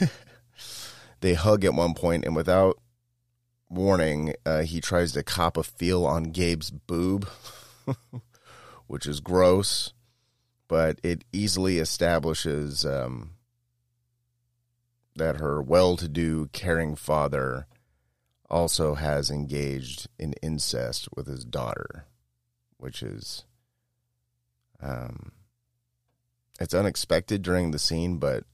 they 1.20 1.34
hug 1.34 1.64
at 1.64 1.74
one 1.74 1.94
point, 1.94 2.24
and 2.24 2.36
without 2.36 2.78
warning, 3.68 4.34
uh, 4.46 4.62
he 4.62 4.80
tries 4.80 5.12
to 5.12 5.22
cop 5.22 5.56
a 5.56 5.62
feel 5.62 6.06
on 6.06 6.24
Gabe's 6.24 6.70
boob, 6.70 7.28
which 8.86 9.06
is 9.06 9.20
gross, 9.20 9.92
but 10.68 10.98
it 11.02 11.24
easily 11.32 11.78
establishes 11.78 12.84
um, 12.84 13.30
that 15.16 15.36
her 15.36 15.60
well 15.60 15.96
to 15.96 16.08
do, 16.08 16.48
caring 16.52 16.96
father 16.96 17.66
also 18.50 18.94
has 18.94 19.30
engaged 19.30 20.08
in 20.18 20.32
incest 20.42 21.08
with 21.14 21.26
his 21.26 21.44
daughter, 21.44 22.06
which 22.78 23.02
is. 23.02 23.44
Um, 24.80 25.32
it's 26.60 26.74
unexpected 26.74 27.42
during 27.42 27.70
the 27.70 27.78
scene, 27.78 28.18
but 28.18 28.44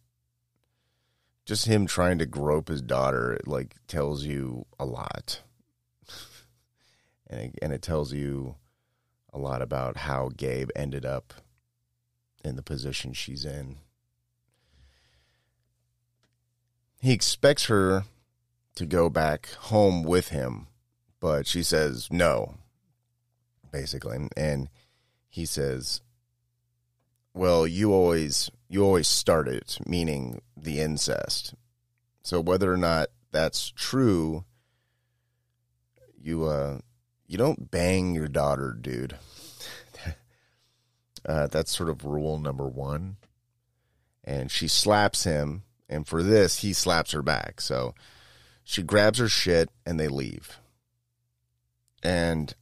just 1.44 1.66
him 1.66 1.86
trying 1.86 2.18
to 2.18 2.26
grope 2.26 2.68
his 2.68 2.82
daughter 2.82 3.38
like 3.46 3.76
tells 3.86 4.24
you 4.24 4.66
a 4.78 4.84
lot. 4.84 5.42
And 7.26 7.40
it, 7.40 7.58
and 7.62 7.72
it 7.72 7.80
tells 7.80 8.12
you 8.12 8.56
a 9.32 9.38
lot 9.38 9.62
about 9.62 9.96
how 9.96 10.30
Gabe 10.36 10.68
ended 10.76 11.06
up 11.06 11.32
in 12.44 12.54
the 12.54 12.62
position 12.62 13.14
she's 13.14 13.46
in. 13.46 13.78
He 17.00 17.12
expects 17.12 17.64
her 17.64 18.04
to 18.74 18.84
go 18.84 19.08
back 19.08 19.48
home 19.54 20.02
with 20.02 20.28
him 20.28 20.68
but 21.24 21.46
she 21.46 21.62
says 21.62 22.08
no 22.10 22.52
basically. 23.72 24.28
And 24.36 24.68
he 25.30 25.46
says 25.46 26.02
well 27.32 27.66
you 27.66 27.94
always 27.94 28.50
you 28.74 28.84
always 28.84 29.06
start 29.06 29.46
it, 29.46 29.78
meaning 29.86 30.42
the 30.56 30.80
incest. 30.80 31.54
So 32.24 32.40
whether 32.40 32.72
or 32.72 32.76
not 32.76 33.06
that's 33.30 33.70
true, 33.70 34.44
you 36.20 36.42
uh, 36.46 36.80
you 37.28 37.38
don't 37.38 37.70
bang 37.70 38.16
your 38.16 38.26
daughter, 38.26 38.76
dude. 38.78 39.16
uh, 41.24 41.46
that's 41.46 41.70
sort 41.70 41.88
of 41.88 42.04
rule 42.04 42.40
number 42.40 42.66
one. 42.66 43.16
And 44.24 44.50
she 44.50 44.66
slaps 44.66 45.22
him, 45.22 45.62
and 45.88 46.04
for 46.04 46.24
this, 46.24 46.58
he 46.58 46.72
slaps 46.72 47.12
her 47.12 47.22
back. 47.22 47.60
So 47.60 47.94
she 48.64 48.82
grabs 48.82 49.20
her 49.20 49.28
shit, 49.28 49.70
and 49.86 50.00
they 50.00 50.08
leave. 50.08 50.58
And 52.02 52.52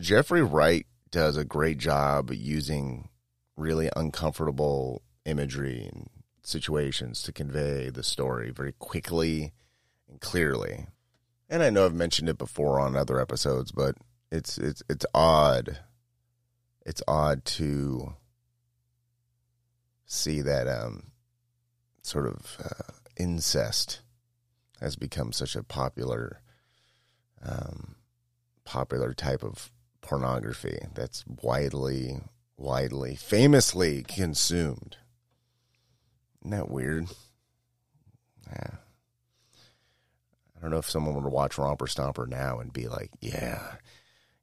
Geoffrey 0.00 0.42
Wright 0.42 0.86
does 1.12 1.36
a 1.36 1.44
great 1.44 1.78
job 1.78 2.32
using 2.32 3.08
really 3.56 3.88
uncomfortable 3.94 5.02
imagery 5.28 5.88
and 5.92 6.08
situations 6.42 7.22
to 7.22 7.32
convey 7.32 7.90
the 7.90 8.02
story 8.02 8.50
very 8.50 8.72
quickly 8.72 9.52
and 10.08 10.20
clearly. 10.20 10.86
And 11.48 11.62
I 11.62 11.70
know 11.70 11.84
I've 11.84 11.94
mentioned 11.94 12.28
it 12.28 12.38
before 12.38 12.80
on 12.80 12.96
other 12.96 13.20
episodes, 13.20 13.70
but 13.72 13.96
it's 14.30 14.58
it's 14.58 14.82
it's 14.88 15.06
odd. 15.14 15.78
It's 16.84 17.02
odd 17.06 17.44
to 17.44 18.14
see 20.06 20.40
that 20.40 20.66
um, 20.66 21.12
sort 22.02 22.26
of 22.26 22.56
uh, 22.62 22.92
incest 23.16 24.00
has 24.80 24.96
become 24.96 25.32
such 25.32 25.54
a 25.54 25.62
popular 25.62 26.40
um, 27.44 27.96
popular 28.64 29.14
type 29.14 29.42
of 29.42 29.70
pornography 30.00 30.78
that's 30.94 31.24
widely 31.42 32.20
widely 32.56 33.14
famously 33.14 34.02
consumed 34.02 34.96
isn't 36.40 36.50
that 36.50 36.70
weird? 36.70 37.08
Yeah. 38.50 38.70
I 40.56 40.60
don't 40.60 40.70
know 40.70 40.78
if 40.78 40.90
someone 40.90 41.14
would 41.14 41.32
watch 41.32 41.58
Romper 41.58 41.86
Stomper 41.86 42.26
now 42.26 42.58
and 42.58 42.72
be 42.72 42.88
like, 42.88 43.10
yeah, 43.20 43.74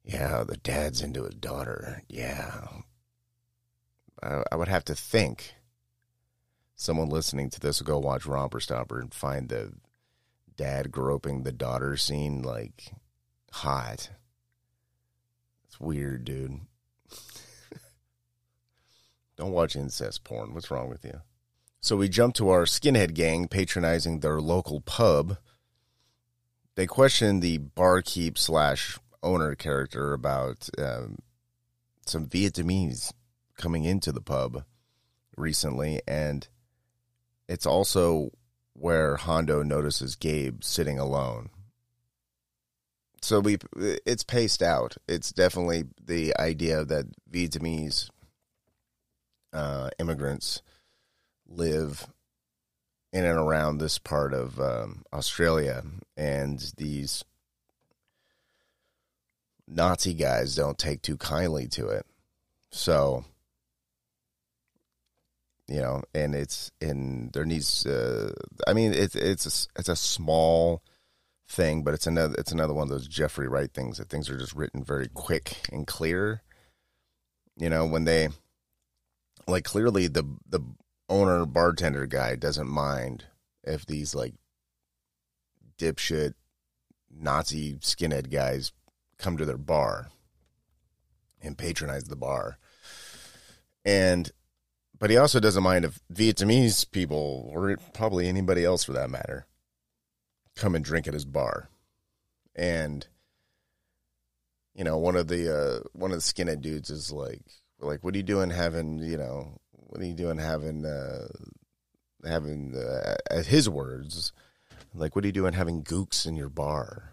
yeah, 0.02 0.44
the 0.44 0.56
dad's 0.56 1.02
into 1.02 1.24
his 1.24 1.34
daughter. 1.34 2.02
Yeah. 2.08 2.66
I, 4.22 4.42
I 4.50 4.56
would 4.56 4.68
have 4.68 4.84
to 4.86 4.94
think 4.94 5.54
someone 6.74 7.08
listening 7.08 7.50
to 7.50 7.60
this 7.60 7.80
will 7.80 7.86
go 7.86 7.98
watch 7.98 8.24
Romper 8.24 8.60
Stomper 8.60 9.00
and 9.00 9.12
find 9.12 9.48
the 9.48 9.72
dad 10.56 10.90
groping 10.90 11.42
the 11.42 11.52
daughter 11.52 11.96
scene 11.96 12.42
like 12.42 12.92
hot. 13.52 14.10
It's 15.66 15.78
weird, 15.78 16.24
dude. 16.24 16.60
Don't 19.36 19.52
watch 19.52 19.76
incest 19.76 20.24
porn. 20.24 20.54
What's 20.54 20.70
wrong 20.70 20.88
with 20.88 21.04
you? 21.04 21.20
So 21.86 21.96
we 21.96 22.08
jump 22.08 22.34
to 22.34 22.48
our 22.48 22.64
skinhead 22.64 23.14
gang 23.14 23.46
patronizing 23.46 24.18
their 24.18 24.40
local 24.40 24.80
pub. 24.80 25.38
They 26.74 26.84
question 26.84 27.38
the 27.38 27.58
barkeep 27.58 28.36
slash 28.38 28.98
owner 29.22 29.54
character 29.54 30.12
about 30.12 30.68
um, 30.78 31.18
some 32.04 32.26
Vietnamese 32.26 33.12
coming 33.56 33.84
into 33.84 34.10
the 34.10 34.20
pub 34.20 34.64
recently, 35.36 36.00
and 36.08 36.48
it's 37.48 37.66
also 37.66 38.32
where 38.72 39.14
Hondo 39.14 39.62
notices 39.62 40.16
Gabe 40.16 40.64
sitting 40.64 40.98
alone. 40.98 41.50
So 43.22 43.38
we, 43.38 43.58
it's 43.76 44.24
paced 44.24 44.60
out. 44.60 44.96
It's 45.06 45.30
definitely 45.30 45.84
the 46.04 46.34
idea 46.36 46.84
that 46.84 47.06
Vietnamese 47.30 48.10
uh, 49.52 49.90
immigrants 50.00 50.62
live 51.48 52.06
in 53.12 53.24
and 53.24 53.38
around 53.38 53.78
this 53.78 53.98
part 53.98 54.34
of 54.34 54.60
um, 54.60 55.04
Australia, 55.12 55.82
and 56.16 56.72
these 56.76 57.24
Nazi 59.68 60.14
guys 60.14 60.54
don't 60.54 60.78
take 60.78 61.02
too 61.02 61.16
kindly 61.16 61.66
to 61.68 61.88
it. 61.88 62.06
So, 62.70 63.24
you 65.66 65.80
know, 65.80 66.02
and 66.14 66.34
it's 66.34 66.70
in 66.80 67.30
there 67.32 67.44
needs. 67.44 67.86
Uh, 67.86 68.32
I 68.66 68.72
mean, 68.72 68.92
it's 68.92 69.14
it's 69.14 69.46
a, 69.46 69.80
it's 69.80 69.88
a 69.88 69.96
small 69.96 70.82
thing, 71.48 71.82
but 71.82 71.94
it's 71.94 72.06
another 72.06 72.34
it's 72.38 72.52
another 72.52 72.74
one 72.74 72.84
of 72.84 72.90
those 72.90 73.08
Geoffrey 73.08 73.48
Wright 73.48 73.72
things 73.72 73.98
that 73.98 74.08
things 74.08 74.28
are 74.28 74.38
just 74.38 74.54
written 74.54 74.84
very 74.84 75.08
quick 75.08 75.68
and 75.72 75.86
clear. 75.86 76.42
You 77.56 77.70
know, 77.70 77.86
when 77.86 78.04
they 78.04 78.28
like 79.48 79.64
clearly 79.64 80.06
the 80.06 80.24
the 80.48 80.60
owner 81.08 81.46
bartender 81.46 82.06
guy 82.06 82.36
doesn't 82.36 82.68
mind 82.68 83.24
if 83.64 83.86
these 83.86 84.14
like 84.14 84.34
dipshit 85.78 86.34
Nazi 87.10 87.74
skinhead 87.76 88.30
guys 88.30 88.72
come 89.18 89.36
to 89.36 89.44
their 89.44 89.58
bar 89.58 90.08
and 91.40 91.56
patronize 91.56 92.04
the 92.04 92.16
bar. 92.16 92.58
And 93.84 94.30
but 94.98 95.10
he 95.10 95.16
also 95.16 95.40
doesn't 95.40 95.62
mind 95.62 95.84
if 95.84 96.00
Vietnamese 96.12 96.90
people 96.90 97.50
or 97.52 97.76
probably 97.92 98.28
anybody 98.28 98.64
else 98.64 98.84
for 98.84 98.92
that 98.92 99.10
matter 99.10 99.46
come 100.56 100.74
and 100.74 100.84
drink 100.84 101.06
at 101.06 101.14
his 101.14 101.26
bar. 101.26 101.68
And 102.54 103.06
you 104.74 104.84
know, 104.84 104.98
one 104.98 105.16
of 105.16 105.28
the 105.28 105.54
uh 105.54 105.80
one 105.92 106.12
of 106.12 106.18
the 106.18 106.22
skinhead 106.22 106.60
dudes 106.60 106.90
is 106.90 107.12
like 107.12 107.42
like 107.78 108.02
what 108.02 108.14
are 108.14 108.18
you 108.18 108.22
doing 108.22 108.50
having, 108.50 108.98
you 108.98 109.16
know, 109.18 109.58
what 109.86 110.00
are 110.00 110.06
you 110.06 110.14
doing 110.14 110.38
having 110.38 110.84
uh 110.84 111.28
having 112.24 112.74
uh, 112.76 113.16
at 113.30 113.46
his 113.46 113.68
words 113.68 114.32
like 114.94 115.14
what 115.14 115.24
are 115.24 115.28
you 115.28 115.32
doing 115.32 115.52
having 115.52 115.82
gooks 115.82 116.26
in 116.26 116.36
your 116.36 116.48
bar 116.48 117.12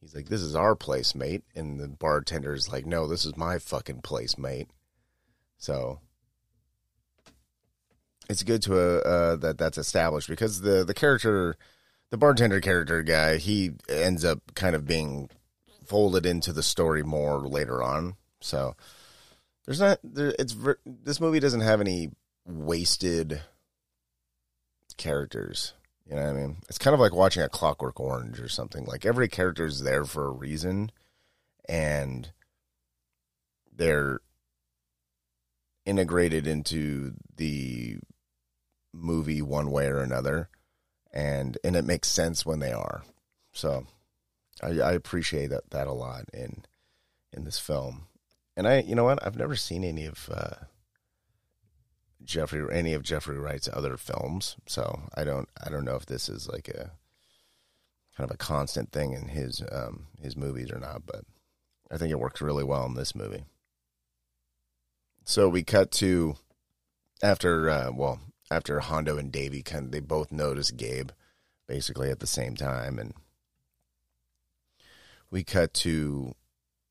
he's 0.00 0.14
like, 0.14 0.28
"This 0.28 0.40
is 0.40 0.54
our 0.54 0.74
place, 0.74 1.14
mate," 1.14 1.44
and 1.54 1.78
the 1.78 1.88
bartender's 1.88 2.70
like, 2.70 2.86
"No, 2.86 3.06
this 3.06 3.24
is 3.24 3.36
my 3.36 3.58
fucking 3.58 4.02
place, 4.02 4.38
mate." 4.38 4.68
So 5.58 6.00
it's 8.28 8.42
good 8.42 8.62
to 8.62 8.78
uh, 8.78 9.00
uh, 9.00 9.36
that 9.36 9.58
that's 9.58 9.78
established 9.78 10.28
because 10.28 10.60
the 10.60 10.84
the 10.84 10.94
character, 10.94 11.56
the 12.10 12.18
bartender 12.18 12.60
character 12.60 13.02
guy, 13.02 13.38
he 13.38 13.72
ends 13.88 14.24
up 14.24 14.54
kind 14.54 14.74
of 14.74 14.86
being 14.86 15.30
folded 15.84 16.26
into 16.26 16.52
the 16.52 16.62
story 16.62 17.02
more 17.02 17.40
later 17.48 17.82
on. 17.82 18.16
So 18.40 18.76
there's 19.68 19.80
not 19.80 19.98
there. 20.02 20.34
It's 20.38 20.56
this 20.86 21.20
movie 21.20 21.40
doesn't 21.40 21.60
have 21.60 21.82
any 21.82 22.10
wasted 22.46 23.42
characters. 24.96 25.74
You 26.08 26.16
know 26.16 26.22
what 26.22 26.30
I 26.30 26.32
mean? 26.32 26.56
It's 26.70 26.78
kind 26.78 26.94
of 26.94 27.00
like 27.00 27.12
watching 27.12 27.42
a 27.42 27.50
Clockwork 27.50 28.00
Orange 28.00 28.40
or 28.40 28.48
something. 28.48 28.86
Like 28.86 29.04
every 29.04 29.28
character 29.28 29.66
is 29.66 29.82
there 29.82 30.06
for 30.06 30.24
a 30.24 30.30
reason, 30.30 30.90
and 31.68 32.32
they're 33.70 34.20
integrated 35.84 36.46
into 36.46 37.12
the 37.36 37.98
movie 38.94 39.42
one 39.42 39.70
way 39.70 39.88
or 39.88 39.98
another, 39.98 40.48
and 41.12 41.58
and 41.62 41.76
it 41.76 41.84
makes 41.84 42.08
sense 42.08 42.46
when 42.46 42.60
they 42.60 42.72
are. 42.72 43.02
So, 43.52 43.86
I, 44.62 44.80
I 44.80 44.92
appreciate 44.92 45.48
that 45.48 45.68
that 45.72 45.88
a 45.88 45.92
lot 45.92 46.24
in 46.32 46.64
in 47.34 47.44
this 47.44 47.58
film. 47.58 48.06
And 48.58 48.66
I, 48.66 48.80
you 48.80 48.96
know 48.96 49.04
what? 49.04 49.24
I've 49.24 49.38
never 49.38 49.54
seen 49.54 49.84
any 49.84 50.04
of 50.04 50.28
uh, 50.34 50.56
Geoffrey 52.24 52.66
any 52.72 52.92
of 52.92 53.04
Geoffrey 53.04 53.38
Wright's 53.38 53.68
other 53.72 53.96
films, 53.96 54.56
so 54.66 55.02
I 55.14 55.22
don't 55.22 55.48
I 55.64 55.70
don't 55.70 55.84
know 55.84 55.94
if 55.94 56.06
this 56.06 56.28
is 56.28 56.48
like 56.48 56.66
a 56.66 56.90
kind 58.16 58.28
of 58.28 58.32
a 58.32 58.36
constant 58.36 58.90
thing 58.90 59.12
in 59.12 59.28
his 59.28 59.62
um, 59.70 60.08
his 60.20 60.36
movies 60.36 60.72
or 60.72 60.80
not, 60.80 61.06
but 61.06 61.24
I 61.88 61.98
think 61.98 62.10
it 62.10 62.18
works 62.18 62.40
really 62.40 62.64
well 62.64 62.84
in 62.84 62.94
this 62.94 63.14
movie. 63.14 63.44
So 65.24 65.48
we 65.48 65.62
cut 65.62 65.92
to 65.92 66.34
after 67.22 67.70
uh, 67.70 67.92
well 67.94 68.18
after 68.50 68.80
Hondo 68.80 69.18
and 69.18 69.30
Davy 69.30 69.62
kind 69.62 69.84
of 69.84 69.92
they 69.92 70.00
both 70.00 70.32
notice 70.32 70.72
Gabe 70.72 71.10
basically 71.68 72.10
at 72.10 72.18
the 72.18 72.26
same 72.26 72.56
time, 72.56 72.98
and 72.98 73.14
we 75.30 75.44
cut 75.44 75.74
to 75.74 76.34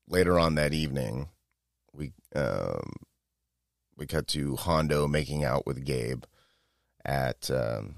later 0.08 0.38
on 0.38 0.54
that 0.54 0.72
evening. 0.72 1.28
Um, 2.34 2.92
we 3.96 4.06
cut 4.06 4.28
to 4.28 4.56
Hondo 4.56 5.08
making 5.08 5.44
out 5.44 5.66
with 5.66 5.84
Gabe 5.84 6.24
at 7.04 7.50
um, 7.50 7.96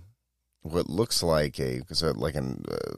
what 0.62 0.88
looks 0.88 1.22
like 1.22 1.58
a 1.58 1.82
like 2.14 2.34
an 2.34 2.64
uh, 2.70 2.96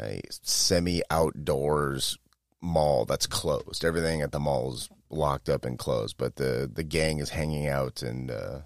a 0.00 0.20
semi 0.30 1.02
outdoors 1.10 2.18
mall 2.60 3.04
that's 3.04 3.26
closed. 3.26 3.84
Everything 3.84 4.22
at 4.22 4.32
the 4.32 4.40
mall 4.40 4.72
is 4.74 4.88
locked 5.10 5.48
up 5.48 5.64
and 5.64 5.78
closed, 5.78 6.16
but 6.18 6.36
the 6.36 6.70
the 6.72 6.84
gang 6.84 7.18
is 7.18 7.30
hanging 7.30 7.66
out 7.66 8.02
and 8.02 8.30
uh, 8.30 8.60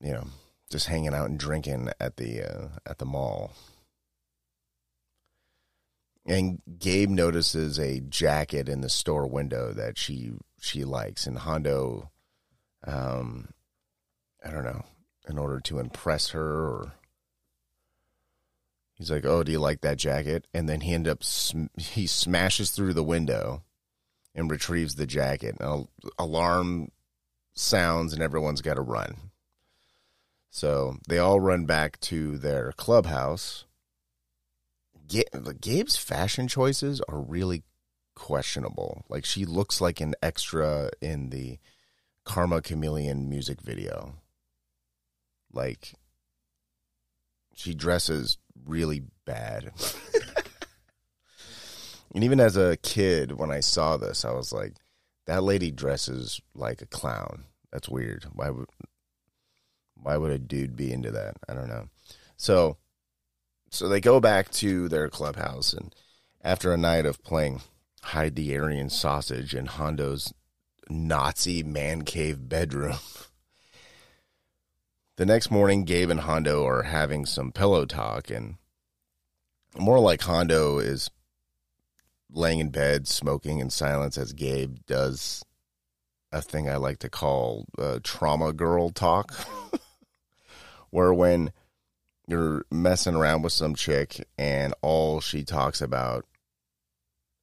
you 0.00 0.12
know 0.12 0.26
just 0.70 0.86
hanging 0.86 1.14
out 1.14 1.28
and 1.28 1.38
drinking 1.38 1.90
at 2.00 2.16
the 2.16 2.42
uh, 2.42 2.68
at 2.86 2.98
the 2.98 3.04
mall. 3.04 3.52
And 6.24 6.62
Gabe 6.78 7.10
notices 7.10 7.78
a 7.78 8.00
jacket 8.00 8.68
in 8.68 8.80
the 8.80 8.88
store 8.88 9.26
window 9.26 9.72
that 9.72 9.98
she 9.98 10.32
she 10.60 10.84
likes, 10.84 11.26
and 11.26 11.38
Hondo, 11.38 12.10
um, 12.86 13.48
I 14.44 14.50
don't 14.50 14.64
know, 14.64 14.84
in 15.28 15.36
order 15.36 15.58
to 15.60 15.80
impress 15.80 16.28
her, 16.28 16.40
or 16.40 16.92
he's 18.94 19.10
like, 19.10 19.24
"Oh, 19.24 19.42
do 19.42 19.50
you 19.50 19.58
like 19.58 19.80
that 19.80 19.98
jacket?" 19.98 20.46
And 20.54 20.68
then 20.68 20.82
he 20.82 20.94
end 20.94 21.08
up 21.08 21.24
sm- 21.24 21.66
he 21.76 22.06
smashes 22.06 22.70
through 22.70 22.94
the 22.94 23.02
window 23.02 23.64
and 24.34 24.50
retrieves 24.50 24.94
the 24.94 25.06
jacket. 25.06 25.56
And 25.58 25.88
alarm 26.18 26.92
sounds, 27.54 28.12
and 28.12 28.22
everyone's 28.22 28.62
got 28.62 28.74
to 28.74 28.80
run. 28.82 29.16
So 30.50 30.98
they 31.08 31.18
all 31.18 31.40
run 31.40 31.64
back 31.64 31.98
to 32.00 32.38
their 32.38 32.72
clubhouse. 32.72 33.64
Gabe's 35.60 35.96
fashion 35.96 36.48
choices 36.48 37.00
are 37.08 37.20
really 37.20 37.62
questionable. 38.14 39.04
Like 39.08 39.24
she 39.24 39.44
looks 39.44 39.80
like 39.80 40.00
an 40.00 40.14
extra 40.22 40.90
in 41.00 41.30
the 41.30 41.58
Karma 42.24 42.62
Chameleon 42.62 43.28
music 43.28 43.60
video. 43.60 44.14
Like 45.52 45.94
she 47.54 47.74
dresses 47.74 48.38
really 48.64 49.02
bad. 49.24 49.72
and 52.14 52.24
even 52.24 52.40
as 52.40 52.56
a 52.56 52.76
kid 52.78 53.32
when 53.32 53.50
I 53.50 53.60
saw 53.60 53.96
this, 53.96 54.24
I 54.24 54.32
was 54.32 54.52
like 54.52 54.74
that 55.26 55.42
lady 55.42 55.70
dresses 55.70 56.40
like 56.54 56.82
a 56.82 56.86
clown. 56.86 57.44
That's 57.72 57.88
weird. 57.88 58.24
Why 58.32 58.50
would 58.50 58.68
why 59.94 60.16
would 60.16 60.32
a 60.32 60.38
dude 60.38 60.76
be 60.76 60.92
into 60.92 61.10
that? 61.12 61.36
I 61.48 61.54
don't 61.54 61.68
know. 61.68 61.88
So 62.36 62.76
so 63.72 63.88
they 63.88 64.00
go 64.00 64.20
back 64.20 64.50
to 64.50 64.88
their 64.88 65.08
clubhouse 65.08 65.72
and 65.72 65.94
after 66.44 66.72
a 66.72 66.76
night 66.76 67.06
of 67.06 67.22
playing 67.24 67.62
hide 68.02 68.36
the 68.36 68.56
Aryan 68.56 68.90
sausage 68.90 69.54
in 69.54 69.66
Hondo's 69.66 70.32
Nazi 70.88 71.62
man 71.62 72.02
cave 72.02 72.48
bedroom. 72.48 72.96
the 75.16 75.26
next 75.26 75.50
morning, 75.50 75.84
Gabe 75.84 76.10
and 76.10 76.20
Hondo 76.20 76.66
are 76.66 76.82
having 76.82 77.24
some 77.24 77.52
pillow 77.52 77.84
talk, 77.86 78.30
and 78.30 78.56
more 79.78 80.00
like 80.00 80.22
Hondo 80.22 80.78
is 80.78 81.10
laying 82.30 82.58
in 82.58 82.70
bed, 82.70 83.06
smoking 83.06 83.58
in 83.58 83.70
silence 83.70 84.18
as 84.18 84.32
Gabe 84.32 84.78
does 84.86 85.44
a 86.32 86.42
thing 86.42 86.68
I 86.68 86.76
like 86.76 86.98
to 87.00 87.10
call 87.10 87.66
uh, 87.78 88.00
trauma 88.02 88.52
girl 88.52 88.90
talk, 88.90 89.32
where 90.90 91.14
when 91.14 91.52
you're 92.26 92.64
messing 92.70 93.14
around 93.14 93.42
with 93.42 93.52
some 93.52 93.74
chick 93.74 94.26
and 94.38 94.74
all 94.80 95.20
she 95.20 95.44
talks 95.44 95.80
about 95.80 96.24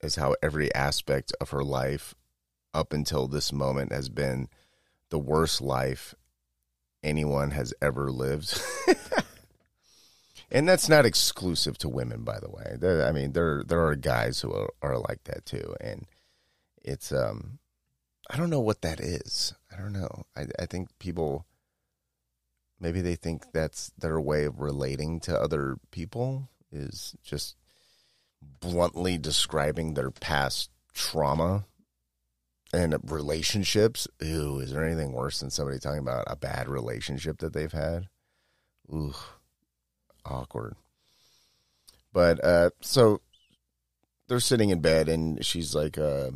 is 0.01 0.15
how 0.15 0.35
every 0.41 0.73
aspect 0.73 1.33
of 1.41 1.49
her 1.49 1.63
life 1.63 2.15
up 2.73 2.93
until 2.93 3.27
this 3.27 3.51
moment 3.51 3.91
has 3.91 4.09
been 4.09 4.47
the 5.09 5.19
worst 5.19 5.61
life 5.61 6.15
anyone 7.03 7.51
has 7.51 7.73
ever 7.81 8.11
lived. 8.11 8.61
and 10.51 10.67
that's 10.67 10.89
not 10.89 11.05
exclusive 11.05 11.77
to 11.79 11.89
women, 11.89 12.23
by 12.23 12.39
the 12.39 12.49
way. 12.49 12.77
There, 12.79 13.05
I 13.05 13.11
mean, 13.11 13.33
there 13.33 13.63
there 13.65 13.85
are 13.85 13.95
guys 13.95 14.41
who 14.41 14.53
are, 14.53 14.69
are 14.81 14.97
like 14.97 15.23
that 15.25 15.45
too, 15.45 15.75
and 15.81 16.05
it's 16.83 17.11
um, 17.11 17.59
I 18.29 18.37
don't 18.37 18.49
know 18.49 18.59
what 18.59 18.81
that 18.81 18.99
is. 18.99 19.53
I 19.71 19.81
don't 19.81 19.93
know. 19.93 20.23
I 20.35 20.47
I 20.59 20.65
think 20.65 20.89
people 20.99 21.45
maybe 22.79 23.01
they 23.01 23.15
think 23.15 23.51
that's 23.51 23.91
their 23.97 24.19
way 24.19 24.45
of 24.45 24.59
relating 24.59 25.19
to 25.21 25.39
other 25.39 25.77
people 25.91 26.49
is 26.71 27.15
just 27.23 27.55
bluntly 28.41 29.17
describing 29.17 29.93
their 29.93 30.11
past 30.11 30.69
trauma 30.93 31.65
and 32.71 32.95
relationships. 33.03 34.07
Ooh, 34.23 34.59
is 34.59 34.71
there 34.71 34.83
anything 34.83 35.11
worse 35.11 35.39
than 35.39 35.49
somebody 35.49 35.79
talking 35.79 35.99
about 35.99 36.25
a 36.27 36.35
bad 36.35 36.67
relationship 36.67 37.39
that 37.39 37.53
they've 37.53 37.71
had? 37.71 38.07
Ooh, 38.93 39.13
awkward. 40.25 40.75
But 42.13 42.43
uh, 42.43 42.69
so 42.81 43.21
they're 44.27 44.39
sitting 44.39 44.69
in 44.69 44.81
bed, 44.81 45.09
and 45.09 45.43
she's 45.45 45.75
like, 45.75 45.97
uh, 45.97 46.31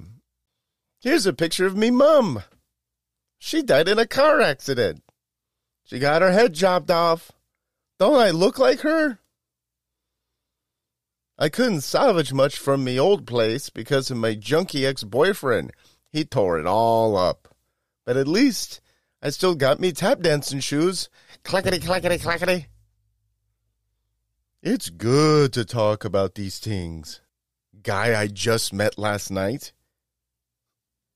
"Here's 0.99 1.25
a 1.25 1.33
picture 1.33 1.65
of 1.65 1.75
me 1.75 1.91
mom. 1.91 2.43
She 3.39 3.61
died 3.61 3.87
in 3.87 3.99
a 3.99 4.07
car 4.07 4.39
accident. 4.41 5.02
She 5.83 5.99
got 5.99 6.21
her 6.21 6.31
head 6.31 6.55
chopped 6.55 6.89
off. 6.89 7.31
Don't 7.99 8.19
I 8.19 8.31
look 8.31 8.57
like 8.57 8.81
her?" 8.81 9.19
I 11.37 11.49
couldn't 11.49 11.81
salvage 11.81 12.31
much 12.31 12.57
from 12.57 12.83
me 12.83 12.99
old 12.99 13.25
place 13.25 13.69
because 13.69 14.11
of 14.11 14.17
my 14.17 14.35
junky 14.35 14.85
ex 14.85 15.03
boyfriend. 15.03 15.73
He 16.09 16.23
tore 16.23 16.59
it 16.59 16.65
all 16.65 17.17
up. 17.17 17.55
But 18.05 18.17
at 18.17 18.27
least 18.27 18.81
I 19.21 19.29
still 19.29 19.55
got 19.55 19.79
me 19.79 19.91
tap 19.91 20.21
dancing 20.21 20.59
shoes. 20.59 21.09
Clackety, 21.43 21.79
clackety, 21.79 22.19
clackety. 22.19 22.67
It's 24.61 24.89
good 24.89 25.51
to 25.53 25.65
talk 25.65 26.05
about 26.05 26.35
these 26.35 26.59
things. 26.59 27.19
Guy 27.81 28.17
I 28.17 28.27
just 28.27 28.71
met 28.71 28.97
last 28.97 29.31
night. 29.31 29.73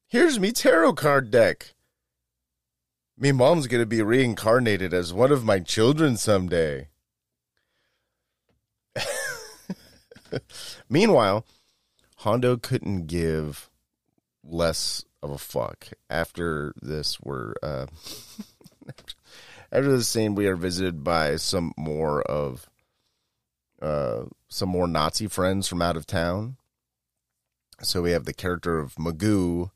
Here's 0.07 0.39
me 0.39 0.51
tarot 0.51 0.93
card 0.93 1.31
deck. 1.31 1.73
Me 3.17 3.31
mom's 3.31 3.65
gonna 3.65 3.85
be 3.85 4.01
reincarnated 4.01 4.93
as 4.93 5.11
one 5.11 5.31
of 5.31 5.43
my 5.43 5.59
children 5.59 6.17
someday. 6.17 6.89
Meanwhile, 10.89 11.45
Hondo 12.17 12.57
couldn't 12.57 13.07
give 13.07 13.69
less 14.43 15.03
of 15.23 15.31
a 15.31 15.37
fuck. 15.37 15.87
After 16.09 16.73
this, 16.81 17.19
we're 17.19 17.53
uh, 17.63 17.87
after 19.71 19.91
the 19.91 20.03
scene, 20.03 20.35
we 20.35 20.47
are 20.47 20.55
visited 20.55 21.03
by 21.03 21.37
some 21.37 21.73
more 21.75 22.21
of 22.21 22.69
uh, 23.81 24.25
some 24.47 24.69
more 24.69 24.87
Nazi 24.87 25.27
friends 25.27 25.67
from 25.67 25.81
out 25.81 25.97
of 25.97 26.05
town. 26.05 26.57
So 27.81 28.01
we 28.01 28.11
have 28.11 28.25
the 28.25 28.33
character 28.33 28.79
of 28.79 28.95
Magoo, 28.95 29.71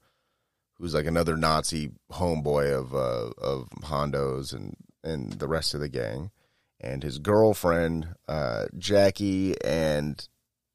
who's 0.82 0.95
like 0.95 1.05
another 1.05 1.38
Nazi 1.38 1.91
homeboy 2.11 2.75
of 2.75 2.95
uh, 2.95 3.29
of 3.38 3.69
Hondo's 3.84 4.51
and 4.51 4.75
and 5.03 5.34
the 5.34 5.47
rest 5.47 5.73
of 5.73 5.79
the 5.79 5.88
gang, 5.89 6.32
and 6.79 7.03
his 7.03 7.19
girlfriend 7.19 8.15
uh, 8.27 8.65
Jackie 8.77 9.55
and 9.63 10.27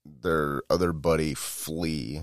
their 0.04 0.62
other 0.70 0.92
buddy 0.92 1.34
Flea. 1.34 2.22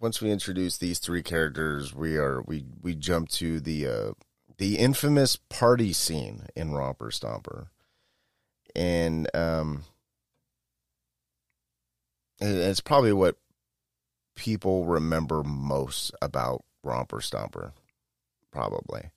Once 0.00 0.20
we 0.20 0.30
introduce 0.30 0.78
these 0.78 0.98
three 0.98 1.22
characters, 1.22 1.94
we 1.94 2.16
are 2.16 2.42
we 2.42 2.64
we 2.82 2.94
jump 2.94 3.28
to 3.28 3.60
the 3.60 3.86
uh, 3.86 4.12
the 4.56 4.78
infamous 4.78 5.36
party 5.36 5.92
scene 5.92 6.46
in 6.56 6.72
Romper 6.72 7.10
Stomper, 7.10 7.66
and 8.74 9.28
um, 9.36 9.84
it's 12.40 12.80
probably 12.80 13.12
what 13.12 13.36
people 14.36 14.86
remember 14.86 15.42
most 15.44 16.12
about 16.22 16.64
Romper 16.84 17.18
Stomper. 17.18 17.72
Probably. 18.50 19.10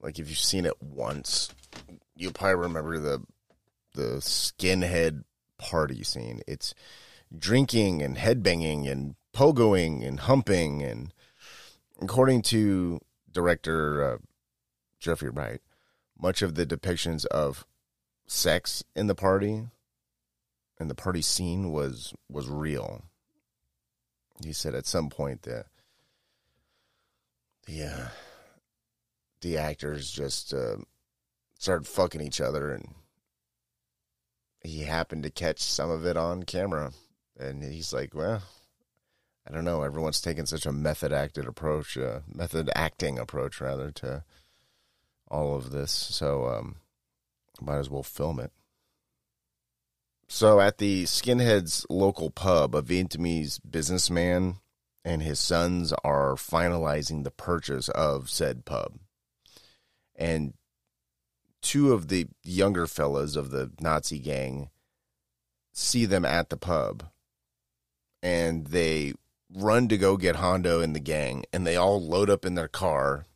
Like 0.00 0.18
if 0.18 0.28
you've 0.28 0.38
seen 0.38 0.66
it 0.66 0.82
once, 0.82 1.50
you'll 2.14 2.32
probably 2.32 2.56
remember 2.56 2.98
the 2.98 3.22
the 3.94 4.20
skinhead 4.20 5.24
party 5.58 6.02
scene. 6.02 6.42
It's 6.46 6.74
drinking 7.36 8.02
and 8.02 8.16
headbanging 8.16 8.90
and 8.90 9.14
pogoing 9.34 10.06
and 10.06 10.20
humping 10.20 10.82
and 10.82 11.12
according 12.00 12.42
to 12.42 13.00
director 13.30 14.04
uh, 14.04 14.18
Geoffrey 15.00 15.30
Wright, 15.30 15.60
much 16.18 16.42
of 16.42 16.54
the 16.54 16.66
depictions 16.66 17.26
of 17.26 17.66
sex 18.26 18.82
in 18.94 19.06
the 19.06 19.14
party 19.14 19.64
and 20.78 20.90
the 20.90 20.94
party 20.94 21.22
scene 21.22 21.72
was 21.72 22.14
was 22.30 22.48
real. 22.48 23.02
He 24.44 24.52
said 24.52 24.74
at 24.74 24.86
some 24.86 25.08
point 25.08 25.42
that 25.42 25.66
the 27.66 27.84
uh, 27.84 28.08
the 29.40 29.58
actors 29.58 30.10
just 30.10 30.54
uh, 30.54 30.76
started 31.58 31.86
fucking 31.86 32.20
each 32.20 32.40
other, 32.40 32.72
and 32.72 32.94
he 34.60 34.82
happened 34.82 35.24
to 35.24 35.30
catch 35.30 35.60
some 35.60 35.90
of 35.90 36.06
it 36.06 36.16
on 36.16 36.44
camera, 36.44 36.92
and 37.38 37.62
he's 37.62 37.92
like, 37.92 38.14
"Well, 38.14 38.42
I 39.46 39.52
don't 39.52 39.64
know. 39.64 39.82
Everyone's 39.82 40.20
taking 40.20 40.46
such 40.46 40.66
a 40.66 40.72
method 40.72 41.12
acted 41.12 41.46
approach, 41.46 41.98
uh, 41.98 42.20
method 42.32 42.70
acting 42.74 43.18
approach 43.18 43.60
rather 43.60 43.90
to 43.92 44.24
all 45.28 45.56
of 45.56 45.70
this, 45.70 45.90
so 45.90 46.46
um, 46.46 46.76
might 47.60 47.78
as 47.78 47.90
well 47.90 48.02
film 48.02 48.40
it." 48.40 48.52
So 50.28 50.60
at 50.60 50.78
the 50.78 51.04
Skinheads 51.04 51.86
local 51.88 52.30
pub, 52.30 52.74
a 52.74 52.82
Vietnamese 52.82 53.60
businessman 53.68 54.56
and 55.06 55.22
his 55.22 55.38
sons 55.38 55.92
are 56.02 56.34
finalizing 56.34 57.22
the 57.22 57.30
purchase 57.30 57.88
of 57.90 58.28
said 58.28 58.64
pub. 58.64 58.98
And 60.16 60.54
two 61.62 61.92
of 61.92 62.08
the 62.08 62.26
younger 62.42 62.88
fellas 62.88 63.36
of 63.36 63.50
the 63.50 63.70
Nazi 63.80 64.18
gang 64.18 64.68
see 65.72 66.06
them 66.06 66.24
at 66.24 66.50
the 66.50 66.56
pub 66.56 67.04
and 68.20 68.66
they 68.66 69.14
run 69.54 69.86
to 69.88 69.96
go 69.96 70.16
get 70.16 70.36
Hondo 70.36 70.80
and 70.80 70.94
the 70.94 71.00
gang 71.00 71.44
and 71.52 71.64
they 71.64 71.76
all 71.76 72.02
load 72.02 72.28
up 72.28 72.44
in 72.44 72.56
their 72.56 72.66
car 72.66 73.26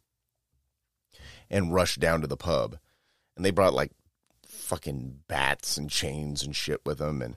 and 1.48 1.72
rush 1.72 1.96
down 1.96 2.20
to 2.20 2.26
the 2.26 2.36
pub. 2.36 2.78
And 3.36 3.44
they 3.44 3.52
brought 3.52 3.74
like 3.74 3.92
fucking 4.44 5.20
bats 5.28 5.76
and 5.76 5.88
chains 5.88 6.42
and 6.42 6.56
shit 6.56 6.80
with 6.84 6.98
them. 6.98 7.22
And 7.22 7.36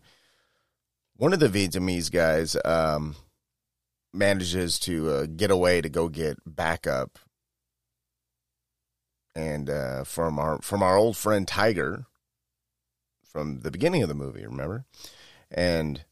one 1.17 1.33
of 1.33 1.39
the 1.39 1.49
Vietnamese 1.49 2.11
guys 2.11 2.57
um, 2.65 3.15
manages 4.13 4.77
to 4.79 5.09
uh, 5.09 5.25
get 5.25 5.51
away 5.51 5.81
to 5.81 5.89
go 5.89 6.07
get 6.07 6.37
backup. 6.45 7.19
And 9.35 9.69
uh, 9.69 10.03
from 10.03 10.37
our 10.37 10.59
from 10.61 10.83
our 10.83 10.95
old 10.95 11.17
friend 11.17 11.47
Tiger, 11.47 12.05
from 13.23 13.61
the 13.61 13.71
beginning 13.71 14.03
of 14.03 14.09
the 14.09 14.15
movie, 14.15 14.45
remember? 14.45 14.85
And 15.49 16.05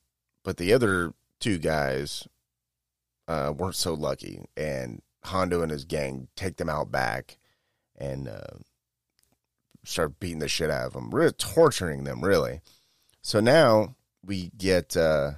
but 0.43 0.57
the 0.57 0.73
other 0.73 1.13
two 1.39 1.59
guys 1.59 2.27
uh, 3.27 3.53
weren't 3.55 3.75
so 3.75 3.93
lucky, 3.93 4.45
and 4.57 5.03
Hondo 5.25 5.61
and 5.61 5.71
his 5.71 5.85
gang 5.85 6.29
take 6.35 6.57
them 6.57 6.69
out 6.69 6.91
back, 6.91 7.37
and 7.95 8.27
uh, 8.27 8.57
start 9.83 10.19
beating 10.19 10.39
the 10.39 10.47
shit 10.47 10.71
out 10.71 10.87
of 10.87 10.93
them, 10.93 11.11
really 11.11 11.31
torturing 11.31 12.03
them, 12.03 12.21
really. 12.23 12.61
So 13.21 13.39
now 13.39 13.95
we 14.25 14.51
get 14.57 14.97
uh, 14.97 15.33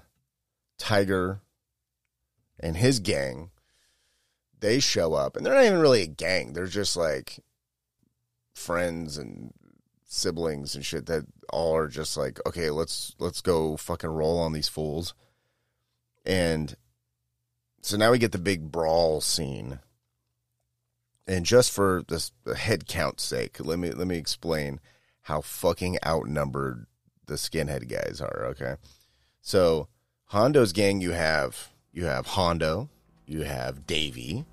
Tiger 0.78 1.42
and 2.64 2.78
his 2.78 3.00
gang. 3.00 3.52
They 4.60 4.80
show 4.80 5.14
up, 5.14 5.36
and 5.36 5.46
they're 5.46 5.54
not 5.54 5.66
even 5.66 5.80
really 5.80 6.04
a 6.04 6.08
gang. 6.08 6.54
They're 6.54 6.68
just 6.68 6.96
like 6.96 7.40
friends 8.56 9.18
and 9.18 9.54
siblings 10.06 10.74
and 10.74 10.86
shit 10.86 11.06
that 11.08 11.26
all 11.52 11.76
are 11.76 11.88
just 11.88 12.16
like, 12.16 12.40
okay, 12.48 12.70
let's 12.70 13.14
let's 13.20 13.42
go 13.42 13.76
fucking 13.76 14.10
roll 14.10 14.40
on 14.40 14.54
these 14.54 14.70
fools. 14.70 15.14
And 16.26 16.76
so 17.82 17.98
now 17.98 18.12
we 18.12 18.20
get 18.20 18.32
the 18.32 18.38
big 18.38 18.72
brawl 18.72 19.20
scene 19.20 19.80
and 21.28 21.46
just 21.46 21.72
for 21.72 22.04
this 22.08 22.32
head 22.56 22.88
count 22.88 23.20
sake, 23.20 23.58
let 23.60 23.80
me 23.80 23.92
let 23.92 24.08
me 24.08 24.18
explain 24.18 24.80
how 25.22 25.42
fucking 25.42 25.98
outnumbered 26.06 26.86
the 27.26 27.36
skinhead 27.36 27.88
guys 27.88 28.20
are. 28.20 28.46
Okay, 28.50 28.76
so 29.42 29.88
Hondo's 30.26 30.74
gang, 30.74 31.00
you 31.00 31.12
have 31.12 31.70
you 31.94 32.06
have 32.06 32.26
Hondo, 32.26 32.90
you 33.28 33.42
have 33.44 33.86
Davy, 33.86 34.46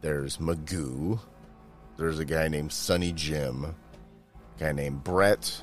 there's 0.00 0.38
Magoo, 0.38 1.20
there's 1.98 2.18
a 2.18 2.24
guy 2.24 2.48
named 2.48 2.72
Sunny 2.72 3.12
Jim, 3.12 3.74
guy 4.58 4.72
named 4.72 5.04
Brett, 5.04 5.62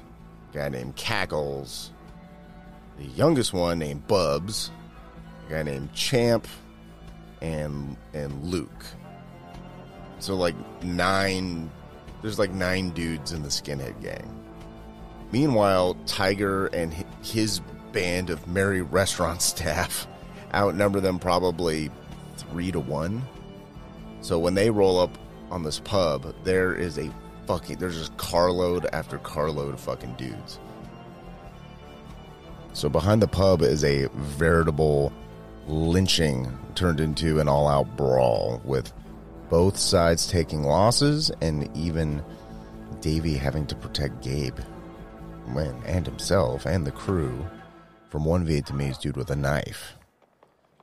guy 0.53 0.69
named 0.69 0.95
Cackles, 0.95 1.91
the 2.97 3.05
youngest 3.05 3.51
one 3.51 3.79
named 3.79 4.07
Bubs, 4.07 4.69
a 5.47 5.51
guy 5.53 5.63
named 5.63 5.91
Champ, 5.93 6.47
and 7.41 7.97
and 8.13 8.43
Luke. 8.43 8.85
So 10.19 10.35
like 10.35 10.55
nine, 10.83 11.69
there's 12.21 12.39
like 12.39 12.51
nine 12.51 12.91
dudes 12.91 13.33
in 13.33 13.41
the 13.41 13.49
skinhead 13.49 14.01
gang. 14.01 14.31
Meanwhile, 15.31 15.97
Tiger 16.05 16.67
and 16.67 16.93
his 17.23 17.59
band 17.91 18.29
of 18.29 18.47
merry 18.47 18.81
restaurant 18.81 19.41
staff 19.41 20.07
outnumber 20.55 20.99
them 20.99 21.19
probably 21.19 21.91
three 22.37 22.71
to 22.71 22.79
one. 22.79 23.21
So 24.21 24.39
when 24.39 24.55
they 24.55 24.69
roll 24.69 24.99
up 24.99 25.17
on 25.51 25.63
this 25.63 25.79
pub, 25.79 26.33
there 26.43 26.73
is 26.73 26.97
a 26.97 27.13
fucking 27.45 27.77
there's 27.77 27.97
just 27.97 28.17
carload 28.17 28.87
after 28.93 29.17
carload 29.19 29.73
of 29.73 29.79
fucking 29.79 30.15
dudes. 30.15 30.59
So 32.73 32.89
behind 32.89 33.21
the 33.21 33.27
pub 33.27 33.61
is 33.61 33.83
a 33.83 34.07
veritable 34.15 35.13
lynching 35.67 36.51
turned 36.75 36.99
into 36.99 37.39
an 37.39 37.47
all-out 37.47 37.95
brawl 37.95 38.61
with 38.65 38.91
both 39.49 39.77
sides 39.77 40.27
taking 40.27 40.63
losses 40.63 41.31
and 41.41 41.69
even 41.75 42.23
Davy 43.01 43.35
having 43.35 43.65
to 43.67 43.75
protect 43.75 44.21
Gabe 44.23 44.57
and 45.85 46.05
himself 46.05 46.65
and 46.65 46.85
the 46.85 46.91
crew 46.91 47.45
from 48.09 48.25
one 48.25 48.45
Vietnamese 48.45 48.99
dude 48.99 49.15
with 49.15 49.29
a 49.29 49.35
knife. 49.35 49.95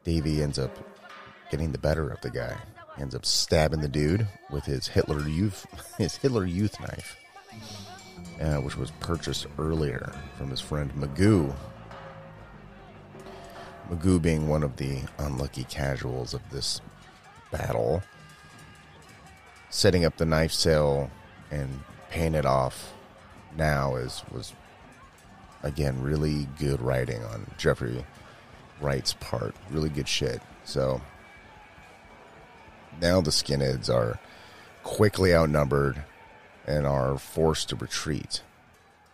Davy 0.05 0.43
ends 0.43 0.59
up 0.59 0.77
getting 1.51 1.73
the 1.73 1.79
better 1.79 2.09
of 2.09 2.21
the 2.21 2.31
guy. 2.31 2.57
Ends 2.99 3.15
up 3.15 3.25
stabbing 3.25 3.81
the 3.81 3.89
dude 3.89 4.27
with 4.51 4.65
his 4.65 4.89
Hitler 4.89 5.27
Youth 5.29 5.67
his 5.99 6.17
Hitler 6.17 6.45
Youth 6.45 6.79
knife, 6.81 7.17
uh, 8.41 8.57
which 8.57 8.77
was 8.77 8.91
purchased 9.01 9.47
earlier 9.59 10.13
from 10.37 10.51
his 10.51 10.61
friend 10.61 10.93
Magoo. 10.95 11.55
Magoo 13.91 14.21
being 14.21 14.49
one 14.49 14.63
of 14.63 14.77
the 14.77 15.01
unlucky 15.19 15.65
casuals 15.65 16.35
of 16.35 16.43
this 16.51 16.81
battle 17.51 18.03
setting 19.71 20.05
up 20.05 20.17
the 20.17 20.27
knife 20.27 20.53
sale 20.53 21.11
and 21.51 21.81
paying 22.11 22.35
it 22.35 22.47
off 22.47 22.93
now 23.57 23.97
is 23.97 24.23
was 24.31 24.53
again 25.63 26.01
really 26.03 26.47
good 26.59 26.81
writing 26.81 27.23
on 27.25 27.47
Geoffrey 27.59 28.05
Wright's 28.83 29.14
part. 29.14 29.55
Really 29.70 29.89
good 29.89 30.09
shit. 30.09 30.43
So 30.64 31.01
now 33.01 33.20
the 33.20 33.30
skinheads 33.30 33.89
are 33.89 34.18
quickly 34.83 35.35
outnumbered 35.35 36.05
and 36.66 36.87
are 36.87 37.16
forced 37.18 37.68
to 37.70 37.76
retreat. 37.76 38.43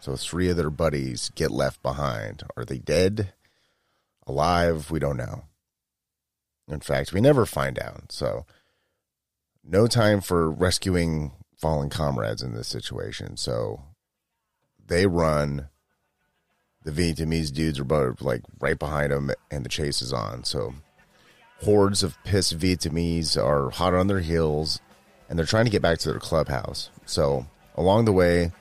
So 0.01 0.17
three 0.17 0.49
of 0.49 0.57
their 0.57 0.71
buddies 0.71 1.31
get 1.35 1.51
left 1.51 1.83
behind. 1.83 2.43
Are 2.57 2.65
they 2.65 2.79
dead? 2.79 3.33
Alive? 4.27 4.91
We 4.91 4.99
don't 4.99 5.17
know. 5.17 5.45
In 6.69 6.81
fact, 6.81 7.13
we 7.13 7.21
never 7.21 7.47
find 7.47 7.79
out. 7.79 8.13
So 8.13 8.47
no 9.65 9.87
time 9.87 10.21
for 10.21 10.51
rescuing 10.51 11.33
fallen 11.57 11.91
comrades 11.91 12.43
in 12.43 12.55
this 12.55 12.69
situation. 12.69 13.37
So 13.37 13.83
they 14.85 15.07
run 15.07 15.69
the 16.85 16.91
Vietnamese 16.91 17.53
dudes 17.53 17.79
are 17.79 17.85
both 17.85 18.23
like 18.23 18.43
right 18.61 18.79
behind 18.79 19.13
them, 19.13 19.31
and 19.51 19.65
the 19.65 19.69
chase 19.69 20.01
is 20.03 20.13
on. 20.13 20.45
So 20.45 20.75
hordes 21.63 22.03
of 22.03 22.17
pissed 22.25 22.59
Vietnamese 22.59 23.37
are 23.37 23.71
hot 23.71 23.95
on 23.95 24.07
their 24.07 24.21
heels, 24.21 24.81
and 25.29 25.39
they're 25.39 25.47
trying 25.47 25.65
to 25.65 25.71
get 25.71 25.83
back 25.83 25.99
to 25.99 26.11
their 26.11 26.21
clubhouse. 26.21 26.91
So 27.05 27.47
along 27.77 28.05
the 28.05 28.13
way, 28.13 28.53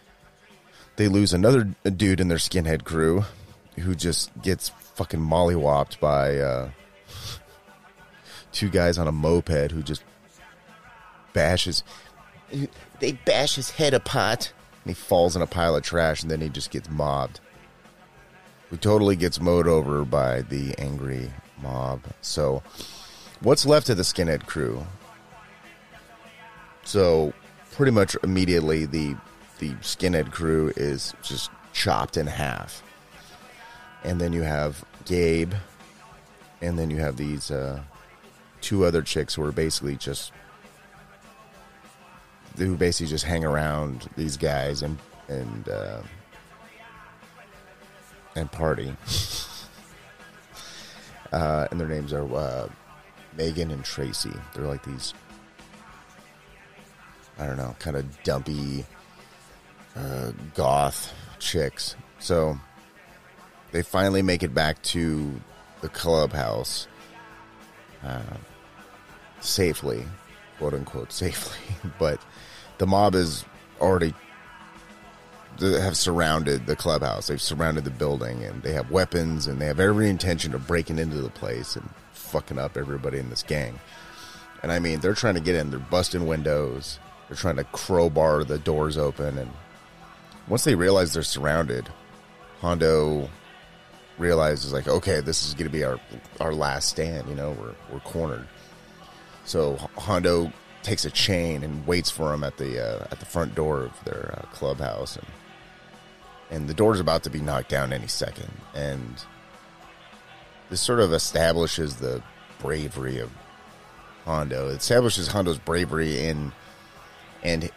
they 0.96 1.08
lose 1.08 1.34
another 1.34 1.64
dude 1.84 2.20
in 2.20 2.28
their 2.28 2.38
skinhead 2.38 2.84
crew, 2.84 3.24
who 3.78 3.94
just 3.94 4.32
gets 4.42 4.70
fucking 4.70 5.20
mollywopped 5.20 6.00
by 6.00 6.38
uh, 6.38 6.70
two 8.52 8.70
guys 8.70 8.98
on 8.98 9.08
a 9.08 9.12
moped 9.12 9.72
who 9.72 9.84
just 9.84 10.04
bashes. 11.34 11.84
They 13.00 13.12
bash 13.12 13.56
his 13.56 13.70
head 13.70 13.94
apart, 13.94 14.54
and 14.84 14.90
he 14.90 14.96
falls 14.96 15.36
in 15.36 15.44
a 15.44 15.48
pile 15.48 15.76
of 15.76 15.84
trash, 15.84 16.24
and 16.24 16.32
then 16.32 16.42
he 16.42 16.50
just 16.50 16.72
gets 16.72 16.90
mobbed. 16.90 17.40
He 18.70 18.78
totally 18.78 19.16
gets 19.16 19.40
mowed 19.40 19.68
over 19.68 20.04
by 20.04 20.42
the 20.42 20.76
angry 20.78 21.32
mob. 21.62 22.02
So, 22.22 22.62
what's 23.42 23.66
left 23.66 23.90
of 23.90 23.98
the 23.98 24.04
skinhead 24.04 24.46
crew? 24.46 24.86
So, 26.84 27.34
pretty 27.74 27.92
much 27.92 28.16
immediately, 28.24 28.86
the 28.86 29.16
the 29.60 29.72
skinhead 29.76 30.32
crew 30.32 30.72
is 30.76 31.14
just 31.24 31.50
chopped 31.74 32.18
in 32.18 32.28
half, 32.28 32.84
and 34.04 34.20
then 34.20 34.34
you 34.34 34.42
have 34.42 34.84
Gabe, 35.06 35.54
and 36.62 36.78
then 36.78 36.90
you 36.90 36.98
have 36.98 37.18
these 37.18 37.50
uh, 37.50 37.82
two 38.62 38.84
other 38.84 39.02
chicks 39.02 39.36
who 39.36 39.44
are 39.44 39.52
basically 39.52 39.96
just 39.96 40.34
who 42.58 42.76
basically 42.76 43.08
just 43.08 43.24
hang 43.24 43.46
around 43.46 44.10
these 44.18 44.36
guys 44.36 44.82
and 44.82 44.98
and 45.30 45.70
uh, 45.70 46.02
and 48.38 48.52
party. 48.52 48.96
uh, 51.32 51.68
and 51.72 51.80
their 51.80 51.88
names 51.88 52.14
are 52.14 52.34
uh, 52.36 52.70
Megan 53.36 53.72
and 53.72 53.84
Tracy. 53.84 54.34
They're 54.54 54.68
like 54.68 54.84
these, 54.84 55.14
I 57.40 57.48
don't 57.48 57.58
know, 57.58 57.76
kind 57.80 57.98
of 57.98 58.24
dumpy 58.24 58.86
uh, 59.96 60.32
goth 60.54 61.14
chicks. 61.40 61.96
So 62.20 62.58
they 63.72 63.82
finally 63.82 64.22
make 64.22 64.44
it 64.44 64.54
back 64.54 64.82
to 64.84 65.42
the 65.82 65.90
clubhouse 65.90 66.88
uh, 68.04 68.38
safely, 69.40 70.06
quote 70.60 70.74
unquote, 70.74 71.12
safely. 71.12 71.76
but 72.00 72.22
the 72.78 72.88
mob 72.88 73.16
is 73.16 73.46
already 73.82 74.14
have 75.60 75.98
surrounded 75.98 76.66
the 76.66 76.76
clubhouse. 76.76 77.28
They've 77.28 77.42
surrounded 77.42 77.84
the 77.84 77.92
building, 77.92 78.44
and 78.44 78.62
they 78.64 78.74
have 78.74 78.92
weapons, 78.92 79.48
and 79.48 79.60
they 79.60 79.66
have 79.66 79.80
every 79.80 80.10
intention 80.10 80.54
of 80.54 80.68
breaking 80.68 81.00
into 81.00 81.22
the 81.22 81.30
place 81.30 81.76
and 81.76 81.90
fucking 82.14 82.60
up 82.60 82.78
everybody 82.78 83.20
in 83.20 83.30
this 83.30 83.44
gang. 83.44 83.80
And 84.64 84.72
I 84.72 84.80
mean, 84.80 85.00
they're 85.00 85.14
trying 85.14 85.36
to 85.36 85.40
get 85.42 85.56
in. 85.56 85.70
They're 85.70 85.80
busting 85.80 86.26
windows. 86.28 87.00
They're 87.28 87.38
trying 87.38 87.58
to 87.58 87.64
crowbar 87.66 88.44
the 88.44 88.60
doors 88.60 88.98
open. 88.98 89.38
And 89.38 89.52
once 90.48 90.64
they 90.64 90.76
realize 90.76 91.14
they're 91.14 91.24
surrounded, 91.24 91.90
Hondo 92.62 93.30
realizes 94.18 94.74
like, 94.74 94.88
okay, 94.88 95.22
this 95.22 95.46
is 95.46 95.54
going 95.54 95.68
to 95.68 95.72
be 95.72 95.84
our 95.84 96.00
our 96.40 96.54
last 96.54 96.90
stand. 96.90 97.30
You 97.30 97.36
know, 97.36 97.52
we're 97.52 97.76
we're 97.92 98.00
cornered. 98.00 98.48
So 99.46 99.78
Hondo 99.98 100.52
takes 100.84 101.06
a 101.06 101.12
chain 101.12 101.64
and 101.64 101.86
waits 101.86 102.10
for 102.10 102.34
him 102.34 102.44
at 102.44 102.58
the 102.58 102.84
uh, 102.84 103.08
at 103.12 103.20
the 103.20 103.26
front 103.26 103.56
door 103.56 103.84
of 103.84 104.04
their 104.06 104.38
uh, 104.38 104.48
clubhouse, 104.54 105.16
and 105.16 105.28
and 106.50 106.68
the 106.68 106.74
door's 106.74 107.00
about 107.00 107.24
to 107.24 107.30
be 107.30 107.42
knocked 107.42 107.70
down 107.70 107.94
any 107.94 108.08
second. 108.08 108.52
And 108.74 109.24
this 110.70 110.82
sort 110.82 111.00
of 111.00 111.14
establishes 111.14 111.96
the 111.98 112.22
bravery 112.60 113.20
of 113.20 113.32
Hondo. 114.26 114.70
It 114.70 114.78
establishes 114.78 115.28
Hondo's 115.28 115.60
bravery 115.60 116.26
in 116.26 116.52
and 117.44 117.70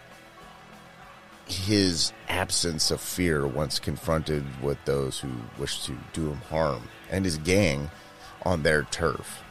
his 1.47 2.13
absence 2.29 2.91
of 2.91 3.01
fear 3.01 3.47
once 3.47 3.79
confronted 3.79 4.45
with 4.63 4.79
those 4.85 5.19
who 5.19 5.31
wish 5.59 5.85
to 5.85 5.97
do 6.13 6.31
him 6.31 6.41
harm, 6.49 6.83
and 7.11 7.25
his 7.25 7.39
gang 7.39 7.91
on 8.43 8.63
their 8.63 8.85
turf. 8.85 9.43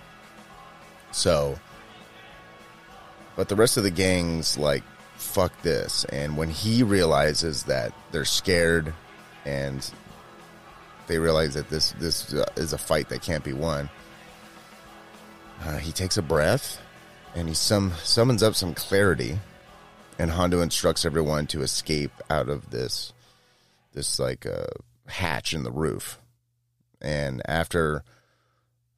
So, 1.11 1.59
but 3.35 3.49
the 3.49 3.55
rest 3.55 3.77
of 3.77 3.83
the 3.83 3.91
gang's 3.91 4.57
like, 4.57 4.83
fuck 5.15 5.61
this. 5.61 6.05
And 6.05 6.37
when 6.37 6.49
he 6.49 6.83
realizes 6.83 7.63
that 7.63 7.93
they're 8.11 8.25
scared 8.25 8.93
and 9.45 9.89
they 11.07 11.17
realize 11.17 11.55
that 11.55 11.69
this 11.69 11.91
this 11.93 12.33
is 12.55 12.73
a 12.73 12.77
fight 12.77 13.09
that 13.09 13.21
can't 13.21 13.43
be 13.43 13.53
won. 13.53 13.89
Uh, 15.63 15.77
he 15.77 15.91
takes 15.91 16.17
a 16.17 16.21
breath 16.21 16.79
and 17.35 17.47
he 17.47 17.53
some 17.53 17.93
summons 18.03 18.43
up 18.43 18.55
some 18.55 18.73
clarity, 18.73 19.39
and 20.17 20.31
Hondo 20.31 20.61
instructs 20.61 21.05
everyone 21.05 21.47
to 21.47 21.61
escape 21.61 22.11
out 22.29 22.49
of 22.49 22.69
this 22.69 23.13
this 23.93 24.19
like 24.19 24.45
uh, 24.45 24.67
hatch 25.07 25.53
in 25.53 25.63
the 25.63 25.71
roof. 25.71 26.19
And 27.01 27.41
after 27.45 28.03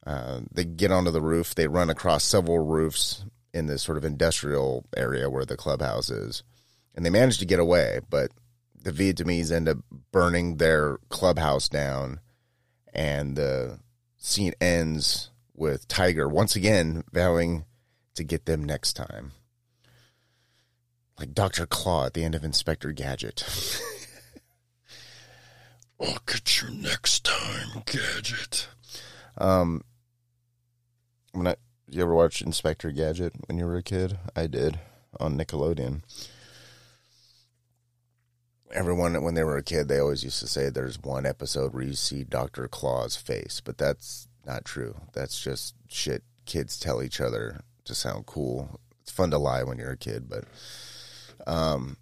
uh, 0.06 0.40
they 0.52 0.64
get 0.64 0.90
onto 0.90 1.10
the 1.10 1.20
roof, 1.20 1.54
they 1.54 1.68
run 1.68 1.90
across 1.90 2.24
several 2.24 2.58
roofs 2.58 3.24
in 3.54 3.66
this 3.66 3.82
sort 3.82 3.98
of 3.98 4.04
industrial 4.04 4.84
area 4.96 5.30
where 5.30 5.44
the 5.44 5.56
clubhouse 5.56 6.10
is, 6.10 6.42
and 6.94 7.04
they 7.04 7.10
manage 7.10 7.38
to 7.38 7.46
get 7.46 7.60
away. 7.60 8.00
But 8.10 8.30
the 8.82 8.92
Vietnamese 8.92 9.52
end 9.52 9.68
up 9.68 9.78
burning 10.10 10.56
their 10.56 10.98
clubhouse 11.08 11.68
down, 11.68 12.20
and 12.92 13.36
the 13.36 13.78
scene 14.18 14.54
ends 14.60 15.30
with 15.54 15.88
Tiger 15.88 16.28
once 16.28 16.56
again 16.56 17.04
vowing 17.12 17.64
to 18.14 18.24
get 18.24 18.46
them 18.46 18.64
next 18.64 18.94
time. 18.94 19.32
Like 21.18 21.34
Dr. 21.34 21.66
Claw 21.66 22.06
at 22.06 22.14
the 22.14 22.24
end 22.24 22.34
of 22.34 22.44
Inspector 22.44 22.90
Gadget. 22.92 23.44
I'll 26.00 26.18
get 26.26 26.60
you 26.60 26.70
next 26.70 27.24
time, 27.24 27.82
Gadget. 27.86 28.68
Um, 29.38 29.82
I'm 31.34 31.44
not. 31.44 31.58
You 31.88 32.02
ever 32.02 32.14
watch 32.14 32.42
Inspector 32.42 32.90
Gadget 32.92 33.34
when 33.46 33.58
you 33.58 33.66
were 33.66 33.76
a 33.76 33.82
kid? 33.82 34.18
I 34.34 34.46
did 34.46 34.80
on 35.20 35.38
Nickelodeon 35.38 36.02
everyone 38.72 39.22
when 39.22 39.34
they 39.34 39.44
were 39.44 39.56
a 39.56 39.62
kid 39.62 39.88
they 39.88 39.98
always 39.98 40.24
used 40.24 40.40
to 40.40 40.46
say 40.46 40.68
there's 40.68 41.00
one 41.00 41.26
episode 41.26 41.72
where 41.72 41.82
you 41.82 41.92
see 41.94 42.24
dr 42.24 42.66
claw's 42.68 43.16
face 43.16 43.60
but 43.62 43.76
that's 43.78 44.28
not 44.44 44.64
true. 44.64 44.96
That's 45.12 45.40
just 45.40 45.74
shit. 45.88 46.22
Kids 46.46 46.78
tell 46.78 47.02
each 47.02 47.20
other 47.20 47.60
to 47.84 47.94
sound 47.94 48.26
cool. 48.26 48.80
It's 49.00 49.10
fun 49.10 49.30
to 49.30 49.38
lie 49.38 49.62
when 49.62 49.78
you're 49.78 49.92
a 49.92 49.96
kid 49.96 50.28
but 50.28 50.44
um 51.46 51.96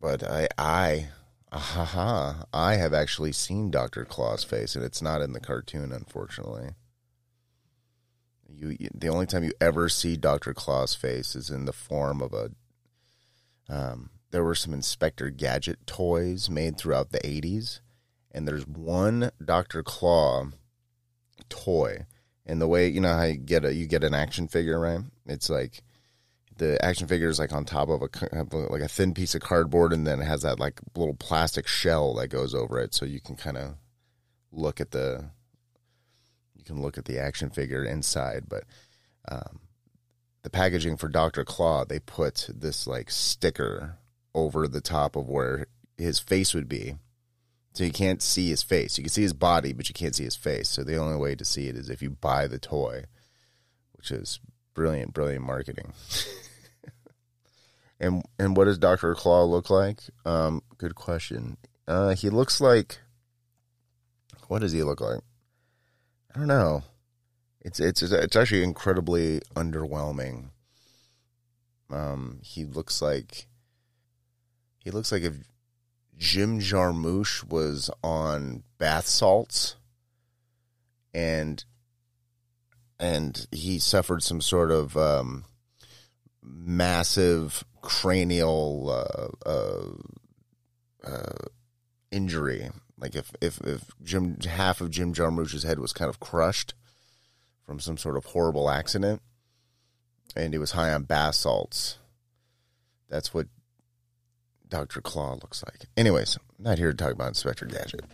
but 0.00 0.24
i 0.24 0.48
i 0.58 1.08
ha 1.52 2.44
i 2.52 2.74
have 2.74 2.92
actually 2.92 3.30
seen 3.30 3.70
dr 3.70 4.04
claw's 4.06 4.42
face 4.42 4.74
and 4.74 4.84
it's 4.84 5.00
not 5.00 5.20
in 5.20 5.32
the 5.32 5.40
cartoon 5.40 5.92
unfortunately. 5.92 6.70
You 8.48 8.76
the 8.92 9.08
only 9.08 9.26
time 9.26 9.44
you 9.44 9.52
ever 9.60 9.88
see 9.88 10.16
dr 10.16 10.52
claw's 10.54 10.94
face 10.94 11.36
is 11.36 11.50
in 11.50 11.64
the 11.64 11.72
form 11.72 12.20
of 12.20 12.32
a 12.32 12.50
um 13.68 14.10
there 14.30 14.44
were 14.44 14.54
some 14.54 14.72
Inspector 14.72 15.28
Gadget 15.30 15.86
toys 15.86 16.48
made 16.48 16.76
throughout 16.76 17.10
the 17.10 17.18
80s, 17.20 17.80
and 18.30 18.46
there's 18.46 18.66
one 18.66 19.30
Dr. 19.44 19.82
Claw 19.82 20.46
toy. 21.48 22.06
And 22.46 22.60
the 22.60 22.68
way 22.68 22.88
you 22.88 23.00
know 23.00 23.14
how 23.14 23.24
you 23.24 23.36
get 23.36 23.64
a 23.64 23.74
you 23.74 23.86
get 23.86 24.04
an 24.04 24.14
action 24.14 24.48
figure, 24.48 24.80
right? 24.80 25.00
It's 25.26 25.50
like 25.50 25.82
the 26.56 26.82
action 26.84 27.06
figure 27.06 27.28
is 27.28 27.38
like 27.38 27.52
on 27.52 27.64
top 27.64 27.88
of 27.88 28.02
a 28.02 28.08
like 28.68 28.82
a 28.82 28.88
thin 28.88 29.14
piece 29.14 29.34
of 29.34 29.42
cardboard, 29.42 29.92
and 29.92 30.06
then 30.06 30.20
it 30.20 30.24
has 30.24 30.42
that 30.42 30.58
like 30.58 30.80
little 30.96 31.14
plastic 31.14 31.66
shell 31.66 32.14
that 32.14 32.28
goes 32.28 32.54
over 32.54 32.80
it, 32.80 32.94
so 32.94 33.04
you 33.04 33.20
can 33.20 33.36
kind 33.36 33.56
of 33.56 33.74
look 34.52 34.80
at 34.80 34.90
the 34.90 35.30
you 36.56 36.64
can 36.64 36.80
look 36.82 36.98
at 36.98 37.04
the 37.04 37.18
action 37.18 37.50
figure 37.50 37.84
inside. 37.84 38.44
But 38.48 38.64
um, 39.28 39.60
the 40.42 40.50
packaging 40.50 40.96
for 40.96 41.08
Doctor 41.08 41.44
Claw, 41.44 41.84
they 41.84 42.00
put 42.00 42.48
this 42.52 42.86
like 42.86 43.10
sticker 43.10 43.98
over 44.34 44.68
the 44.68 44.80
top 44.80 45.16
of 45.16 45.28
where 45.28 45.66
his 45.96 46.18
face 46.18 46.54
would 46.54 46.68
be. 46.68 46.96
So 47.72 47.84
you 47.84 47.92
can't 47.92 48.20
see 48.20 48.48
his 48.48 48.62
face. 48.62 48.98
You 48.98 49.04
can 49.04 49.12
see 49.12 49.22
his 49.22 49.32
body, 49.32 49.72
but 49.72 49.88
you 49.88 49.94
can't 49.94 50.14
see 50.14 50.24
his 50.24 50.36
face. 50.36 50.68
So 50.68 50.82
the 50.82 50.96
only 50.96 51.16
way 51.16 51.34
to 51.36 51.44
see 51.44 51.68
it 51.68 51.76
is 51.76 51.88
if 51.88 52.02
you 52.02 52.10
buy 52.10 52.46
the 52.46 52.58
toy, 52.58 53.04
which 53.96 54.10
is 54.10 54.40
brilliant, 54.74 55.12
brilliant 55.12 55.44
marketing. 55.44 55.92
and 58.00 58.24
and 58.38 58.56
what 58.56 58.64
does 58.64 58.78
Doctor 58.78 59.14
Claw 59.14 59.44
look 59.44 59.70
like? 59.70 60.00
Um, 60.24 60.62
good 60.78 60.94
question. 60.94 61.58
Uh, 61.86 62.14
he 62.14 62.28
looks 62.28 62.60
like. 62.60 62.98
What 64.48 64.62
does 64.62 64.72
he 64.72 64.82
look 64.82 65.00
like? 65.00 65.20
I 66.34 66.38
don't 66.38 66.48
know. 66.48 66.82
It's 67.60 67.78
it's 67.78 68.02
it's 68.02 68.36
actually 68.36 68.64
incredibly 68.64 69.40
underwhelming. 69.54 70.50
Um, 71.88 72.40
he 72.42 72.64
looks 72.64 73.02
like 73.02 73.46
he 74.80 74.90
looks 74.90 75.12
like 75.12 75.22
if 75.22 75.36
Jim 76.16 76.60
Jarmusch 76.60 77.44
was 77.44 77.90
on 78.02 78.62
bath 78.78 79.06
salts, 79.06 79.76
and 81.14 81.64
and 82.98 83.46
he 83.50 83.78
suffered 83.78 84.22
some 84.22 84.40
sort 84.40 84.70
of 84.70 84.96
um, 84.96 85.44
massive 86.42 87.64
cranial 87.80 88.90
uh, 88.90 89.48
uh, 89.48 91.08
uh, 91.10 91.46
injury. 92.10 92.68
Like 92.98 93.14
if 93.14 93.32
if 93.40 93.60
if 93.62 93.84
Jim 94.02 94.38
half 94.40 94.80
of 94.80 94.90
Jim 94.90 95.14
Jarmusch's 95.14 95.62
head 95.62 95.78
was 95.78 95.94
kind 95.94 96.10
of 96.10 96.20
crushed 96.20 96.74
from 97.64 97.80
some 97.80 97.96
sort 97.96 98.16
of 98.18 98.26
horrible 98.26 98.68
accident, 98.68 99.22
and 100.36 100.52
he 100.52 100.58
was 100.58 100.72
high 100.72 100.92
on 100.92 101.04
bath 101.04 101.36
salts. 101.36 101.98
That's 103.08 103.32
what 103.32 103.46
Dr. 104.70 105.00
Claw 105.02 105.34
looks 105.34 105.62
like. 105.64 105.86
Anyways, 105.96 106.36
I'm 106.36 106.64
not 106.64 106.78
here 106.78 106.92
to 106.92 106.96
talk 106.96 107.12
about 107.12 107.28
Inspector 107.28 107.66
Gadget. 107.66 108.04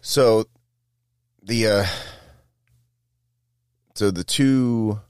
So 0.00 0.44
the 1.42 1.66
uh 1.66 1.86
so 3.94 4.10
the 4.10 4.22
two 4.22 5.00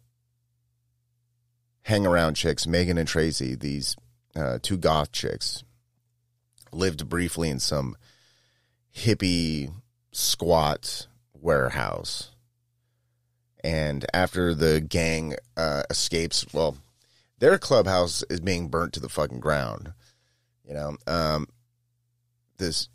hang 1.82 2.06
around 2.06 2.34
chicks, 2.34 2.66
Megan 2.66 2.98
and 2.98 3.06
Tracy, 3.06 3.54
these 3.54 3.96
uh, 4.34 4.58
two 4.62 4.76
goth 4.76 5.12
chicks, 5.12 5.64
lived 6.72 7.08
briefly 7.08 7.48
in 7.50 7.58
some 7.58 7.96
hippie 8.94 9.72
squat 10.12 11.06
warehouse. 11.34 12.32
And 13.62 14.04
after 14.14 14.54
the 14.54 14.80
gang 14.80 15.34
uh, 15.56 15.82
escapes, 15.90 16.46
well, 16.52 16.76
their 17.38 17.58
clubhouse 17.58 18.22
is 18.30 18.40
being 18.40 18.68
burnt 18.68 18.92
to 18.94 19.00
the 19.00 19.08
fucking 19.08 19.40
ground. 19.40 19.92
You 20.66 20.74
know, 20.74 20.96
um, 21.06 21.48
this 22.58 22.88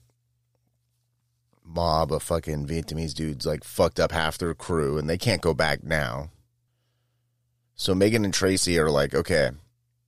mob 1.64 2.12
of 2.12 2.24
fucking 2.24 2.68
Vietnamese 2.68 3.14
dudes 3.14 3.46
like 3.46 3.64
fucked 3.64 4.00
up 4.00 4.12
half 4.12 4.38
their 4.38 4.54
crew 4.54 4.98
and 4.98 5.10
they 5.10 5.18
can't 5.18 5.42
go 5.42 5.54
back 5.54 5.84
now. 5.84 6.32
So 7.76 7.96
Megan 7.96 8.26
and 8.26 8.34
Tracy 8.34 8.78
are 8.78 8.92
like, 8.92 9.16
okay, 9.16 9.52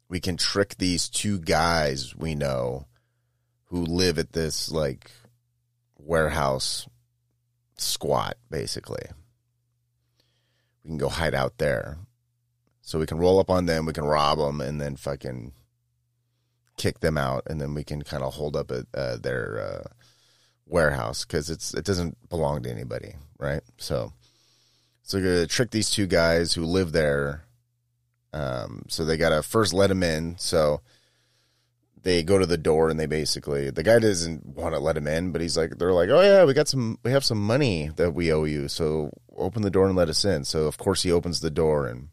we 0.09 0.19
can 0.19 0.37
trick 0.37 0.75
these 0.77 1.09
two 1.09 1.39
guys 1.39 2.15
we 2.15 2.35
know 2.35 2.85
who 3.65 3.83
live 3.83 4.19
at 4.19 4.33
this 4.33 4.69
like 4.71 5.09
warehouse 5.97 6.87
squat, 7.77 8.37
basically. 8.49 9.05
We 10.83 10.89
can 10.89 10.97
go 10.97 11.09
hide 11.09 11.33
out 11.33 11.57
there. 11.57 11.97
So 12.85 12.99
we 12.99 13.05
can 13.05 13.17
roll 13.17 13.39
up 13.39 13.49
on 13.49 13.65
them, 13.65 13.85
we 13.85 13.93
can 13.93 14.03
rob 14.03 14.37
them, 14.37 14.59
and 14.59 14.79
then 14.79 14.97
fucking 14.97 15.53
kick 16.77 16.99
them 16.99 17.17
out, 17.17 17.43
and 17.47 17.59
then 17.59 17.73
we 17.73 17.83
can 17.85 18.01
kind 18.01 18.23
of 18.23 18.33
hold 18.33 18.57
up 18.57 18.71
uh, 18.71 19.15
their 19.15 19.61
uh, 19.61 19.89
warehouse 20.67 21.23
because 21.23 21.49
it's 21.49 21.73
it 21.73 21.85
doesn't 21.85 22.17
belong 22.29 22.61
to 22.63 22.69
anybody, 22.69 23.15
right? 23.39 23.61
So, 23.77 24.11
so 25.01 25.17
we're 25.17 25.23
gonna 25.23 25.47
trick 25.47 25.71
these 25.71 25.89
two 25.89 26.07
guys 26.07 26.53
who 26.53 26.65
live 26.65 26.91
there. 26.91 27.45
Um, 28.33 28.83
so 28.89 29.05
they 29.05 29.15
gotta 29.15 29.43
first 29.43 29.73
let 29.73 29.87
them 29.87 30.03
in. 30.03 30.35
So 30.37 30.81
they 32.01 32.21
go 32.21 32.37
to 32.37 32.45
the 32.45 32.57
door 32.57 32.89
and 32.89 32.99
they 32.99 33.05
basically 33.05 33.69
the 33.69 33.83
guy 33.83 33.99
doesn't 33.99 34.45
want 34.45 34.75
to 34.75 34.79
let 34.79 34.97
him 34.97 35.07
in, 35.07 35.31
but 35.31 35.39
he's 35.39 35.55
like 35.55 35.77
they're 35.77 35.93
like, 35.93 36.09
oh 36.09 36.19
yeah, 36.21 36.43
we 36.43 36.53
got 36.53 36.67
some, 36.67 36.99
we 37.03 37.11
have 37.11 37.23
some 37.23 37.41
money 37.41 37.91
that 37.95 38.11
we 38.11 38.33
owe 38.33 38.43
you, 38.43 38.67
so 38.67 39.09
open 39.37 39.61
the 39.61 39.71
door 39.71 39.87
and 39.87 39.95
let 39.95 40.09
us 40.09 40.25
in. 40.25 40.43
So 40.43 40.65
of 40.65 40.77
course 40.77 41.03
he 41.03 41.11
opens 41.13 41.39
the 41.39 41.49
door 41.49 41.87
and 41.87 42.09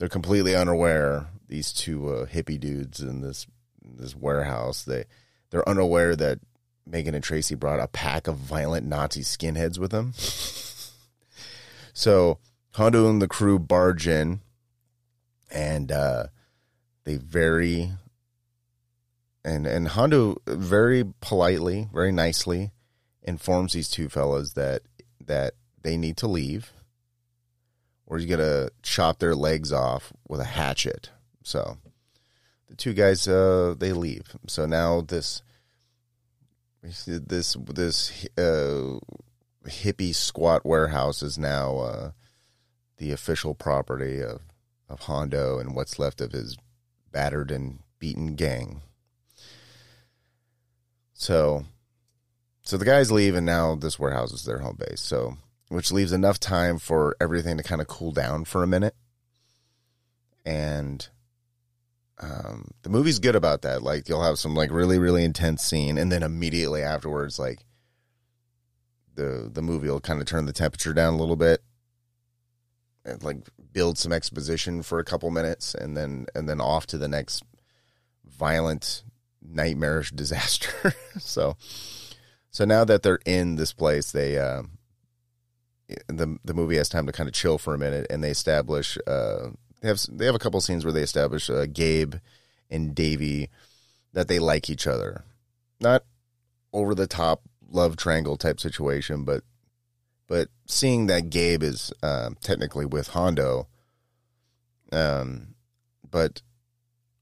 they're 0.00 0.08
completely 0.08 0.56
unaware. 0.56 1.26
These 1.46 1.72
two 1.72 2.08
uh, 2.08 2.26
hippie 2.26 2.58
dudes 2.58 3.00
in 3.00 3.20
this 3.20 3.46
this 3.84 4.16
warehouse, 4.16 4.82
they 4.82 5.04
they're 5.50 5.68
unaware 5.68 6.16
that 6.16 6.40
Megan 6.86 7.14
and 7.14 7.22
Tracy 7.22 7.54
brought 7.54 7.80
a 7.80 7.86
pack 7.86 8.26
of 8.26 8.36
violent 8.36 8.86
Nazi 8.86 9.20
skinheads 9.20 9.78
with 9.78 9.90
them. 9.90 10.14
so 11.92 12.38
Hondo 12.72 13.08
and 13.10 13.20
the 13.20 13.28
crew 13.28 13.58
barge 13.58 14.08
in, 14.08 14.40
and 15.50 15.92
uh, 15.92 16.28
they 17.04 17.16
very 17.16 17.92
and 19.44 19.66
and 19.66 19.88
Hondo 19.88 20.38
very 20.46 21.04
politely, 21.20 21.88
very 21.92 22.10
nicely 22.10 22.72
informs 23.22 23.74
these 23.74 23.90
two 23.90 24.08
fellas 24.08 24.54
that 24.54 24.80
that 25.26 25.52
they 25.82 25.98
need 25.98 26.16
to 26.18 26.26
leave, 26.26 26.72
or 28.10 28.18
he's 28.18 28.28
gonna 28.28 28.68
chop 28.82 29.20
their 29.20 29.36
legs 29.36 29.72
off 29.72 30.12
with 30.28 30.40
a 30.40 30.44
hatchet. 30.44 31.10
So 31.44 31.78
the 32.68 32.74
two 32.74 32.92
guys 32.92 33.26
uh, 33.28 33.74
they 33.78 33.92
leave. 33.92 34.36
So 34.48 34.66
now 34.66 35.00
this 35.00 35.42
this 36.82 37.56
this 37.72 38.26
uh, 38.36 38.98
hippie 39.64 40.14
squat 40.14 40.66
warehouse 40.66 41.22
is 41.22 41.38
now 41.38 41.78
uh, 41.78 42.10
the 42.96 43.12
official 43.12 43.54
property 43.54 44.20
of 44.20 44.40
of 44.88 45.02
Hondo 45.02 45.60
and 45.60 45.76
what's 45.76 46.00
left 46.00 46.20
of 46.20 46.32
his 46.32 46.56
battered 47.12 47.52
and 47.52 47.78
beaten 48.00 48.34
gang. 48.34 48.82
So, 51.14 51.66
so 52.62 52.76
the 52.76 52.84
guys 52.84 53.12
leave, 53.12 53.34
and 53.36 53.46
now 53.46 53.76
this 53.76 53.98
warehouse 53.98 54.32
is 54.32 54.44
their 54.44 54.60
home 54.60 54.78
base. 54.78 55.00
So, 55.00 55.36
which 55.70 55.92
leaves 55.92 56.12
enough 56.12 56.40
time 56.40 56.78
for 56.78 57.16
everything 57.20 57.56
to 57.56 57.62
kind 57.62 57.80
of 57.80 57.86
cool 57.86 58.10
down 58.10 58.44
for 58.44 58.64
a 58.64 58.66
minute. 58.66 58.96
And 60.44 61.08
um, 62.18 62.72
the 62.82 62.90
movie's 62.90 63.20
good 63.20 63.36
about 63.36 63.62
that. 63.62 63.80
Like 63.80 64.08
you'll 64.08 64.24
have 64.24 64.38
some 64.38 64.54
like 64.54 64.72
really 64.72 64.98
really 64.98 65.24
intense 65.24 65.62
scene, 65.62 65.96
and 65.96 66.10
then 66.10 66.22
immediately 66.22 66.82
afterwards, 66.82 67.38
like 67.38 67.60
the 69.14 69.48
the 69.52 69.62
movie 69.62 69.88
will 69.88 70.00
kind 70.00 70.20
of 70.20 70.26
turn 70.26 70.46
the 70.46 70.52
temperature 70.52 70.92
down 70.92 71.14
a 71.14 71.18
little 71.18 71.36
bit, 71.36 71.62
and 73.04 73.22
like 73.22 73.48
build 73.72 73.96
some 73.96 74.12
exposition 74.12 74.82
for 74.82 74.98
a 74.98 75.04
couple 75.04 75.30
minutes, 75.30 75.74
and 75.74 75.96
then 75.96 76.26
and 76.34 76.48
then 76.48 76.60
off 76.60 76.84
to 76.88 76.98
the 76.98 77.08
next 77.08 77.44
violent 78.24 79.04
nightmarish 79.40 80.10
disaster. 80.14 80.92
so 81.18 81.56
so 82.50 82.64
now 82.64 82.84
that 82.84 83.04
they're 83.04 83.20
in 83.24 83.54
this 83.54 83.72
place, 83.72 84.10
they 84.10 84.36
uh, 84.36 84.64
the 86.06 86.38
the 86.44 86.54
movie 86.54 86.76
has 86.76 86.88
time 86.88 87.06
to 87.06 87.12
kind 87.12 87.28
of 87.28 87.34
chill 87.34 87.58
for 87.58 87.74
a 87.74 87.78
minute, 87.78 88.06
and 88.10 88.22
they 88.22 88.30
establish. 88.30 88.98
Uh, 89.06 89.50
they 89.80 89.88
have 89.88 90.00
they 90.10 90.26
have 90.26 90.34
a 90.34 90.38
couple 90.40 90.60
scenes 90.60 90.84
where 90.84 90.92
they 90.92 91.02
establish 91.02 91.48
uh, 91.48 91.66
Gabe 91.66 92.16
and 92.70 92.94
Davy 92.94 93.48
that 94.12 94.28
they 94.28 94.38
like 94.38 94.68
each 94.68 94.86
other, 94.86 95.24
not 95.80 96.04
over 96.72 96.94
the 96.94 97.06
top 97.06 97.42
love 97.70 97.96
triangle 97.96 98.36
type 98.36 98.60
situation, 98.60 99.24
but 99.24 99.42
but 100.26 100.48
seeing 100.66 101.06
that 101.06 101.30
Gabe 101.30 101.62
is 101.62 101.92
uh, 102.02 102.30
technically 102.40 102.86
with 102.86 103.08
Hondo, 103.08 103.68
um, 104.92 105.54
but 106.08 106.42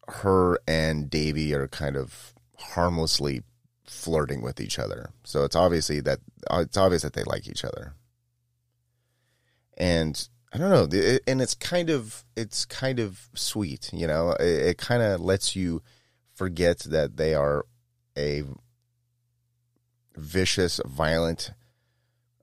her 0.08 0.58
and 0.66 1.08
Davy 1.08 1.54
are 1.54 1.68
kind 1.68 1.96
of 1.96 2.34
harmlessly 2.56 3.42
flirting 3.84 4.42
with 4.42 4.60
each 4.60 4.78
other. 4.78 5.10
So 5.24 5.44
it's 5.44 5.56
obviously 5.56 6.00
that 6.00 6.18
it's 6.50 6.76
obvious 6.76 7.02
that 7.02 7.14
they 7.14 7.24
like 7.24 7.48
each 7.48 7.64
other. 7.64 7.94
And 9.78 10.28
I 10.52 10.58
don't 10.58 10.70
know, 10.70 11.18
and 11.26 11.40
it's 11.40 11.54
kind 11.54 11.88
of 11.88 12.24
it's 12.36 12.64
kind 12.64 12.98
of 12.98 13.28
sweet, 13.34 13.90
you 13.92 14.06
know. 14.06 14.32
It, 14.32 14.44
it 14.44 14.78
kind 14.78 15.02
of 15.02 15.20
lets 15.20 15.54
you 15.54 15.82
forget 16.34 16.78
that 16.80 17.16
they 17.16 17.34
are 17.34 17.64
a 18.16 18.42
vicious, 20.16 20.80
violent 20.84 21.52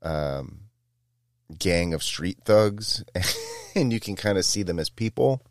um, 0.02 0.62
gang 1.58 1.94
of 1.94 2.04
street 2.04 2.40
thugs, 2.46 3.04
and 3.76 3.92
you 3.92 4.00
can 4.00 4.16
kind 4.16 4.38
of 4.38 4.46
see 4.46 4.64
them 4.64 4.80
as 4.80 4.90
people. 4.90 5.42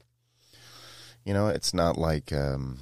You 1.24 1.34
know, 1.34 1.48
it's 1.48 1.74
not 1.74 1.98
like 1.98 2.32
um, 2.32 2.78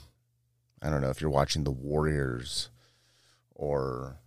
I 0.83 0.91
don't 0.91 1.01
know 1.01 1.11
if 1.11 1.21
you're 1.21 1.31
watching 1.31 1.65
The 1.65 1.71
Warriors 1.71 2.71
or 3.55 4.19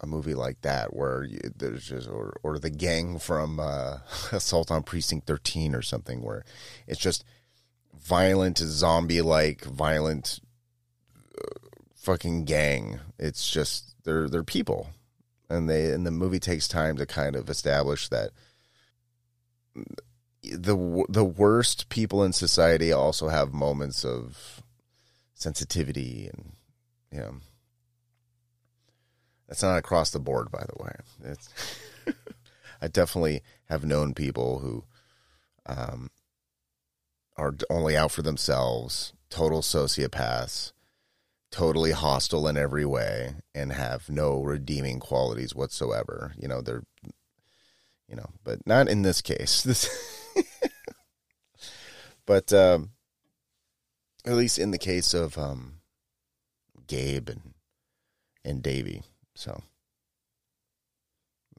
a 0.00 0.06
movie 0.06 0.34
like 0.34 0.60
that 0.62 0.94
where 0.96 1.24
you, 1.24 1.38
there's 1.56 1.86
just 1.86 2.08
or 2.08 2.34
or 2.42 2.58
the 2.58 2.70
gang 2.70 3.18
from 3.18 3.60
uh, 3.60 3.98
Assault 4.32 4.70
on 4.70 4.82
Precinct 4.82 5.26
13 5.26 5.74
or 5.74 5.82
something 5.82 6.22
where 6.22 6.44
it's 6.86 7.00
just 7.00 7.24
violent 8.00 8.58
zombie 8.58 9.22
like 9.22 9.64
violent 9.64 10.40
uh, 11.38 11.68
fucking 11.94 12.44
gang. 12.44 13.00
It's 13.18 13.50
just 13.50 13.94
they're 14.04 14.28
they're 14.28 14.42
people, 14.42 14.88
and 15.48 15.68
they 15.68 15.92
and 15.92 16.06
the 16.06 16.10
movie 16.10 16.40
takes 16.40 16.66
time 16.66 16.96
to 16.96 17.06
kind 17.06 17.36
of 17.36 17.50
establish 17.50 18.08
that 18.08 18.30
the 20.42 21.04
the 21.08 21.24
worst 21.24 21.88
people 21.90 22.24
in 22.24 22.32
society 22.32 22.92
also 22.92 23.28
have 23.28 23.52
moments 23.52 24.04
of 24.04 24.62
sensitivity 25.34 26.30
and 26.32 26.52
you 27.12 27.20
know 27.20 27.34
that's 29.50 29.64
not 29.64 29.78
across 29.78 30.10
the 30.10 30.20
board, 30.20 30.52
by 30.52 30.64
the 30.64 30.82
way. 30.82 30.92
It's 31.24 31.48
I 32.80 32.86
definitely 32.86 33.42
have 33.68 33.84
known 33.84 34.14
people 34.14 34.60
who 34.60 34.84
um, 35.66 36.10
are 37.36 37.54
only 37.68 37.96
out 37.96 38.12
for 38.12 38.22
themselves, 38.22 39.12
total 39.28 39.60
sociopaths, 39.60 40.72
totally 41.50 41.90
hostile 41.90 42.46
in 42.46 42.56
every 42.56 42.86
way 42.86 43.34
and 43.52 43.72
have 43.72 44.08
no 44.08 44.40
redeeming 44.40 45.00
qualities 45.00 45.52
whatsoever. 45.52 46.32
You 46.38 46.46
know, 46.46 46.60
they're 46.60 46.84
you 48.08 48.16
know, 48.16 48.30
but 48.44 48.64
not 48.66 48.88
in 48.88 49.02
this 49.02 49.20
case. 49.20 49.64
This 49.66 50.06
but 52.24 52.52
um 52.52 52.90
at 54.24 54.34
least 54.34 54.60
in 54.60 54.70
the 54.70 54.78
case 54.78 55.12
of 55.12 55.36
um 55.36 55.80
Gabe 56.86 57.28
and 57.30 57.54
and 58.44 58.62
Davy. 58.62 59.02
So 59.40 59.62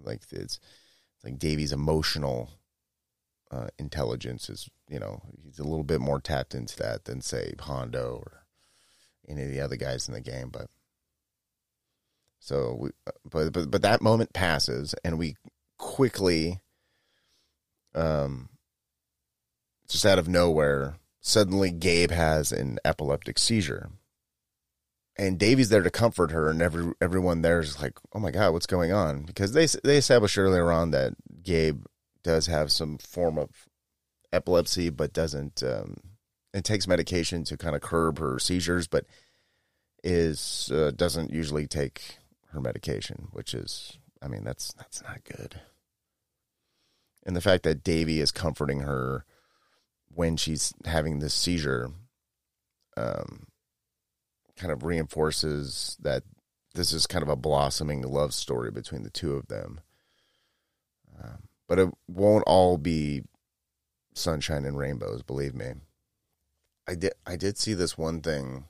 like 0.04 0.22
it's, 0.32 0.60
like 1.24 1.40
Davy's 1.40 1.72
emotional 1.72 2.52
uh, 3.50 3.68
intelligence 3.80 4.50
is 4.50 4.70
you 4.88 5.00
know 5.00 5.22
he's 5.44 5.58
a 5.58 5.64
little 5.64 5.84
bit 5.84 6.00
more 6.00 6.20
tapped 6.20 6.54
into 6.54 6.78
that 6.78 7.06
than 7.06 7.22
say 7.22 7.54
Hondo 7.60 8.24
or 8.24 8.46
any 9.28 9.44
of 9.44 9.50
the 9.50 9.62
other 9.62 9.78
guys 9.78 10.08
in 10.08 10.14
the 10.14 10.22
game. 10.22 10.50
But 10.50 10.68
so 12.40 12.78
we, 12.80 12.90
but 13.30 13.52
but 13.52 13.72
but 13.72 13.82
that 13.82 14.02
moment 14.02 14.32
passes 14.32 14.94
and 15.04 15.18
we 15.18 15.36
quickly, 15.80 16.60
um, 17.96 18.50
just 19.90 20.06
out 20.06 20.20
of 20.20 20.28
nowhere, 20.28 20.98
suddenly 21.20 21.72
Gabe 21.72 22.12
has 22.12 22.52
an 22.52 22.78
epileptic 22.86 23.40
seizure 23.40 23.90
and 25.22 25.38
Davy's 25.38 25.70
there 25.70 25.84
to 25.84 25.92
comfort 25.92 26.32
her, 26.32 26.50
and 26.50 26.64
every 26.64 26.92
everyone 27.00 27.44
there's 27.44 27.80
like, 27.80 27.94
"Oh 28.12 28.20
my 28.20 28.32
god, 28.32 28.54
what's 28.54 28.66
going 28.66 28.92
on?" 28.92 29.22
Because 29.22 29.54
they 29.54 29.68
they 29.84 29.98
established 29.98 30.38
earlier 30.38 30.72
on 30.72 30.90
that 30.92 31.14
Gabe 31.44 31.86
does 32.24 32.48
have 32.48 32.72
some 32.72 32.98
form 32.98 33.38
of 33.38 33.50
epilepsy, 34.34 34.90
but 34.90 35.14
doesn't. 35.14 35.62
Um, 35.62 35.98
it 36.56 36.64
takes 36.64 36.88
medication 36.88 37.44
to 37.46 37.56
kind 37.56 37.76
of 37.76 37.82
curb 37.82 38.18
her 38.18 38.40
seizures, 38.40 38.88
but 38.88 39.06
is 40.04 40.72
uh, 40.74 40.90
doesn't 40.90 41.32
usually 41.32 41.68
take 41.68 42.18
her 42.48 42.60
medication, 42.60 43.28
which 43.32 43.54
is, 43.54 44.00
I 44.24 44.28
mean, 44.28 44.44
that's 44.44 44.74
that's 44.74 45.04
not 45.04 45.24
good. 45.24 45.62
And 47.24 47.36
the 47.36 47.42
fact 47.42 47.62
that 47.64 47.84
Davy 47.84 48.20
is 48.20 48.32
comforting 48.32 48.80
her 48.80 49.24
when 50.08 50.36
she's 50.36 50.74
having 50.86 51.20
this 51.20 51.36
seizure, 51.36 51.92
um, 52.98 53.46
kind 54.62 54.72
of 54.72 54.84
reinforces 54.84 55.98
that 56.02 56.24
this 56.76 56.94
is 56.94 57.08
kind 57.08 57.24
of 57.24 57.30
a 57.30 57.36
blossoming 57.36 58.04
love 58.04 58.34
story 58.34 58.70
between 58.70 59.02
the 59.04 59.10
two 59.10 59.34
of 59.34 59.48
them. 59.48 59.82
Um, 61.22 61.44
but 61.68 61.80
it 61.80 61.90
won't 62.08 62.44
all 62.46 62.78
be 62.78 63.24
sunshine 64.14 64.66
and 64.66 64.78
rainbows, 64.78 65.24
believe 65.24 65.56
me. 65.56 65.72
I 66.88 66.96
did 66.96 67.14
I 67.26 67.36
did 67.36 67.58
see 67.58 67.74
this 67.74 67.98
one 67.98 68.22
thing 68.22 68.66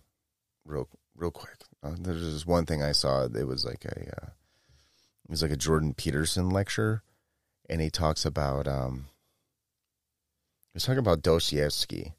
real 0.66 0.88
real 1.16 1.32
quick. 1.32 1.58
Uh, 1.84 1.96
there's 2.00 2.22
this 2.22 2.46
one 2.46 2.66
thing 2.66 2.82
I 2.82 2.92
saw. 2.92 3.26
It 3.26 3.48
was 3.48 3.66
like 3.66 3.86
a 3.86 4.00
uh, 4.00 4.30
it 5.26 5.30
was 5.30 5.42
like 5.42 5.52
a 5.52 5.58
Jordan 5.58 5.94
Peterson 5.94 6.50
lecture, 6.50 7.04
and 7.70 7.82
he 7.82 7.90
talks 7.90 8.26
about 8.26 8.68
um, 8.68 9.08
he 10.72 10.76
was 10.76 10.84
talking 10.84 11.00
about 11.00 11.22
Dostoevsky, 11.22 12.14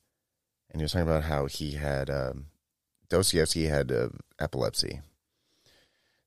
and 0.71 0.81
he 0.81 0.85
was 0.85 0.93
talking 0.93 1.09
about 1.09 1.25
how 1.25 1.47
he 1.47 1.73
had 1.73 2.11
um, 2.11 2.47
Dostoevsky 3.13 3.67
had 3.67 3.93
uh, 3.93 4.09
epilepsy. 4.41 5.03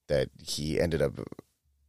That 0.08 0.30
he 0.40 0.80
ended 0.80 1.02
up, 1.02 1.14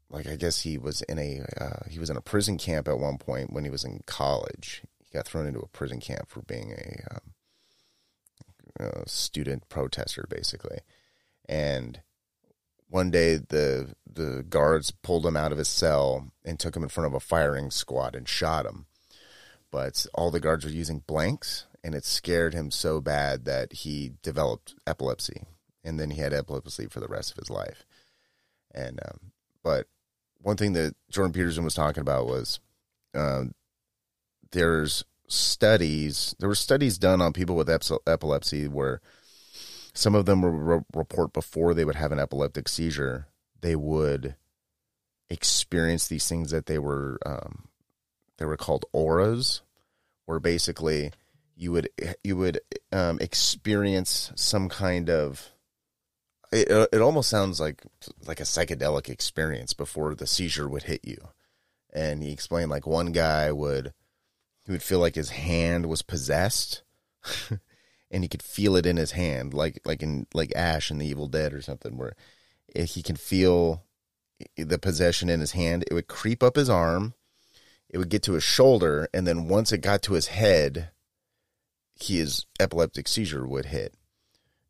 like 0.09 0.27
I 0.27 0.37
guess 0.37 0.61
he 0.61 0.79
was 0.79 1.03
in 1.03 1.19
a 1.19 1.45
uh, 1.61 1.87
he 1.91 1.99
was 1.99 2.09
in 2.09 2.17
a 2.17 2.23
prison 2.23 2.57
camp 2.57 2.89
at 2.89 2.99
one 2.99 3.19
point 3.19 3.53
when 3.53 3.65
he 3.65 3.69
was 3.69 3.85
in 3.85 4.01
college. 4.07 4.81
He 5.05 5.13
got 5.13 5.27
thrown 5.27 5.47
into 5.47 5.61
a 5.61 5.69
prison 5.69 6.01
camp 6.01 6.31
for 6.31 6.41
being 6.41 6.73
a, 6.73 7.15
um, 7.15 8.89
a 8.89 9.07
student 9.07 9.69
protester, 9.69 10.25
basically. 10.31 10.79
And 11.47 12.01
one 12.89 13.11
day 13.11 13.37
the 13.37 13.95
the 14.11 14.47
guards 14.49 14.93
pulled 14.93 15.27
him 15.27 15.37
out 15.37 15.53
of 15.53 15.59
his 15.59 15.69
cell 15.69 16.33
and 16.43 16.59
took 16.59 16.75
him 16.75 16.83
in 16.83 16.89
front 16.89 17.09
of 17.09 17.15
a 17.15 17.21
firing 17.21 17.71
squad 17.71 18.15
and 18.15 18.27
shot 18.27 18.65
him. 18.65 18.87
But 19.71 20.07
all 20.15 20.31
the 20.31 20.41
guards 20.41 20.65
were 20.65 20.71
using 20.71 21.01
blanks 21.07 21.66
and 21.87 21.95
it 21.95 22.05
scared 22.05 22.53
him 22.53 22.73
so 22.73 23.01
bad 23.01 23.45
that 23.45 23.73
he 23.73 24.11
developed 24.21 24.75
epilepsy, 24.89 25.45
and 25.85 26.01
then 26.01 26.11
he 26.11 26.21
had 26.21 26.33
epilepsy 26.33 26.89
for 26.89 26.99
the 26.99 27.07
rest 27.07 27.31
of 27.31 27.37
his 27.37 27.49
life. 27.49 27.87
And 28.75 28.99
um, 29.07 29.31
but 29.63 29.87
one 30.43 30.57
thing 30.57 30.73
that 30.73 30.97
Jordan 31.13 31.33
Peterson 31.33 31.63
was 31.63 31.77
talking 31.77 32.01
about 32.01 32.27
was 32.27 32.59
um, 33.15 33.55
there's 34.51 35.05
studies. 35.29 36.35
There 36.41 36.49
were 36.49 36.57
studies 36.57 36.99
done 36.99 37.23
on 37.23 37.33
people 37.33 37.55
with 37.55 37.71
epilepsy 37.71 38.67
where 38.67 39.01
some 39.95 40.17
of 40.17 40.27
them 40.27 40.43
would 40.43 40.85
report 40.93 41.33
before 41.33 41.73
they 41.73 41.85
would 41.85 41.95
have 41.95 42.11
an 42.11 42.19
epileptic 42.19 42.67
seizure, 42.69 43.29
they 43.61 43.77
would 43.77 44.35
experience 45.31 46.09
these 46.09 46.29
things 46.29 46.51
that 46.51 46.67
they 46.67 46.81
were 46.81 47.21
um, 47.25 47.69
they 48.39 48.45
were 48.45 48.57
called 48.57 48.87
auras, 48.93 49.63
where 50.25 50.41
basically 50.41 51.13
you 51.57 51.73
would 51.73 51.89
you 52.23 52.37
would 52.37 52.61
um, 52.93 53.19
experience 53.21 54.31
some 54.37 54.69
kind 54.69 55.09
of 55.11 55.53
it, 56.53 56.89
it 56.93 57.01
almost 57.01 57.29
sounds 57.29 57.59
like 57.59 57.83
like 58.27 58.41
a 58.41 58.45
psychedelic 58.45 59.09
experience 59.09 59.73
before 59.73 60.15
the 60.15 60.27
seizure 60.27 60.69
would 60.69 60.85
hit 60.85 61.01
you. 61.05 61.17
And 61.93 62.23
he 62.23 62.31
explained 62.31 62.71
like 62.71 62.87
one 62.87 63.13
guy 63.13 63.51
would 63.51 63.93
he 64.65 64.73
would 64.73 64.83
feel 64.83 64.99
like 64.99 65.15
his 65.15 65.31
hand 65.31 65.87
was 65.87 66.03
possessed 66.03 66.83
and 68.11 68.23
he 68.23 68.29
could 68.29 68.43
feel 68.43 68.77
it 68.77 68.87
in 68.87 68.97
his 68.97 69.13
hand 69.13 69.55
like 69.55 69.81
like 69.85 70.03
in 70.03 70.27
like 70.35 70.53
ash 70.55 70.91
in 70.91 70.99
the 70.99 71.07
evil 71.07 71.27
dead 71.27 71.55
or 71.55 71.63
something 71.63 71.97
where 71.97 72.15
he 72.75 73.03
can 73.03 73.17
feel 73.17 73.83
the 74.57 74.79
possession 74.79 75.31
in 75.31 75.41
his 75.41 75.53
hand 75.53 75.85
it 75.89 75.95
would 75.95 76.09
creep 76.09 76.43
up 76.43 76.57
his 76.57 76.69
arm 76.69 77.15
it 77.89 77.99
would 77.99 78.11
get 78.11 78.23
to 78.25 78.33
his 78.35 78.43
shoulder 78.43 79.09
and 79.15 79.27
then 79.27 79.49
once 79.49 79.73
it 79.73 79.79
got 79.79 80.03
to 80.03 80.13
his 80.13 80.27
head 80.27 80.91
his 81.99 82.47
epileptic 82.61 83.09
seizure 83.09 83.47
would 83.47 83.67
hit. 83.67 83.95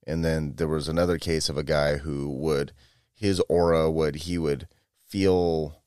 And 0.07 0.25
then 0.25 0.55
there 0.57 0.69
was 0.69 0.89
another 0.89 1.19
case 1.19 1.49
of 1.49 1.59
a 1.59 1.65
guy 1.65 1.97
who 1.97 2.31
would 2.31 2.73
his 3.15 3.43
aura 3.49 3.91
would 3.91 4.17
he 4.17 4.39
would 4.39 4.69
feel 5.05 5.83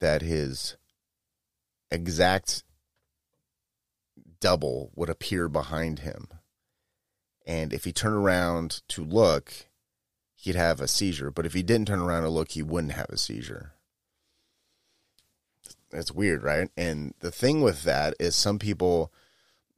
that 0.00 0.22
his 0.22 0.76
exact 1.90 2.64
double 4.40 4.90
would 4.94 5.10
appear 5.10 5.48
behind 5.48 6.00
him. 6.00 6.28
And 7.46 7.72
if 7.72 7.84
he 7.84 7.92
turned 7.92 8.16
around 8.16 8.82
to 8.88 9.04
look, 9.04 9.52
he'd 10.34 10.56
have 10.56 10.80
a 10.80 10.88
seizure. 10.88 11.30
But 11.30 11.46
if 11.46 11.52
he 11.52 11.62
didn't 11.62 11.88
turn 11.88 12.00
around 12.00 12.22
to 12.22 12.30
look, 12.30 12.52
he 12.52 12.62
wouldn't 12.62 12.94
have 12.94 13.10
a 13.10 13.18
seizure. 13.18 13.74
That's 15.90 16.12
weird, 16.12 16.42
right? 16.42 16.70
And 16.76 17.14
the 17.20 17.32
thing 17.32 17.60
with 17.60 17.82
that 17.82 18.14
is 18.18 18.34
some 18.36 18.58
people 18.58 19.12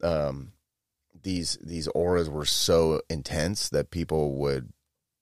um, 0.02 0.52
these 1.22 1.58
these 1.62 1.88
auras 1.88 2.28
were 2.28 2.44
so 2.44 3.00
intense 3.08 3.68
that 3.68 3.90
people 3.90 4.34
would 4.34 4.72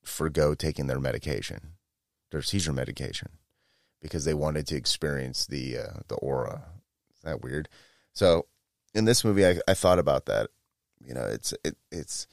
forego 0.03 0.55
taking 0.55 0.87
their 0.87 1.01
medication, 1.01 1.75
their 2.31 2.43
seizure 2.43 2.73
medication, 2.73 3.31
because 4.01 4.25
they 4.25 4.35
wanted 4.35 4.67
to 4.69 4.77
experience 4.77 5.47
the 5.47 5.79
uh, 5.79 6.01
the 6.09 6.17
aura. 6.17 6.65
Is 7.15 7.23
that 7.23 7.43
weird? 7.43 7.69
So 8.13 8.47
in 8.95 9.05
this 9.05 9.25
movie, 9.25 9.47
I, 9.47 9.61
I 9.69 9.75
thought 9.75 9.99
about 9.99 10.27
that. 10.27 10.51
You 11.05 11.15
know, 11.15 11.25
it's 11.25 11.55
it, 11.65 11.77
it's 11.91 12.27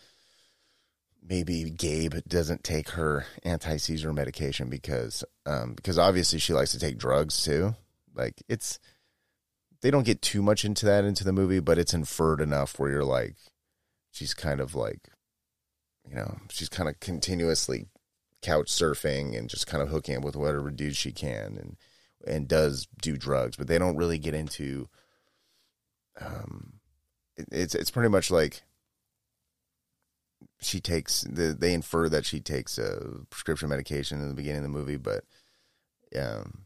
maybe 1.28 1.70
Gabe 1.70 2.16
doesn't 2.28 2.64
take 2.64 2.92
her 2.92 3.26
anti 3.44 3.78
seizure 3.78 4.14
medication 4.14 4.70
because 4.70 5.24
um, 5.46 5.74
because 5.74 5.98
obviously 5.98 6.40
she 6.40 6.54
likes 6.54 6.72
to 6.72 6.80
take 6.80 6.98
drugs 6.98 7.44
too. 7.44 7.76
Like 8.16 8.42
it's 8.48 8.80
they 9.82 9.92
don't 9.92 10.06
get 10.06 10.22
too 10.22 10.42
much 10.42 10.66
into 10.66 10.86
that 10.86 11.06
into 11.06 11.24
the 11.24 11.34
movie, 11.34 11.60
but 11.60 11.78
it's 11.78 11.94
inferred 11.94 12.42
enough 12.42 12.80
where 12.80 12.90
you're 12.90 13.04
like, 13.04 13.36
she's 14.18 14.34
kind 14.34 14.60
of 14.60 14.76
like, 14.76 15.10
you 16.08 16.16
know, 16.16 16.40
she's 16.50 16.70
kind 16.70 16.90
of 16.90 17.00
continuously 17.00 17.88
couch 18.42 18.68
surfing 18.68 19.38
and 19.38 19.50
just 19.50 19.68
kind 19.68 19.84
of 19.84 19.90
hooking 19.90 20.18
up 20.18 20.24
with 20.24 20.36
whatever 20.36 20.72
dude 20.72 20.96
she 20.96 21.12
can 21.12 21.58
and 21.58 21.78
and 22.26 22.48
does 22.48 22.88
do 23.02 23.16
drugs, 23.16 23.56
but 23.56 23.68
they 23.68 23.78
don't 23.78 23.96
really 23.96 24.18
get 24.18 24.34
into. 24.34 24.90
Um, 26.20 26.74
it, 27.36 27.48
it's 27.52 27.76
it's 27.76 27.92
pretty 27.92 28.10
much 28.10 28.32
like 28.32 28.64
she 30.60 30.80
takes 30.80 31.22
the 31.22 31.56
they 31.58 31.74
infer 31.74 32.10
that 32.10 32.26
she 32.26 32.40
takes 32.40 32.80
a 32.80 33.26
prescription 33.30 33.70
medication 33.70 34.20
in 34.20 34.30
the 34.30 34.34
beginning 34.34 34.58
of 34.58 34.64
the 34.64 34.78
movie, 34.78 34.98
but 34.98 35.24
um, 36.20 36.66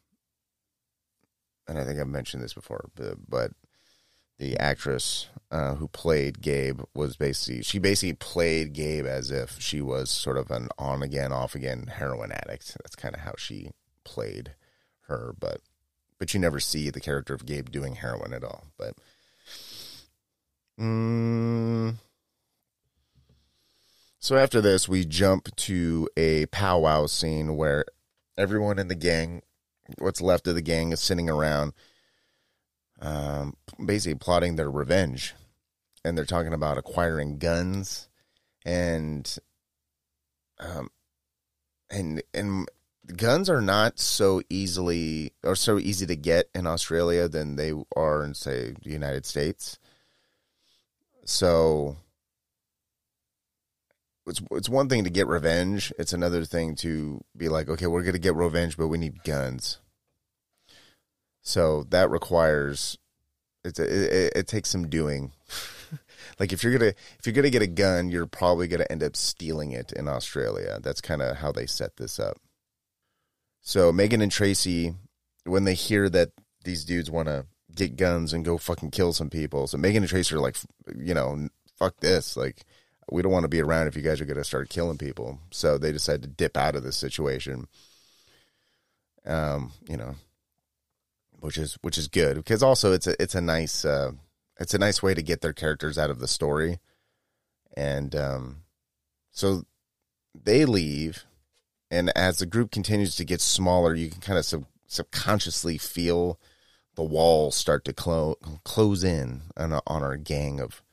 and 1.68 1.78
I 1.78 1.84
think 1.84 2.00
I've 2.00 2.08
mentioned 2.08 2.44
this 2.44 2.54
before, 2.54 2.90
but, 2.96 3.18
but 3.28 3.52
the 4.42 4.58
actress 4.58 5.30
uh, 5.52 5.76
who 5.76 5.88
played 5.88 6.42
Gabe 6.42 6.82
was 6.96 7.16
basically 7.16 7.62
she 7.62 7.78
basically 7.78 8.14
played 8.14 8.74
Gabe 8.74 9.06
as 9.06 9.30
if 9.30 9.62
she 9.62 9.82
was 9.82 10.10
sort 10.10 10.36
of 10.38 10.50
an 10.50 10.70
on 10.80 11.04
again 11.04 11.32
off 11.32 11.54
again 11.54 11.88
heroin 11.88 12.32
addict. 12.32 12.76
That's 12.84 12.96
kind 12.96 13.14
of 13.14 13.22
how 13.22 13.34
she 13.38 13.70
played 14.04 14.56
her, 15.08 15.36
but 15.40 15.62
but 16.18 16.34
you 16.34 16.40
never 16.40 16.60
see 16.60 16.90
the 16.90 17.00
character 17.00 17.36
of 17.36 17.46
Gabe 17.46 17.70
doing 17.70 17.96
heroin 17.96 18.34
at 18.34 18.44
all. 18.44 18.66
But 18.80 18.96
mm, 20.80 21.96
So 24.20 24.38
after 24.38 24.60
this, 24.60 24.90
we 24.90 25.06
jump 25.06 25.56
to 25.58 26.10
a 26.18 26.48
powwow 26.48 27.06
scene 27.06 27.58
where 27.58 27.86
everyone 28.38 28.80
in 28.80 28.88
the 28.88 28.96
gang, 28.96 29.44
what's 30.00 30.22
left 30.22 30.48
of 30.48 30.56
the 30.56 30.62
gang, 30.64 30.92
is 30.94 31.00
sitting 31.00 31.30
around, 31.30 31.74
um, 33.02 33.56
basically 33.84 34.16
plotting 34.16 34.56
their 34.56 34.70
revenge, 34.70 35.34
and 36.06 36.18
they're 36.18 36.26
talking 36.26 36.54
about 36.54 36.78
acquiring 36.78 37.38
guns, 37.38 38.10
and 38.66 39.38
um, 40.60 40.90
and 41.90 42.22
and 42.34 42.68
guns 43.16 43.50
are 43.50 43.62
not 43.62 44.00
so 44.00 44.42
easily 44.50 45.34
or 45.44 45.56
so 45.56 45.80
easy 45.80 46.06
to 46.06 46.16
get 46.16 46.50
in 46.54 46.68
Australia 46.68 47.28
than 47.28 47.56
they 47.56 47.74
are 47.96 48.24
in 48.24 48.34
say 48.34 48.74
the 48.84 48.92
United 48.92 49.26
States. 49.26 49.80
So 51.26 51.98
it's 54.28 54.42
it's 54.52 54.70
one 54.70 54.90
thing 54.90 55.04
to 55.04 55.10
get 55.10 55.28
revenge. 55.28 55.92
It's 55.98 56.14
another 56.14 56.46
thing 56.46 56.76
to 56.78 57.24
be 57.36 57.50
like, 57.50 57.70
okay, 57.70 57.88
we're 57.88 58.04
gonna 58.04 58.20
get 58.20 58.36
revenge, 58.36 58.78
but 58.78 58.88
we 58.88 58.98
need 58.98 59.24
guns. 59.24 59.80
So 61.42 61.86
that 61.90 62.10
requires 62.10 62.98
it's 63.64 63.80
it, 63.80 64.34
it 64.36 64.48
takes 64.48 64.70
some 64.70 64.90
doing. 64.90 65.32
like 66.40 66.52
if 66.52 66.64
you're 66.64 66.78
gonna 66.78 66.94
if 67.20 67.26
you're 67.26 67.34
gonna 67.34 67.50
get 67.50 67.62
a 67.62 67.68
gun, 67.68 68.10
you're 68.10 68.28
probably 68.28 68.68
gonna 68.68 68.88
end 68.90 69.04
up 69.04 69.16
stealing 69.16 69.72
it 69.72 69.92
in 69.92 70.08
Australia. 70.08 70.80
That's 70.82 71.02
kind 71.02 71.22
of 71.22 71.38
how 71.38 71.52
they 71.52 71.66
set 71.66 71.98
this 71.98 72.20
up. 72.20 72.38
So 73.62 73.92
Megan 73.92 74.22
and 74.22 74.32
Tracy, 74.32 74.96
when 75.46 75.66
they 75.66 75.76
hear 75.76 76.10
that 76.10 76.32
these 76.64 76.84
dudes 76.84 77.12
want 77.12 77.28
to 77.28 77.46
get 77.74 77.96
guns 77.96 78.34
and 78.34 78.44
go 78.44 78.58
fucking 78.58 78.92
kill 78.92 79.14
some 79.14 79.30
people, 79.30 79.68
so 79.68 79.78
Megan 79.78 80.04
and 80.04 80.10
Tracy 80.10 80.36
are 80.36 80.40
like, 80.40 80.58
you 80.96 81.14
know, 81.14 81.48
fuck 81.78 81.98
this, 82.00 82.36
like 82.36 82.66
we 83.12 83.22
don't 83.22 83.32
want 83.32 83.44
to 83.44 83.50
be 83.50 83.62
around 83.62 83.88
if 83.88 83.96
you 83.96 84.02
guys 84.02 84.20
are 84.22 84.26
going 84.26 84.38
to 84.38 84.44
start 84.44 84.70
killing 84.70 84.98
people. 84.98 85.40
So 85.52 85.78
they 85.78 85.92
decide 85.92 86.22
to 86.24 86.28
dip 86.28 86.58
out 86.58 86.76
of 86.76 86.84
this 86.84 86.96
situation. 86.96 87.68
Um, 89.26 89.74
you 89.88 89.98
know, 89.98 90.16
which 91.42 91.58
is 91.58 91.78
which 91.82 91.98
is 91.98 92.08
good 92.08 92.38
because 92.38 92.64
also 92.64 92.94
it's 92.94 93.08
a 93.08 93.22
it's 93.22 93.36
a 93.36 93.42
nice 93.42 93.84
uh, 93.84 94.12
it's 94.60 94.74
a 94.74 94.80
nice 94.80 95.04
way 95.04 95.14
to 95.14 95.22
get 95.22 95.42
their 95.42 95.54
characters 95.54 95.98
out 95.98 96.10
of 96.10 96.20
the 96.20 96.28
story, 96.28 96.80
and 97.76 98.16
um, 98.16 98.64
so 99.32 99.64
they 100.34 100.66
leave, 100.66 101.26
and 101.90 102.12
as 102.16 102.38
the 102.38 102.46
group 102.46 102.72
continues 102.72 103.16
to 103.16 103.26
get 103.26 103.42
smaller, 103.42 103.94
you 103.96 104.10
can 104.10 104.22
kind 104.22 104.40
of 104.40 104.46
sub- 104.46 104.68
subconsciously 104.88 105.78
feel 105.78 106.40
the 106.96 107.04
walls 107.04 107.56
start 107.56 107.86
to 107.86 107.94
clo- 107.94 108.38
close 108.64 109.04
in 109.04 109.42
on, 109.58 109.72
a, 109.72 109.82
on 109.88 110.04
our 110.04 110.18
gang 110.18 110.60
of 110.60 110.84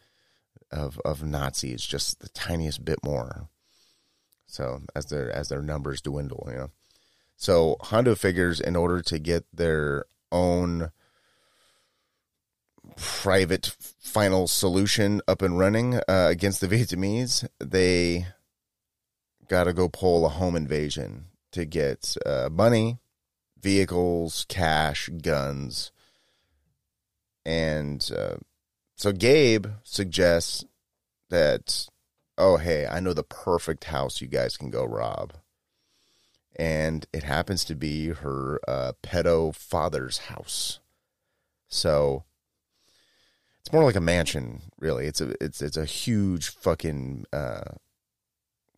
of 0.71 0.99
of 1.05 1.23
Nazis 1.23 1.85
just 1.85 2.21
the 2.21 2.29
tiniest 2.31 2.85
bit 2.85 2.99
more. 3.05 3.49
So 4.47 4.81
as 4.97 5.07
their 5.07 5.31
as 5.31 5.51
their 5.51 5.63
numbers 5.63 6.01
dwindle, 6.01 6.49
you 6.51 6.57
know. 6.57 6.71
So 7.37 7.77
Hondo 7.83 8.15
figures 8.15 8.61
in 8.61 8.75
order 8.77 9.03
to 9.03 9.19
get 9.19 9.45
their 9.53 10.07
own 10.33 10.91
private 12.97 13.75
final 13.99 14.47
solution 14.47 15.21
up 15.29 15.43
and 15.43 15.59
running 15.59 15.95
uh, 15.95 16.03
against 16.31 16.61
the 16.61 16.69
Vietnamese, 16.69 17.47
they 17.59 18.27
got 19.49 19.65
to 19.65 19.73
go 19.73 19.89
pull 19.89 20.27
a 20.27 20.31
home 20.31 20.57
invasion 20.57 21.27
to 21.53 21.65
get 21.65 22.17
uh, 22.27 22.49
money, 22.51 22.99
vehicles, 23.61 24.45
cash, 24.49 25.09
guns, 25.23 25.93
and 27.45 28.11
uh, 28.15 28.37
so 28.97 29.13
Gabe 29.13 29.67
suggests 29.85 30.65
that, 31.31 31.89
oh, 32.37 32.57
hey, 32.57 32.87
I 32.87 33.01
know 33.01 33.13
the 33.13 33.23
perfect 33.23 33.85
house 33.85 34.21
you 34.21 34.27
guys 34.27 34.57
can 34.57 34.71
go 34.71 34.85
rob. 34.85 35.33
And 36.59 37.07
it 37.13 37.23
happens 37.23 37.65
to 37.67 37.75
be 37.75 38.09
her 38.09 38.61
uh, 38.67 38.93
pedo 39.03 39.55
father's 39.55 40.19
house. 40.19 40.81
So 41.69 42.25
it's 43.61 43.73
more 43.73 43.85
like 43.85 43.97
a 43.97 44.01
mansion, 44.01 44.63
really. 44.81 45.07
It's 45.07 45.21
a 45.21 45.35
it's 45.41 45.63
it's 45.63 45.77
a 45.77 45.85
huge 45.85 46.49
fucking 46.49 47.27
uh, 47.33 47.73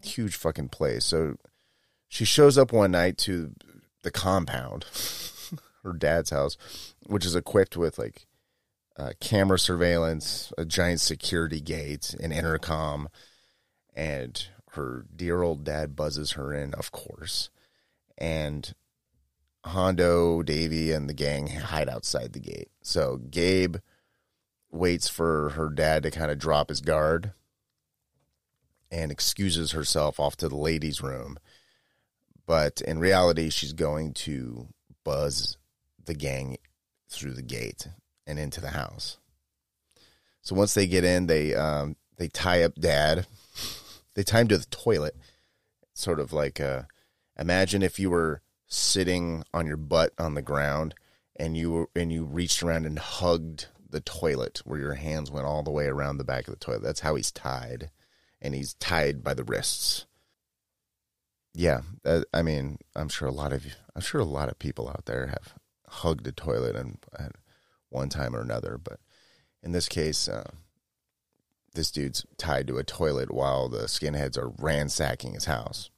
huge 0.02 0.36
fucking 0.36 0.68
place. 0.68 1.04
So 1.04 1.36
she 2.08 2.24
shows 2.24 2.58
up 2.58 2.72
one 2.72 2.90
night 2.90 3.16
to 3.18 3.54
the 4.02 4.10
compound, 4.10 4.84
her 5.84 5.92
dad's 5.92 6.30
house, 6.30 6.56
which 7.06 7.24
is 7.24 7.36
equipped 7.36 7.76
with 7.76 7.98
like 7.98 8.26
uh, 8.96 9.12
camera 9.20 9.58
surveillance, 9.58 10.52
a 10.58 10.64
giant 10.64 11.00
security 11.00 11.60
gate, 11.60 12.14
an 12.20 12.32
intercom, 12.32 13.08
and 13.94 14.48
her 14.72 15.06
dear 15.14 15.42
old 15.42 15.64
dad 15.64 15.96
buzzes 15.96 16.32
her 16.32 16.52
in, 16.52 16.74
of 16.74 16.92
course. 16.92 17.50
And 18.20 18.74
Hondo, 19.64 20.42
Davy, 20.42 20.92
and 20.92 21.08
the 21.08 21.14
gang 21.14 21.46
hide 21.48 21.88
outside 21.88 22.32
the 22.32 22.40
gate. 22.40 22.70
So 22.82 23.16
Gabe 23.30 23.76
waits 24.70 25.08
for 25.08 25.50
her 25.50 25.68
dad 25.68 26.02
to 26.02 26.10
kind 26.10 26.30
of 26.30 26.38
drop 26.38 26.68
his 26.68 26.80
guard 26.80 27.32
and 28.90 29.10
excuses 29.10 29.72
herself 29.72 30.18
off 30.18 30.36
to 30.36 30.48
the 30.48 30.56
ladies' 30.56 31.02
room. 31.02 31.38
But 32.46 32.80
in 32.80 32.98
reality, 32.98 33.50
she's 33.50 33.72
going 33.72 34.12
to 34.14 34.68
buzz 35.04 35.56
the 36.04 36.14
gang 36.14 36.56
through 37.08 37.34
the 37.34 37.42
gate 37.42 37.88
and 38.26 38.38
into 38.38 38.60
the 38.60 38.70
house. 38.70 39.18
So 40.42 40.54
once 40.54 40.74
they 40.74 40.86
get 40.86 41.04
in, 41.04 41.26
they 41.26 41.54
um, 41.54 41.96
they 42.16 42.28
tie 42.28 42.62
up 42.62 42.74
Dad. 42.74 43.26
They 44.14 44.24
tie 44.24 44.40
him 44.40 44.48
to 44.48 44.58
the 44.58 44.66
toilet, 44.66 45.14
sort 45.94 46.18
of 46.18 46.32
like 46.32 46.58
uh, 46.58 46.82
imagine 47.40 47.82
if 47.82 47.98
you 47.98 48.10
were 48.10 48.42
sitting 48.66 49.42
on 49.52 49.66
your 49.66 49.76
butt 49.76 50.12
on 50.18 50.34
the 50.34 50.42
ground 50.42 50.94
and 51.36 51.56
you 51.56 51.72
were, 51.72 51.88
and 51.96 52.12
you 52.12 52.24
reached 52.24 52.62
around 52.62 52.86
and 52.86 52.98
hugged 52.98 53.66
the 53.88 54.00
toilet 54.00 54.60
where 54.64 54.78
your 54.78 54.94
hands 54.94 55.30
went 55.30 55.46
all 55.46 55.62
the 55.62 55.70
way 55.70 55.86
around 55.86 56.18
the 56.18 56.24
back 56.24 56.46
of 56.46 56.54
the 56.54 56.64
toilet. 56.64 56.82
That's 56.82 57.00
how 57.00 57.14
he's 57.16 57.32
tied, 57.32 57.90
and 58.40 58.54
he's 58.54 58.74
tied 58.74 59.24
by 59.24 59.34
the 59.34 59.42
wrists. 59.42 60.06
Yeah, 61.54 61.80
uh, 62.04 62.22
I 62.32 62.42
mean, 62.42 62.78
I'm 62.94 63.08
sure 63.08 63.26
a 63.26 63.32
lot 63.32 63.52
of 63.52 63.66
I'm 63.96 64.02
sure 64.02 64.20
a 64.20 64.24
lot 64.24 64.48
of 64.48 64.58
people 64.58 64.88
out 64.88 65.06
there 65.06 65.26
have 65.26 65.54
hugged 65.88 66.26
a 66.28 66.32
toilet 66.32 66.76
and, 66.76 66.98
and 67.18 67.32
one 67.88 68.08
time 68.08 68.36
or 68.36 68.40
another. 68.40 68.78
But 68.82 69.00
in 69.62 69.72
this 69.72 69.88
case, 69.88 70.28
uh, 70.28 70.50
this 71.74 71.90
dude's 71.90 72.24
tied 72.36 72.68
to 72.68 72.78
a 72.78 72.84
toilet 72.84 73.32
while 73.32 73.68
the 73.68 73.84
skinheads 73.84 74.38
are 74.38 74.52
ransacking 74.58 75.34
his 75.34 75.46
house. 75.46 75.90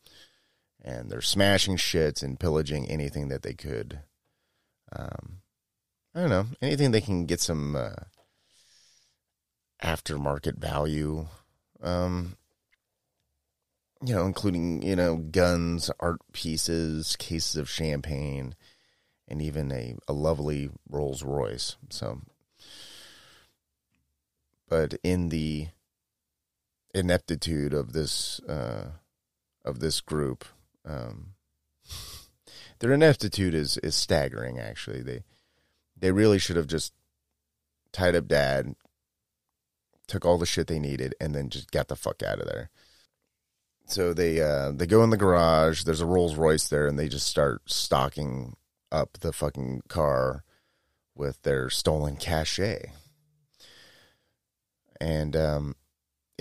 And 0.84 1.10
they're 1.10 1.20
smashing 1.20 1.76
shit 1.76 2.22
and 2.22 2.40
pillaging 2.40 2.90
anything 2.90 3.28
that 3.28 3.42
they 3.42 3.54
could. 3.54 4.00
Um, 4.94 5.38
I 6.14 6.20
don't 6.20 6.30
know, 6.30 6.46
anything 6.60 6.90
they 6.90 7.00
can 7.00 7.24
get 7.24 7.40
some 7.40 7.76
uh, 7.76 7.94
aftermarket 9.82 10.58
value. 10.58 11.26
Um, 11.80 12.36
you 14.04 14.14
know, 14.14 14.26
including, 14.26 14.82
you 14.82 14.96
know, 14.96 15.16
guns, 15.16 15.90
art 16.00 16.20
pieces, 16.32 17.14
cases 17.16 17.56
of 17.56 17.70
champagne, 17.70 18.56
and 19.28 19.40
even 19.40 19.70
a, 19.70 19.96
a 20.08 20.12
lovely 20.12 20.70
Rolls 20.88 21.22
Royce. 21.22 21.76
So, 21.90 22.20
but 24.68 24.94
in 25.04 25.28
the 25.28 25.68
ineptitude 26.92 27.72
of 27.72 27.92
this 27.92 28.40
uh, 28.40 28.90
of 29.64 29.78
this 29.78 30.00
group, 30.00 30.44
um, 30.84 31.34
their 32.78 32.92
ineptitude 32.92 33.54
is 33.54 33.78
is 33.78 33.94
staggering. 33.94 34.58
Actually, 34.58 35.02
they 35.02 35.22
they 35.96 36.12
really 36.12 36.38
should 36.38 36.56
have 36.56 36.66
just 36.66 36.92
tied 37.92 38.16
up 38.16 38.26
Dad, 38.26 38.74
took 40.06 40.24
all 40.24 40.38
the 40.38 40.46
shit 40.46 40.66
they 40.66 40.78
needed, 40.78 41.14
and 41.20 41.34
then 41.34 41.48
just 41.48 41.70
got 41.70 41.88
the 41.88 41.96
fuck 41.96 42.22
out 42.22 42.40
of 42.40 42.46
there. 42.46 42.70
So 43.86 44.12
they 44.12 44.40
uh, 44.40 44.72
they 44.72 44.86
go 44.86 45.02
in 45.04 45.10
the 45.10 45.16
garage. 45.16 45.84
There's 45.84 46.00
a 46.00 46.06
Rolls 46.06 46.36
Royce 46.36 46.68
there, 46.68 46.86
and 46.86 46.98
they 46.98 47.08
just 47.08 47.26
start 47.26 47.62
stocking 47.66 48.56
up 48.90 49.18
the 49.20 49.32
fucking 49.32 49.82
car 49.88 50.44
with 51.14 51.42
their 51.42 51.70
stolen 51.70 52.16
cachet. 52.16 52.92
And 55.00 55.36
um, 55.36 55.76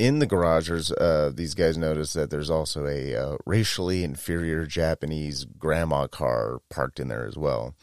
in 0.02 0.18
the 0.18 0.26
garages, 0.26 0.92
uh, 0.94 1.32
these 1.32 1.54
guys 1.54 1.78
notice 1.78 2.14
that 2.14 2.32
there's 2.32 2.50
also 2.50 2.88
a 2.88 3.16
uh, 3.16 3.38
racially 3.46 4.04
inferior 4.04 4.66
Japanese 4.66 5.46
grandma 5.46 6.08
car 6.08 6.60
parked 6.72 7.00
in 7.00 7.08
there 7.08 7.28
as 7.28 7.38
well. 7.38 7.76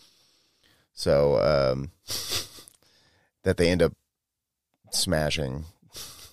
So 0.92 1.38
um, 1.40 1.92
that 3.44 3.56
they 3.56 3.70
end 3.70 3.82
up 3.82 3.92
smashing. 4.90 5.66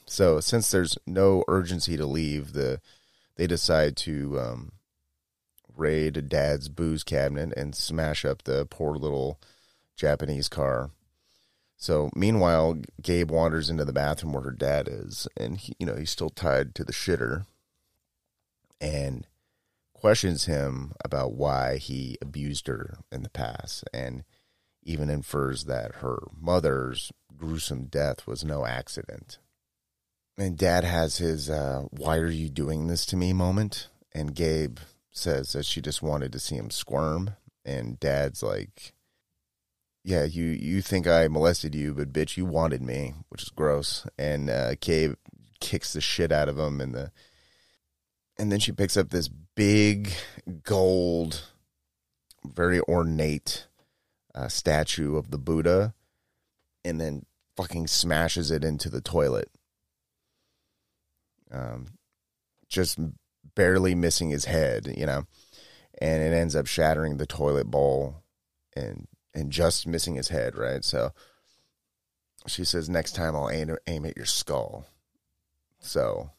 So 0.07 0.39
since 0.39 0.71
there's 0.71 0.97
no 1.05 1.43
urgency 1.47 1.97
to 1.97 2.05
leave, 2.07 2.53
the 2.53 2.81
they 3.36 3.45
decide 3.45 3.95
to 3.97 4.39
um, 4.39 4.71
raid 5.77 6.29
dad's 6.29 6.67
booze 6.67 7.03
cabinet 7.03 7.53
and 7.55 7.75
smash 7.75 8.25
up 8.25 8.43
the 8.43 8.65
poor 8.65 8.95
little 8.95 9.39
Japanese 9.95 10.49
car. 10.49 10.89
So 11.78 12.09
meanwhile, 12.15 12.78
Gabe 13.01 13.32
wanders 13.32 13.69
into 13.69 13.86
the 13.86 13.93
bathroom 13.93 14.34
where 14.34 14.43
her 14.43 14.51
dad 14.51 14.88
is, 14.89 15.28
and 15.38 15.57
he, 15.57 15.73
you 15.80 15.86
know 15.86 15.95
he's 15.95 16.11
still 16.11 16.30
tied 16.30 16.73
to 16.76 16.84
the 16.84 16.93
shitter. 16.93 17.45
and 18.82 19.28
questions 19.93 20.45
him 20.45 20.93
about 21.03 21.34
why 21.34 21.78
he 21.78 22.17
abused 22.21 22.67
her 22.67 22.99
in 23.11 23.23
the 23.23 23.30
past 23.30 23.84
and 23.93 24.23
even 24.84 25.09
infers 25.09 25.65
that 25.65 25.95
her 25.95 26.19
mother's 26.39 27.11
gruesome 27.36 27.86
death 27.86 28.28
was 28.28 28.43
no 28.45 28.65
accident. 28.65 29.39
And 30.38 30.57
dad 30.57 30.84
has 30.84 31.17
his, 31.17 31.49
uh, 31.49 31.86
why 31.89 32.17
are 32.17 32.30
you 32.30 32.49
doing 32.49 32.88
this 32.88 33.05
to 33.07 33.17
me 33.17 33.34
moment? 33.34 33.88
And 34.13 34.36
Gabe 34.36 34.78
says 35.09 35.53
that 35.53 35.65
she 35.65 35.82
just 35.82 36.03
wanted 36.03 36.32
to 36.34 36.39
see 36.39 36.55
him 36.55 36.69
squirm. 36.69 37.32
And 37.63 37.99
dad's 37.99 38.43
like, 38.43 38.93
yeah, 40.06 40.24
you, 40.24 40.43
you 40.43 40.84
think 40.84 41.08
I 41.08 41.28
molested 41.28 41.74
you, 41.74 41.95
but 41.95 42.14
bitch, 42.14 42.38
you 42.38 42.45
wanted 42.45 42.84
me, 42.84 43.16
which 43.30 43.41
is 43.41 43.49
gross. 43.49 44.06
And 44.20 44.51
uh, 44.51 44.76
kicks 44.80 45.93
the 45.93 45.99
shit 45.99 46.32
out 46.32 46.47
of 46.47 46.60
him. 46.60 46.80
And, 46.80 46.93
the, 46.93 47.12
and 48.38 48.51
then 48.51 48.60
she 48.60 48.72
picks 48.72 48.95
up 48.95 49.10
this 49.10 49.28
big 49.28 50.12
gold, 50.62 51.49
very 52.45 52.80
ornate 52.82 53.66
uh, 54.36 54.47
statue 54.47 55.16
of 55.16 55.32
the 55.32 55.39
Buddha 55.39 55.95
and 56.84 57.01
then 57.01 57.26
fucking 57.58 57.88
smashes 57.88 58.51
it 58.51 58.64
into 58.64 58.91
the 58.91 59.01
toilet. 59.01 59.49
Um, 61.51 61.88
just 62.70 62.99
barely 63.56 63.95
missing 63.95 64.30
his 64.30 64.45
head, 64.45 64.93
you 64.95 65.08
know, 65.08 65.26
and 65.99 66.22
it 66.22 66.36
ends 66.36 66.56
up 66.56 66.68
shattering 66.68 67.18
the 67.18 67.26
toilet 67.26 67.72
bowl 67.72 68.22
and 68.76 69.08
and 69.36 69.51
just 69.51 69.86
missing 69.86 70.15
his 70.15 70.29
head, 70.29 70.55
right? 70.57 70.83
So 70.83 71.11
she 72.47 72.63
says, 72.63 72.89
"Next 72.89 73.13
time 73.13 73.36
I'll 73.36 73.49
aim 73.49 73.75
aim 73.86 74.05
at 74.05 74.17
your 74.17 74.25
skull." 74.25 74.88
So 75.79 76.31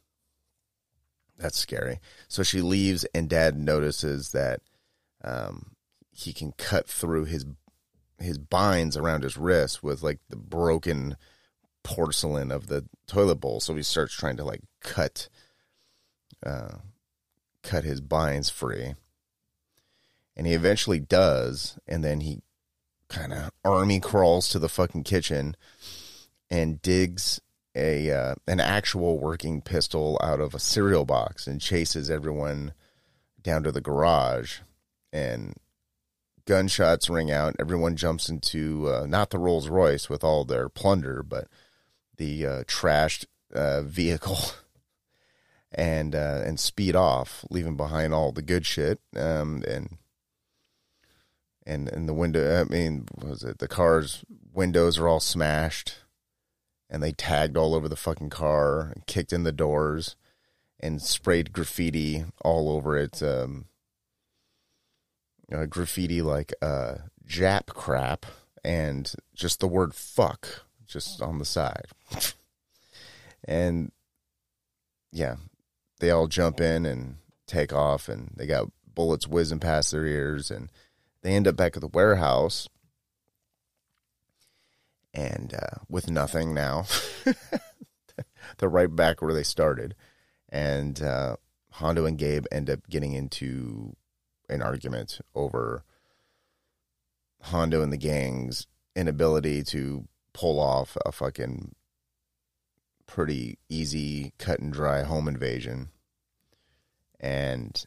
that's 1.38 1.58
scary. 1.58 2.00
So 2.28 2.42
she 2.42 2.60
leaves, 2.60 3.04
and 3.14 3.28
Dad 3.28 3.56
notices 3.56 4.32
that 4.32 4.60
um, 5.22 5.72
he 6.10 6.32
can 6.32 6.52
cut 6.52 6.88
through 6.88 7.26
his 7.26 7.44
his 8.18 8.38
binds 8.38 8.96
around 8.96 9.22
his 9.22 9.36
wrist 9.36 9.82
with 9.82 10.02
like 10.02 10.20
the 10.30 10.36
broken 10.36 11.16
porcelain 11.82 12.50
of 12.50 12.66
the 12.66 12.86
toilet 13.06 13.36
bowl. 13.36 13.60
So 13.60 13.74
he 13.74 13.82
starts 13.82 14.14
trying 14.14 14.38
to 14.38 14.44
like 14.44 14.62
cut, 14.80 15.28
uh, 16.44 16.76
cut 17.62 17.84
his 17.84 18.00
binds 18.00 18.48
free, 18.48 18.94
and 20.34 20.46
he 20.46 20.54
eventually 20.54 20.98
does. 20.98 21.78
And 21.86 22.02
then 22.02 22.20
he 22.20 22.40
kind 23.08 23.32
of 23.32 23.50
army 23.64 24.00
crawls 24.00 24.48
to 24.48 24.58
the 24.58 24.68
fucking 24.68 25.04
kitchen 25.04 25.56
and 26.50 26.82
digs 26.82 27.40
a 27.74 28.10
uh, 28.10 28.34
an 28.46 28.58
actual 28.58 29.18
working 29.18 29.60
pistol 29.60 30.18
out 30.22 30.40
of 30.40 30.54
a 30.54 30.58
cereal 30.58 31.04
box 31.04 31.46
and 31.46 31.60
chases 31.60 32.10
everyone 32.10 32.72
down 33.42 33.62
to 33.62 33.70
the 33.70 33.80
garage 33.80 34.60
and 35.12 35.54
gunshots 36.46 37.10
ring 37.10 37.30
out. 37.30 37.54
Everyone 37.58 37.96
jumps 37.96 38.28
into 38.28 38.88
uh, 38.88 39.06
not 39.06 39.30
the 39.30 39.38
Rolls 39.38 39.68
Royce 39.68 40.08
with 40.08 40.24
all 40.24 40.44
their 40.44 40.68
plunder, 40.68 41.22
but 41.22 41.48
the 42.16 42.46
uh, 42.46 42.64
trashed 42.64 43.26
uh, 43.54 43.82
vehicle, 43.82 44.38
and 45.72 46.14
uh, 46.14 46.42
and 46.44 46.58
speed 46.58 46.96
off, 46.96 47.44
leaving 47.50 47.76
behind 47.76 48.14
all 48.14 48.32
the 48.32 48.42
good 48.42 48.64
shit. 48.64 49.00
Um, 49.14 49.62
and 49.68 49.98
and 51.66 51.88
and 51.88 52.08
the 52.08 52.14
window. 52.14 52.60
I 52.60 52.64
mean, 52.64 53.06
was 53.20 53.42
it 53.42 53.58
the 53.58 53.68
car's 53.68 54.24
windows 54.52 54.98
are 54.98 55.08
all 55.08 55.20
smashed, 55.20 55.96
and 56.88 57.02
they 57.02 57.12
tagged 57.12 57.56
all 57.56 57.74
over 57.74 57.88
the 57.88 57.96
fucking 57.96 58.30
car, 58.30 58.92
and 58.94 59.06
kicked 59.06 59.32
in 59.32 59.42
the 59.42 59.52
doors, 59.52 60.16
and 60.80 61.02
sprayed 61.02 61.52
graffiti 61.52 62.24
all 62.42 62.70
over 62.70 62.96
it. 62.96 63.22
Um, 63.22 63.66
uh, 65.52 65.66
graffiti 65.66 66.22
like 66.22 66.52
uh, 66.60 66.94
Jap 67.28 67.66
crap 67.66 68.26
and 68.66 69.12
just 69.32 69.60
the 69.60 69.68
word 69.68 69.94
fuck 69.94 70.64
just 70.86 71.22
on 71.22 71.38
the 71.38 71.44
side. 71.44 71.86
and 73.44 73.92
yeah, 75.12 75.36
they 76.00 76.10
all 76.10 76.26
jump 76.26 76.60
in 76.60 76.84
and 76.84 77.16
take 77.46 77.72
off, 77.72 78.08
and 78.08 78.32
they 78.36 78.46
got 78.46 78.70
bullets 78.92 79.28
whizzing 79.28 79.60
past 79.60 79.92
their 79.92 80.04
ears, 80.04 80.50
and 80.50 80.70
they 81.26 81.34
end 81.34 81.48
up 81.48 81.56
back 81.56 81.76
at 81.76 81.80
the 81.80 81.88
warehouse. 81.88 82.68
And 85.12 85.52
uh, 85.54 85.80
with 85.88 86.08
nothing 86.08 86.54
now, 86.54 86.86
they're 88.58 88.68
right 88.68 88.94
back 88.94 89.20
where 89.20 89.34
they 89.34 89.42
started. 89.42 89.96
And 90.48 91.02
uh, 91.02 91.36
Hondo 91.72 92.06
and 92.06 92.16
Gabe 92.16 92.46
end 92.52 92.70
up 92.70 92.88
getting 92.88 93.12
into 93.12 93.96
an 94.48 94.62
argument 94.62 95.18
over 95.34 95.82
Hondo 97.42 97.82
and 97.82 97.92
the 97.92 97.96
gang's 97.96 98.68
inability 98.94 99.64
to 99.64 100.06
pull 100.32 100.60
off 100.60 100.96
a 101.04 101.10
fucking 101.10 101.74
pretty 103.06 103.58
easy 103.68 104.32
cut 104.38 104.60
and 104.60 104.72
dry 104.72 105.02
home 105.02 105.26
invasion. 105.26 105.88
And 107.18 107.84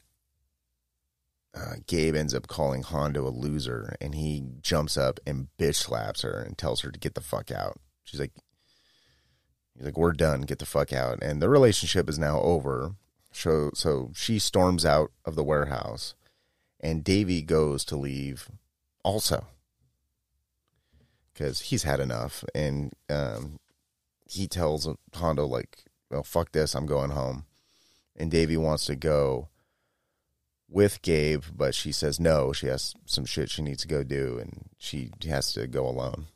uh, 1.56 1.76
Gabe 1.88 2.16
ends 2.16 2.34
up 2.34 2.47
calling 2.47 2.84
Hondo 2.84 3.28
a 3.28 3.30
loser 3.30 3.95
and 4.00 4.16
he 4.16 4.43
jumps 4.62 4.97
up 4.97 5.20
and 5.26 5.47
bitch 5.58 5.76
slaps 5.76 6.22
her 6.22 6.41
and 6.41 6.58
tells 6.58 6.82
her 6.82 6.91
to 6.91 7.00
get 7.00 7.16
the 7.16 7.22
fuck 7.22 7.52
out. 7.52 7.80
She's 8.04 8.20
like, 8.20 8.34
he's 9.76 9.86
like, 9.86 9.97
we're 9.97 10.14
done, 10.14 10.41
get 10.41 10.60
the 10.60 10.66
fuck 10.66 10.93
out. 10.93 11.20
And 11.22 11.41
the 11.41 11.50
relationship 11.50 12.10
is 12.10 12.20
now 12.20 12.39
over. 12.41 12.95
So, 13.32 13.72
so 13.74 14.12
she 14.16 14.39
storms 14.39 14.86
out 14.86 15.12
of 15.26 15.36
the 15.36 15.43
warehouse 15.43 16.16
and 16.80 17.04
Davy 17.04 17.41
goes 17.41 17.84
to 17.86 17.95
leave 17.95 18.50
also 19.04 19.45
because 21.39 21.62
he's 21.62 21.84
had 21.84 22.00
enough, 22.00 22.43
and 22.54 22.91
um, 23.10 23.60
he 24.28 24.47
tells 24.47 24.88
Hondo 25.14 25.45
like, 25.45 25.86
"Well, 26.12 26.24
fuck 26.24 26.52
this, 26.52 26.76
I'm 26.76 26.86
going 26.86 27.12
home." 27.12 27.45
And 28.16 28.30
Davy 28.30 28.58
wants 28.58 28.86
to 28.88 28.95
go 28.95 29.47
with 30.70 31.01
Gabe, 31.01 31.43
but 31.55 31.74
she 31.74 31.91
says 31.91 32.20
no. 32.20 32.53
She 32.53 32.67
has 32.67 32.93
some 33.05 33.26
shit 33.26 33.49
she 33.49 33.61
needs 33.61 33.82
to 33.82 33.88
go 33.88 34.03
do, 34.03 34.38
and 34.39 34.70
she 34.78 35.11
has 35.28 35.51
to 35.53 35.67
go 35.67 35.88
alone. 35.88 36.28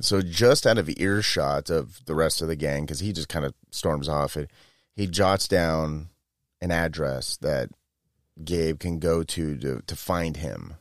So 0.00 0.22
just 0.22 0.66
out 0.66 0.78
of 0.78 0.90
earshot 0.96 1.70
of 1.70 2.04
the 2.06 2.14
rest 2.14 2.42
of 2.42 2.48
the 2.48 2.56
gang, 2.56 2.84
because 2.84 3.00
he 3.00 3.12
just 3.12 3.28
kind 3.28 3.44
of 3.44 3.54
storms 3.70 4.08
off 4.08 4.36
it, 4.36 4.50
he 4.94 5.06
jots 5.06 5.46
down 5.46 6.08
an 6.60 6.70
address 6.70 7.36
that 7.38 7.70
Gabe 8.42 8.80
can 8.80 8.98
go 8.98 9.22
to 9.22 9.56
to 9.58 9.82
to 9.86 9.96
find 9.96 10.38
him 10.38 10.74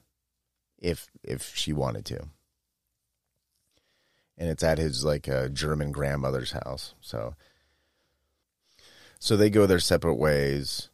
if 0.79 1.09
if 1.23 1.55
she 1.55 1.73
wanted 1.73 2.05
to. 2.05 2.27
And 4.37 4.49
it's 4.49 4.63
at 4.63 4.79
his 4.79 5.05
like 5.05 5.29
uh, 5.29 5.49
German 5.49 5.91
grandmother's 5.91 6.51
house. 6.51 6.95
So 7.01 7.35
so 9.19 9.37
they 9.37 9.49
go 9.49 9.65
their 9.65 9.79
separate 9.79 10.15
ways. 10.15 10.89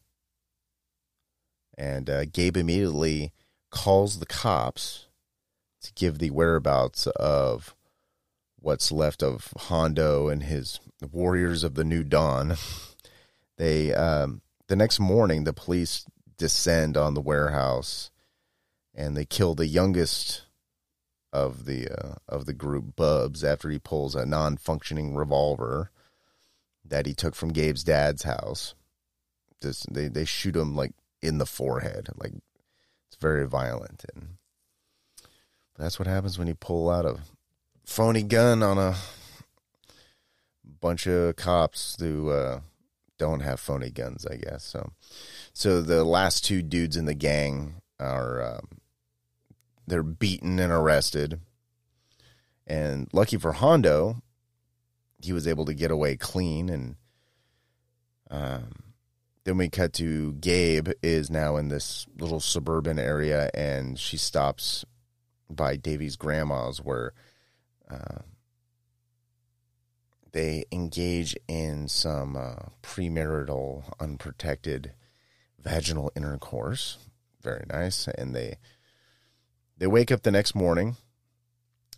And 1.79 2.09
uh, 2.09 2.25
Gabe 2.25 2.57
immediately 2.57 3.31
calls 3.71 4.19
the 4.19 4.25
cops 4.25 5.07
to 5.81 5.93
give 5.93 6.19
the 6.19 6.29
whereabouts 6.29 7.07
of 7.07 7.73
what's 8.59 8.91
left 8.91 9.23
of 9.23 9.53
Hondo 9.57 10.27
and 10.27 10.43
his 10.43 10.81
warriors 11.09 11.63
of 11.63 11.75
the 11.75 11.85
New 11.85 12.03
Dawn. 12.03 12.57
they 13.57 13.93
um, 13.93 14.41
the 14.67 14.75
next 14.75 14.99
morning, 14.99 15.45
the 15.45 15.53
police 15.53 16.05
descend 16.37 16.97
on 16.97 17.13
the 17.13 17.21
warehouse, 17.21 18.11
and 18.93 19.15
they 19.15 19.25
kill 19.25 19.55
the 19.55 19.67
youngest 19.67 20.43
of 21.31 21.63
the 21.63 21.87
uh, 21.87 22.15
of 22.27 22.45
the 22.45 22.53
group, 22.53 22.97
Bubs, 22.97 23.41
after 23.41 23.69
he 23.69 23.79
pulls 23.79 24.15
a 24.15 24.25
non-functioning 24.25 25.15
revolver 25.15 25.91
that 26.83 27.05
he 27.05 27.13
took 27.13 27.35
from 27.35 27.53
Gabe's 27.53 27.85
dad's 27.85 28.23
house. 28.23 28.75
Just 29.61 29.93
they 29.93 30.09
they 30.09 30.25
shoot 30.25 30.57
him 30.57 30.75
like 30.75 30.91
in 31.21 31.37
the 31.37 31.45
forehead, 31.45 32.09
like 32.17 32.33
it's 33.07 33.17
very 33.19 33.47
violent, 33.47 34.05
and 34.13 34.37
that's 35.77 35.99
what 35.99 36.07
happens 36.07 36.37
when 36.37 36.47
you 36.47 36.55
pull 36.55 36.89
out 36.89 37.05
a 37.05 37.19
phony 37.85 38.23
gun 38.23 38.61
on 38.61 38.77
a 38.77 38.95
bunch 40.81 41.07
of 41.07 41.35
cops 41.35 41.97
who 41.99 42.29
uh, 42.29 42.61
don't 43.17 43.41
have 43.41 43.59
phony 43.59 43.89
guns, 43.89 44.25
I 44.25 44.35
guess. 44.35 44.63
So, 44.63 44.91
so 45.53 45.81
the 45.81 46.03
last 46.03 46.45
two 46.45 46.61
dudes 46.61 46.95
in 46.95 47.05
the 47.05 47.13
gang 47.13 47.81
are 47.99 48.41
um, 48.41 48.79
they're 49.87 50.03
beaten 50.03 50.59
and 50.59 50.71
arrested, 50.71 51.39
and 52.67 53.09
lucky 53.11 53.37
for 53.37 53.53
Hondo, 53.53 54.21
he 55.21 55.33
was 55.33 55.47
able 55.47 55.65
to 55.65 55.73
get 55.73 55.91
away 55.91 56.15
clean. 56.15 56.69
And 56.69 56.95
um, 58.29 58.83
then 59.49 59.57
we 59.57 59.67
cut 59.67 59.93
to 59.93 60.33
Gabe 60.33 60.89
is 61.01 61.31
now 61.31 61.57
in 61.57 61.69
this 61.69 62.05
little 62.19 62.39
suburban 62.39 62.99
area, 62.99 63.49
and 63.55 63.97
she 63.97 64.15
stops 64.15 64.85
by 65.49 65.75
Davy's 65.75 66.15
grandma's 66.15 66.79
where. 66.79 67.13
Uh, 67.89 68.19
they 70.31 70.65
engage 70.71 71.35
in 71.47 71.87
some 71.87 72.37
uh, 72.37 72.67
premarital, 72.83 73.85
unprotected 73.99 74.93
vaginal 75.59 76.11
intercourse. 76.15 76.99
Very 77.41 77.63
nice. 77.67 78.07
And 78.07 78.35
they 78.35 78.57
they 79.79 79.87
wake 79.87 80.11
up 80.11 80.21
the 80.21 80.29
next 80.29 80.53
morning 80.53 80.97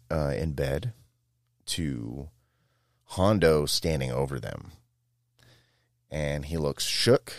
uh, 0.09 0.31
in 0.33 0.53
bed 0.53 0.93
to 1.65 2.29
Hondo 3.03 3.65
standing 3.65 4.13
over 4.13 4.39
them. 4.39 4.71
And 6.11 6.45
he 6.45 6.57
looks 6.57 6.85
shook 6.85 7.33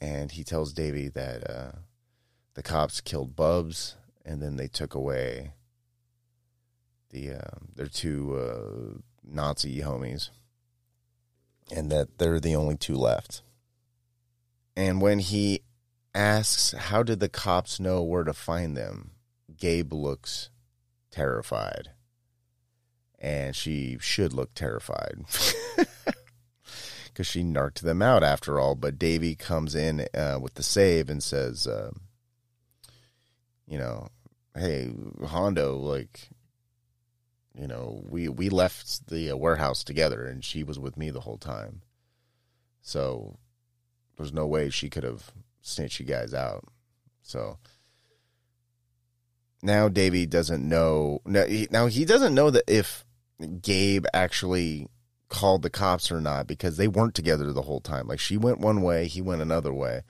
and 0.00 0.30
he 0.30 0.44
tells 0.44 0.72
Davy 0.72 1.08
that 1.08 1.50
uh, 1.50 1.72
the 2.54 2.62
cops 2.62 3.00
killed 3.00 3.34
Bubs 3.34 3.96
and 4.24 4.40
then 4.40 4.56
they 4.56 4.68
took 4.68 4.94
away 4.94 5.52
the 7.10 7.32
uh, 7.32 7.58
their 7.74 7.86
two 7.86 8.36
uh, 8.36 8.98
Nazi 9.24 9.80
homies 9.80 10.30
and 11.74 11.90
that 11.90 12.18
they're 12.18 12.40
the 12.40 12.54
only 12.54 12.76
two 12.76 12.96
left. 12.96 13.42
And 14.76 15.00
when 15.00 15.18
he 15.20 15.62
asks, 16.14 16.72
How 16.72 17.02
did 17.02 17.20
the 17.20 17.28
cops 17.28 17.80
know 17.80 18.02
where 18.02 18.24
to 18.24 18.32
find 18.32 18.76
them? 18.76 19.12
Gabe 19.56 19.92
looks 19.92 20.50
terrified. 21.10 21.90
And 23.18 23.56
she 23.56 23.96
should 24.00 24.32
look 24.32 24.54
terrified. 24.54 25.24
Because 27.16 27.28
she 27.28 27.42
narked 27.42 27.80
them 27.80 28.02
out 28.02 28.22
after 28.22 28.60
all. 28.60 28.74
But 28.74 28.98
Davy 28.98 29.34
comes 29.34 29.74
in 29.74 30.06
uh, 30.12 30.38
with 30.38 30.52
the 30.52 30.62
save 30.62 31.08
and 31.08 31.22
says, 31.22 31.66
uh, 31.66 31.92
You 33.66 33.78
know, 33.78 34.08
hey, 34.54 34.92
Hondo, 35.24 35.78
like, 35.78 36.28
you 37.58 37.66
know, 37.66 38.04
we 38.06 38.28
we 38.28 38.50
left 38.50 39.06
the 39.08 39.30
uh, 39.30 39.36
warehouse 39.36 39.82
together, 39.82 40.26
and 40.26 40.44
she 40.44 40.62
was 40.62 40.78
with 40.78 40.98
me 40.98 41.08
the 41.08 41.20
whole 41.20 41.38
time. 41.38 41.80
So 42.82 43.38
there's 44.18 44.34
no 44.34 44.46
way 44.46 44.68
she 44.68 44.90
could 44.90 45.04
have 45.04 45.32
snitched 45.62 45.98
you 45.98 46.04
guys 46.04 46.34
out. 46.34 46.64
So 47.22 47.56
now 49.62 49.88
Davy 49.88 50.26
doesn't 50.26 50.68
know. 50.68 51.22
Now 51.24 51.86
he 51.86 52.04
doesn't 52.04 52.34
know 52.34 52.50
that 52.50 52.64
if 52.68 53.06
Gabe 53.62 54.04
actually 54.12 54.88
called 55.28 55.62
the 55.62 55.70
cops 55.70 56.10
or 56.10 56.20
not 56.20 56.46
because 56.46 56.76
they 56.76 56.88
weren't 56.88 57.14
together 57.14 57.52
the 57.52 57.62
whole 57.62 57.80
time. 57.80 58.06
Like 58.06 58.20
she 58.20 58.36
went 58.36 58.60
one 58.60 58.82
way, 58.82 59.06
he 59.06 59.20
went 59.20 59.42
another 59.42 59.72
way, 59.72 60.02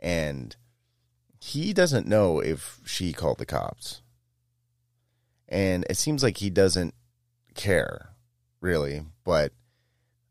and 0.00 0.54
he 1.40 1.72
doesn't 1.72 2.06
know 2.06 2.40
if 2.40 2.80
she 2.84 3.12
called 3.12 3.38
the 3.38 3.46
cops 3.46 4.02
and 5.52 5.84
it 5.90 5.98
seems 5.98 6.22
like 6.22 6.38
he 6.38 6.48
doesn't 6.48 6.94
care 7.54 8.14
really, 8.62 9.02
but 9.22 9.52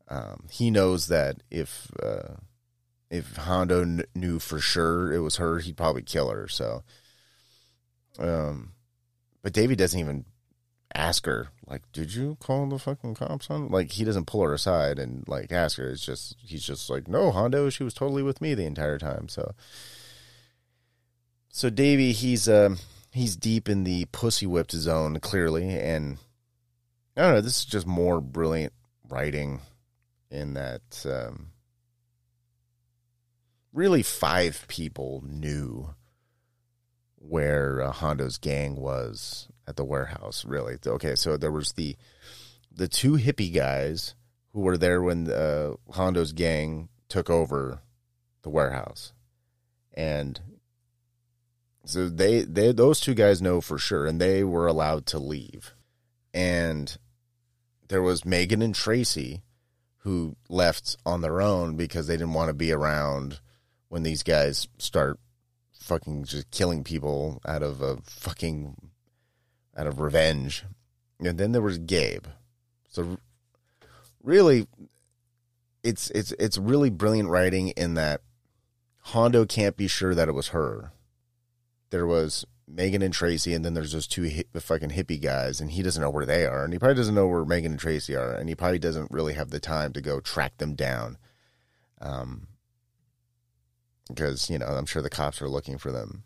um, 0.08 0.46
he 0.50 0.68
knows 0.68 1.06
that 1.06 1.44
if 1.48 1.90
uh, 2.02 2.34
if 3.08 3.36
Hondo 3.36 3.84
kn- 3.84 4.04
knew 4.16 4.40
for 4.40 4.58
sure 4.58 5.12
it 5.12 5.20
was 5.20 5.36
her, 5.36 5.60
he'd 5.60 5.76
probably 5.76 6.02
kill 6.02 6.28
her. 6.30 6.48
So, 6.48 6.82
um, 8.18 8.72
but 9.42 9.52
Davy 9.52 9.76
doesn't 9.76 9.98
even 9.98 10.24
ask 10.94 11.26
her 11.26 11.48
like, 11.66 11.82
"Did 11.92 12.14
you 12.14 12.36
call 12.40 12.66
the 12.66 12.78
fucking 12.78 13.14
cops 13.14 13.50
on?" 13.50 13.68
Like 13.68 13.92
he 13.92 14.04
doesn't 14.04 14.26
pull 14.26 14.42
her 14.42 14.54
aside 14.54 14.98
and 14.98 15.26
like 15.26 15.52
ask 15.52 15.78
her. 15.78 15.88
It's 15.88 16.04
just 16.04 16.36
he's 16.38 16.64
just 16.64 16.88
like, 16.90 17.08
"No, 17.08 17.30
Hondo, 17.30 17.70
she 17.70 17.84
was 17.84 17.94
totally 17.94 18.22
with 18.22 18.40
me 18.40 18.54
the 18.54 18.66
entire 18.66 18.98
time." 18.98 19.28
So, 19.28 19.54
so 21.48 21.70
Davy, 21.70 22.12
he's 22.12 22.48
um 22.48 22.78
he's 23.12 23.36
deep 23.36 23.68
in 23.68 23.84
the 23.84 24.06
pussy 24.06 24.46
whipped 24.46 24.72
zone 24.72 25.20
clearly, 25.20 25.68
and 25.70 26.18
I 27.16 27.22
don't 27.22 27.34
know. 27.34 27.40
This 27.40 27.58
is 27.58 27.64
just 27.64 27.86
more 27.86 28.20
brilliant 28.20 28.72
writing 29.08 29.60
in 30.30 30.54
that. 30.54 31.04
Um, 31.04 31.48
really, 33.72 34.02
five 34.02 34.64
people 34.68 35.22
knew 35.26 35.94
where 37.16 37.80
uh, 37.80 37.92
Hondo's 37.92 38.38
gang 38.38 38.76
was 38.76 39.48
at 39.66 39.76
the 39.76 39.84
warehouse. 39.84 40.44
Really, 40.44 40.76
okay. 40.86 41.14
So 41.14 41.36
there 41.36 41.52
was 41.52 41.72
the 41.72 41.96
the 42.74 42.88
two 42.88 43.12
hippie 43.12 43.54
guys 43.54 44.14
who 44.52 44.60
were 44.60 44.78
there 44.78 45.02
when 45.02 45.30
uh, 45.30 45.74
Hondo's 45.90 46.32
gang 46.32 46.88
took 47.08 47.30
over 47.30 47.80
the 48.42 48.50
warehouse, 48.50 49.12
and 49.94 50.40
so 51.84 52.08
they 52.08 52.42
they 52.42 52.72
those 52.72 53.00
two 53.00 53.14
guys 53.14 53.42
know 53.42 53.60
for 53.60 53.78
sure, 53.78 54.06
and 54.06 54.20
they 54.20 54.44
were 54.44 54.66
allowed 54.66 55.06
to 55.06 55.18
leave. 55.18 55.74
And 56.34 56.96
there 57.88 58.02
was 58.02 58.24
Megan 58.24 58.62
and 58.62 58.74
Tracy 58.74 59.42
who 59.98 60.34
left 60.48 60.96
on 61.06 61.20
their 61.20 61.40
own 61.40 61.76
because 61.76 62.06
they 62.06 62.16
didn't 62.16 62.32
want 62.32 62.48
to 62.48 62.54
be 62.54 62.72
around 62.72 63.40
when 63.88 64.02
these 64.02 64.22
guys 64.22 64.66
start 64.78 65.18
fucking 65.78 66.24
just 66.24 66.50
killing 66.50 66.82
people 66.82 67.40
out 67.46 67.62
of 67.62 67.82
a 67.82 67.98
fucking 68.04 68.74
out 69.76 69.86
of 69.86 70.00
revenge. 70.00 70.64
And 71.20 71.38
then 71.38 71.52
there 71.52 71.62
was 71.62 71.78
Gabe. 71.78 72.26
So 72.88 73.18
really 74.22 74.66
it's 75.82 76.10
it's 76.10 76.32
it's 76.32 76.58
really 76.58 76.90
brilliant 76.90 77.28
writing 77.28 77.68
in 77.70 77.94
that 77.94 78.20
Hondo 79.06 79.44
can't 79.44 79.76
be 79.76 79.88
sure 79.88 80.14
that 80.14 80.28
it 80.28 80.32
was 80.32 80.48
her 80.48 80.92
there 81.92 82.06
was 82.06 82.44
Megan 82.66 83.02
and 83.02 83.12
Tracy, 83.12 83.52
and 83.54 83.64
then 83.64 83.74
there's 83.74 83.92
those 83.92 84.08
two 84.08 84.44
the 84.52 84.60
fucking 84.60 84.90
hippie 84.90 85.20
guys, 85.20 85.60
and 85.60 85.70
he 85.70 85.82
doesn't 85.82 86.02
know 86.02 86.10
where 86.10 86.26
they 86.26 86.46
are, 86.46 86.64
and 86.64 86.72
he 86.72 86.78
probably 86.78 86.96
doesn't 86.96 87.14
know 87.14 87.28
where 87.28 87.44
Megan 87.44 87.72
and 87.72 87.80
Tracy 87.80 88.16
are, 88.16 88.32
and 88.32 88.48
he 88.48 88.54
probably 88.54 88.78
doesn't 88.78 89.12
really 89.12 89.34
have 89.34 89.50
the 89.50 89.60
time 89.60 89.92
to 89.92 90.00
go 90.00 90.18
track 90.18 90.56
them 90.56 90.74
down. 90.74 91.18
Um, 92.00 92.48
because 94.08 94.50
you 94.50 94.58
know 94.58 94.66
I'm 94.66 94.86
sure 94.86 95.02
the 95.02 95.10
cops 95.10 95.40
are 95.40 95.48
looking 95.48 95.78
for 95.78 95.92
them, 95.92 96.24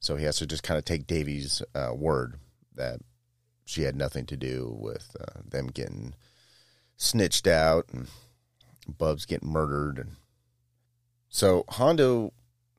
so 0.00 0.16
he 0.16 0.24
has 0.24 0.36
to 0.38 0.46
just 0.46 0.62
kind 0.62 0.78
of 0.78 0.84
take 0.84 1.06
Davy's 1.06 1.62
uh, 1.74 1.92
word 1.94 2.36
that 2.74 3.00
she 3.64 3.82
had 3.82 3.96
nothing 3.96 4.26
to 4.26 4.36
do 4.36 4.74
with 4.78 5.14
uh, 5.20 5.40
them 5.44 5.66
getting 5.68 6.14
snitched 6.96 7.46
out 7.46 7.86
and 7.92 8.08
Bubs 8.96 9.26
getting 9.26 9.50
murdered, 9.50 9.98
and 9.98 10.16
so 11.28 11.64
Hondo 11.68 12.32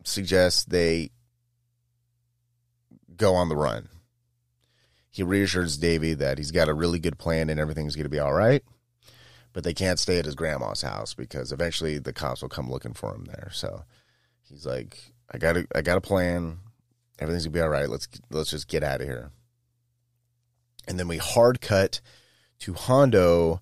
suggests 0.04 0.64
they 0.64 1.12
go 3.16 3.36
on 3.36 3.50
the 3.50 3.56
run. 3.56 3.90
He 5.12 5.24
reassures 5.24 5.78
Davy 5.78 6.14
that 6.16 6.38
he's 6.38 6.52
got 6.52 6.70
a 6.70 6.74
really 6.74 7.00
good 7.00 7.20
plan 7.20 7.50
and 7.50 7.60
everything's 7.60 7.96
going 7.96 8.06
to 8.06 8.10
be 8.10 8.20
all 8.20 8.34
right, 8.34 8.64
but 9.54 9.64
they 9.64 9.74
can't 9.74 10.00
stay 10.00 10.18
at 10.18 10.26
his 10.26 10.36
grandma's 10.36 10.82
house 10.82 11.14
because 11.14 11.52
eventually 11.52 12.00
the 12.00 12.14
cops 12.14 12.42
will 12.42 12.50
come 12.50 12.72
looking 12.72 12.94
for 12.94 13.14
him 13.14 13.26
there. 13.26 13.50
So 13.52 13.84
he's 14.44 14.66
like, 14.66 14.98
"I 15.32 15.38
got 15.38 15.58
a, 15.58 15.68
I 15.76 15.82
got 15.82 15.98
a 15.98 16.02
plan. 16.02 16.60
Everything's 17.20 17.46
gonna 17.46 17.54
be 17.54 17.62
all 17.62 17.70
right. 17.70 17.90
Let's 17.90 18.08
let's 18.30 18.50
just 18.50 18.68
get 18.68 18.84
out 18.84 19.02
of 19.02 19.08
here." 19.08 19.32
And 20.88 20.98
then 20.98 21.08
we 21.08 21.18
hard 21.18 21.62
cut 21.62 22.02
to 22.60 22.74
Hondo 22.74 23.62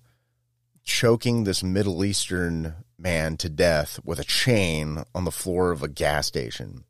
choking 0.82 1.44
this 1.44 1.62
Middle 1.62 2.04
Eastern 2.04 2.74
man 2.98 3.36
to 3.36 3.48
death 3.48 4.00
with 4.02 4.18
a 4.18 4.24
chain 4.24 5.04
on 5.14 5.24
the 5.24 5.30
floor 5.30 5.70
of 5.70 5.82
a 5.82 5.88
gas 5.88 6.26
station. 6.26 6.84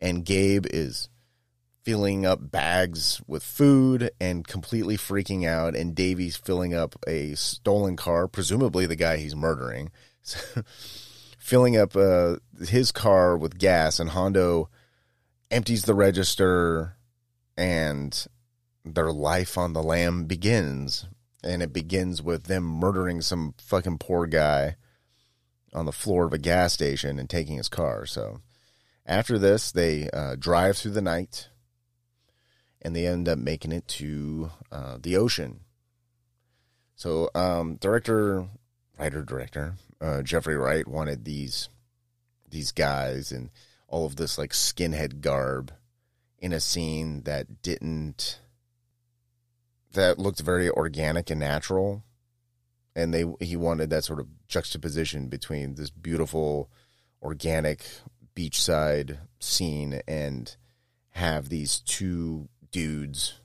And 0.00 0.24
Gabe 0.24 0.66
is 0.70 1.08
filling 1.82 2.26
up 2.26 2.50
bags 2.50 3.20
with 3.26 3.42
food 3.42 4.10
and 4.20 4.46
completely 4.46 4.96
freaking 4.96 5.46
out. 5.46 5.74
And 5.74 5.94
Davy's 5.94 6.36
filling 6.36 6.74
up 6.74 6.96
a 7.06 7.34
stolen 7.34 7.96
car, 7.96 8.28
presumably 8.28 8.86
the 8.86 8.96
guy 8.96 9.16
he's 9.18 9.36
murdering, 9.36 9.90
filling 11.38 11.76
up 11.76 11.96
uh, 11.96 12.36
his 12.66 12.92
car 12.92 13.36
with 13.36 13.58
gas. 13.58 14.00
And 14.00 14.10
Hondo 14.10 14.68
empties 15.50 15.84
the 15.84 15.94
register, 15.94 16.96
and 17.56 18.26
their 18.84 19.12
life 19.12 19.56
on 19.58 19.72
the 19.72 19.82
lam 19.82 20.24
begins. 20.24 21.06
And 21.42 21.62
it 21.62 21.72
begins 21.72 22.22
with 22.22 22.44
them 22.44 22.64
murdering 22.64 23.20
some 23.20 23.54
fucking 23.58 23.98
poor 23.98 24.26
guy 24.26 24.76
on 25.72 25.86
the 25.86 25.92
floor 25.92 26.24
of 26.24 26.32
a 26.32 26.38
gas 26.38 26.72
station 26.72 27.18
and 27.18 27.30
taking 27.30 27.56
his 27.56 27.68
car. 27.68 28.06
So 28.06 28.40
after 29.04 29.38
this, 29.38 29.70
they 29.70 30.10
uh, 30.10 30.34
drive 30.36 30.76
through 30.76 30.92
the 30.92 31.02
night 31.02 31.48
and 32.82 32.96
they 32.96 33.06
end 33.06 33.28
up 33.28 33.38
making 33.38 33.72
it 33.72 33.86
to 33.88 34.50
uh, 34.72 34.98
the 35.00 35.16
ocean. 35.16 35.60
So, 36.96 37.30
um, 37.34 37.76
director, 37.76 38.48
writer, 38.98 39.22
director 39.22 39.74
uh, 40.00 40.22
Geoffrey 40.22 40.56
Wright 40.56 40.86
wanted 40.86 41.24
these 41.24 41.68
these 42.48 42.72
guys 42.72 43.32
and 43.32 43.50
all 43.88 44.06
of 44.06 44.16
this 44.16 44.38
like 44.38 44.52
skinhead 44.52 45.20
garb 45.20 45.72
in 46.38 46.52
a 46.52 46.60
scene 46.60 47.22
that 47.22 47.62
didn't 47.62 48.40
that 49.92 50.18
looked 50.18 50.40
very 50.40 50.68
organic 50.70 51.30
and 51.30 51.40
natural 51.40 52.04
and 52.94 53.12
they 53.12 53.24
he 53.40 53.56
wanted 53.56 53.90
that 53.90 54.04
sort 54.04 54.18
of 54.18 54.26
juxtaposition 54.48 55.28
between 55.28 55.74
this 55.74 55.90
beautiful 55.90 56.70
organic 57.22 57.84
beachside 58.34 59.18
scene 59.38 60.00
and 60.06 60.56
have 61.10 61.48
these 61.48 61.80
two 61.80 62.48
dudes, 62.70 63.40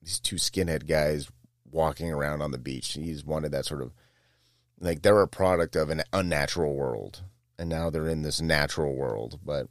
these 0.00 0.18
two 0.18 0.36
skinhead 0.36 0.86
guys 0.86 1.30
walking 1.70 2.10
around 2.10 2.42
on 2.42 2.50
the 2.50 2.58
beach. 2.58 2.92
He's 2.92 3.24
wanted 3.24 3.52
that 3.52 3.66
sort 3.66 3.82
of 3.82 3.92
like 4.80 5.02
they're 5.02 5.20
a 5.20 5.28
product 5.28 5.76
of 5.76 5.90
an 5.90 6.02
unnatural 6.12 6.74
world, 6.74 7.22
and 7.62 7.70
now 7.70 7.90
they're 7.90 8.08
in 8.08 8.22
this 8.22 8.40
natural 8.40 8.92
world, 8.96 9.38
but 9.44 9.68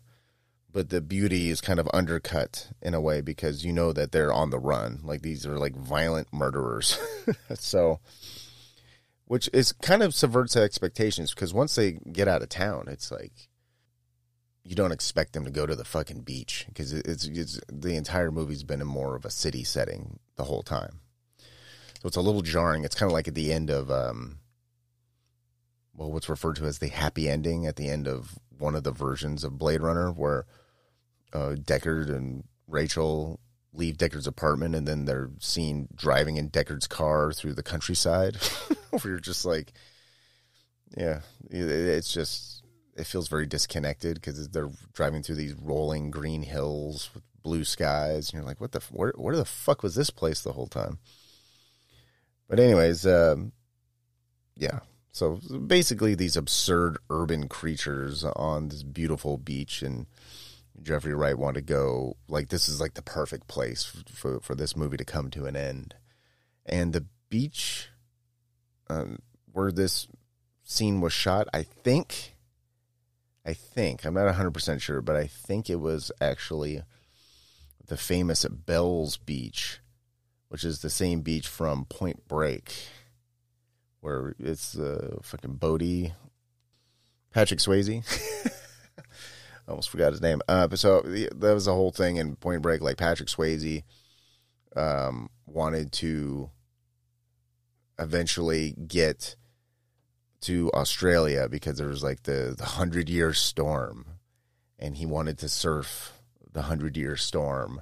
but 0.71 0.89
the 0.89 1.01
beauty 1.01 1.49
is 1.49 1.59
kind 1.59 1.77
of 1.77 1.89
undercut 1.93 2.69
in 2.81 2.93
a 2.93 3.01
way 3.01 3.19
because 3.19 3.65
you 3.65 3.73
know 3.73 3.91
that 3.91 4.13
they're 4.13 4.31
on 4.31 4.49
the 4.49 4.59
run. 4.59 5.01
Like 5.03 5.21
these 5.21 5.45
are 5.45 5.59
like 5.59 5.75
violent 5.75 6.31
murderers. 6.31 6.97
so 7.55 7.99
which 9.25 9.49
is 9.51 9.73
kind 9.73 10.01
of 10.01 10.15
subverts 10.15 10.55
expectations 10.55 11.33
because 11.33 11.53
once 11.53 11.75
they 11.75 11.99
get 12.13 12.29
out 12.29 12.41
of 12.41 12.47
town, 12.47 12.85
it's 12.87 13.11
like 13.11 13.49
you 14.63 14.73
don't 14.73 14.93
expect 14.93 15.33
them 15.33 15.43
to 15.43 15.51
go 15.51 15.65
to 15.65 15.75
the 15.75 15.83
fucking 15.83 16.21
beach 16.21 16.65
because 16.69 16.93
it's, 16.93 17.25
it's 17.25 17.59
the 17.67 17.97
entire 17.97 18.31
movie's 18.31 18.63
been 18.63 18.79
in 18.79 18.87
more 18.87 19.17
of 19.17 19.25
a 19.25 19.29
city 19.29 19.65
setting 19.65 20.17
the 20.37 20.45
whole 20.45 20.63
time. 20.63 21.01
So 22.01 22.07
it's 22.07 22.15
a 22.15 22.21
little 22.21 22.41
jarring. 22.41 22.85
It's 22.85 22.95
kind 22.95 23.11
of 23.11 23.13
like 23.13 23.27
at 23.27 23.35
the 23.35 23.51
end 23.51 23.69
of 23.69 23.91
um, 23.91 24.39
well, 26.01 26.11
what's 26.11 26.29
referred 26.29 26.55
to 26.55 26.65
as 26.65 26.79
the 26.79 26.87
happy 26.87 27.29
ending 27.29 27.67
at 27.67 27.75
the 27.75 27.87
end 27.87 28.07
of 28.07 28.39
one 28.57 28.73
of 28.73 28.83
the 28.83 28.91
versions 28.91 29.43
of 29.43 29.59
Blade 29.59 29.81
Runner, 29.81 30.11
where 30.11 30.47
uh, 31.31 31.55
Deckard 31.55 32.09
and 32.09 32.43
Rachel 32.67 33.39
leave 33.71 33.97
Deckard's 33.97 34.25
apartment 34.25 34.73
and 34.73 34.87
then 34.87 35.05
they're 35.05 35.29
seen 35.39 35.87
driving 35.93 36.37
in 36.37 36.49
Deckard's 36.49 36.87
car 36.87 37.31
through 37.31 37.53
the 37.53 37.61
countryside. 37.61 38.35
where 38.89 39.01
you're 39.05 39.19
just 39.19 39.45
like, 39.45 39.73
yeah, 40.97 41.21
it's 41.51 42.11
just 42.11 42.63
it 42.97 43.05
feels 43.05 43.27
very 43.27 43.45
disconnected 43.45 44.15
because 44.15 44.49
they're 44.49 44.71
driving 44.93 45.21
through 45.21 45.35
these 45.35 45.53
rolling 45.53 46.09
green 46.09 46.41
hills 46.41 47.11
with 47.13 47.23
blue 47.43 47.63
skies, 47.63 48.29
and 48.29 48.33
you're 48.33 48.47
like, 48.47 48.59
what 48.59 48.71
the 48.71 48.81
where 48.89 49.13
where 49.15 49.37
the 49.37 49.45
fuck 49.45 49.83
was 49.83 49.93
this 49.93 50.09
place 50.09 50.41
the 50.41 50.53
whole 50.53 50.67
time? 50.67 50.97
But 52.49 52.59
anyways, 52.59 53.05
um, 53.05 53.51
yeah. 54.57 54.79
So 55.11 55.39
basically, 55.67 56.15
these 56.15 56.37
absurd 56.37 56.97
urban 57.09 57.47
creatures 57.47 58.23
on 58.23 58.69
this 58.69 58.83
beautiful 58.83 59.37
beach, 59.37 59.81
and 59.81 60.07
Geoffrey 60.81 61.13
Wright 61.13 61.37
wanted 61.37 61.67
to 61.67 61.73
go. 61.73 62.15
Like 62.27 62.49
this 62.49 62.69
is 62.69 62.79
like 62.79 62.93
the 62.93 63.01
perfect 63.01 63.47
place 63.47 63.83
for 63.83 64.39
for 64.39 64.55
this 64.55 64.75
movie 64.75 64.97
to 64.97 65.05
come 65.05 65.29
to 65.31 65.45
an 65.45 65.55
end. 65.55 65.95
And 66.65 66.93
the 66.93 67.05
beach 67.29 67.89
um, 68.89 69.19
where 69.51 69.71
this 69.71 70.07
scene 70.63 71.01
was 71.01 71.13
shot, 71.13 71.47
I 71.53 71.63
think, 71.63 72.35
I 73.45 73.53
think 73.53 74.05
I'm 74.05 74.13
not 74.13 74.25
100 74.25 74.51
percent 74.51 74.81
sure, 74.81 75.01
but 75.01 75.15
I 75.15 75.27
think 75.27 75.69
it 75.69 75.79
was 75.79 76.11
actually 76.21 76.81
the 77.87 77.97
famous 77.97 78.45
Bells 78.45 79.17
Beach, 79.17 79.79
which 80.47 80.63
is 80.63 80.79
the 80.79 80.89
same 80.89 81.21
beach 81.21 81.47
from 81.47 81.83
Point 81.85 82.27
Break, 82.27 82.73
where 84.01 84.35
it's 84.39 84.77
uh, 84.77 85.17
fucking 85.21 85.55
Bodhi, 85.55 86.13
Patrick 87.31 87.59
Swayze. 87.59 88.03
I 89.67 89.71
almost 89.71 89.89
forgot 89.89 90.11
his 90.11 90.21
name. 90.21 90.41
Uh, 90.47 90.67
so 90.75 91.01
that 91.01 91.53
was 91.53 91.65
the 91.65 91.73
whole 91.73 91.91
thing 91.91 92.17
in 92.17 92.35
Point 92.35 92.61
Break. 92.61 92.81
Like 92.81 92.97
Patrick 92.97 93.29
Swayze 93.29 93.83
um, 94.75 95.29
wanted 95.45 95.91
to 95.93 96.49
eventually 97.99 98.75
get 98.87 99.35
to 100.41 100.71
Australia 100.73 101.47
because 101.49 101.77
there 101.77 101.87
was 101.87 102.03
like 102.03 102.23
the 102.23 102.55
the 102.57 102.65
hundred 102.65 103.09
year 103.09 103.33
storm, 103.33 104.05
and 104.79 104.97
he 104.97 105.05
wanted 105.05 105.37
to 105.39 105.49
surf 105.49 106.13
the 106.51 106.63
hundred 106.63 106.97
year 106.97 107.15
storm, 107.15 107.81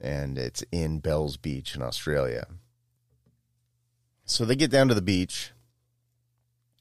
and 0.00 0.38
it's 0.38 0.62
in 0.70 0.98
Bells 0.98 1.38
Beach 1.38 1.74
in 1.74 1.82
Australia. 1.82 2.46
So 4.24 4.44
they 4.44 4.56
get 4.56 4.70
down 4.70 4.88
to 4.88 4.94
the 4.94 5.02
beach. 5.02 5.52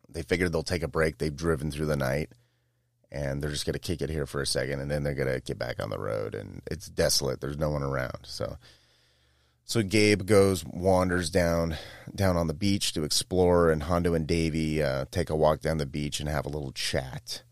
They 0.09 0.21
figure 0.21 0.49
they'll 0.49 0.63
take 0.63 0.83
a 0.83 0.87
break. 0.87 1.17
They've 1.17 1.35
driven 1.35 1.71
through 1.71 1.87
the 1.87 1.97
night 1.97 2.29
and 3.13 3.41
they're 3.41 3.51
just 3.51 3.65
going 3.65 3.73
to 3.73 3.79
kick 3.79 4.01
it 4.01 4.09
here 4.09 4.25
for 4.25 4.41
a 4.41 4.47
second 4.47 4.79
and 4.81 4.89
then 4.89 5.03
they're 5.03 5.13
going 5.13 5.31
to 5.31 5.39
get 5.39 5.59
back 5.59 5.81
on 5.81 5.91
the 5.91 5.99
road 5.99 6.33
and 6.33 6.61
it's 6.69 6.87
desolate 6.87 7.39
there's 7.39 7.57
no 7.57 7.69
one 7.69 7.83
around 7.83 8.17
so 8.23 8.57
so 9.65 9.81
Gabe 9.81 10.25
goes 10.25 10.65
wanders 10.65 11.29
down 11.29 11.77
down 12.13 12.35
on 12.35 12.47
the 12.47 12.53
beach 12.53 12.91
to 12.93 13.03
explore 13.03 13.71
and 13.71 13.83
Hondo 13.83 14.13
and 14.13 14.27
Davy 14.27 14.81
uh, 14.81 15.05
take 15.11 15.29
a 15.29 15.35
walk 15.35 15.61
down 15.61 15.77
the 15.77 15.85
beach 15.85 16.19
and 16.19 16.27
have 16.27 16.45
a 16.45 16.49
little 16.49 16.71
chat 16.71 17.43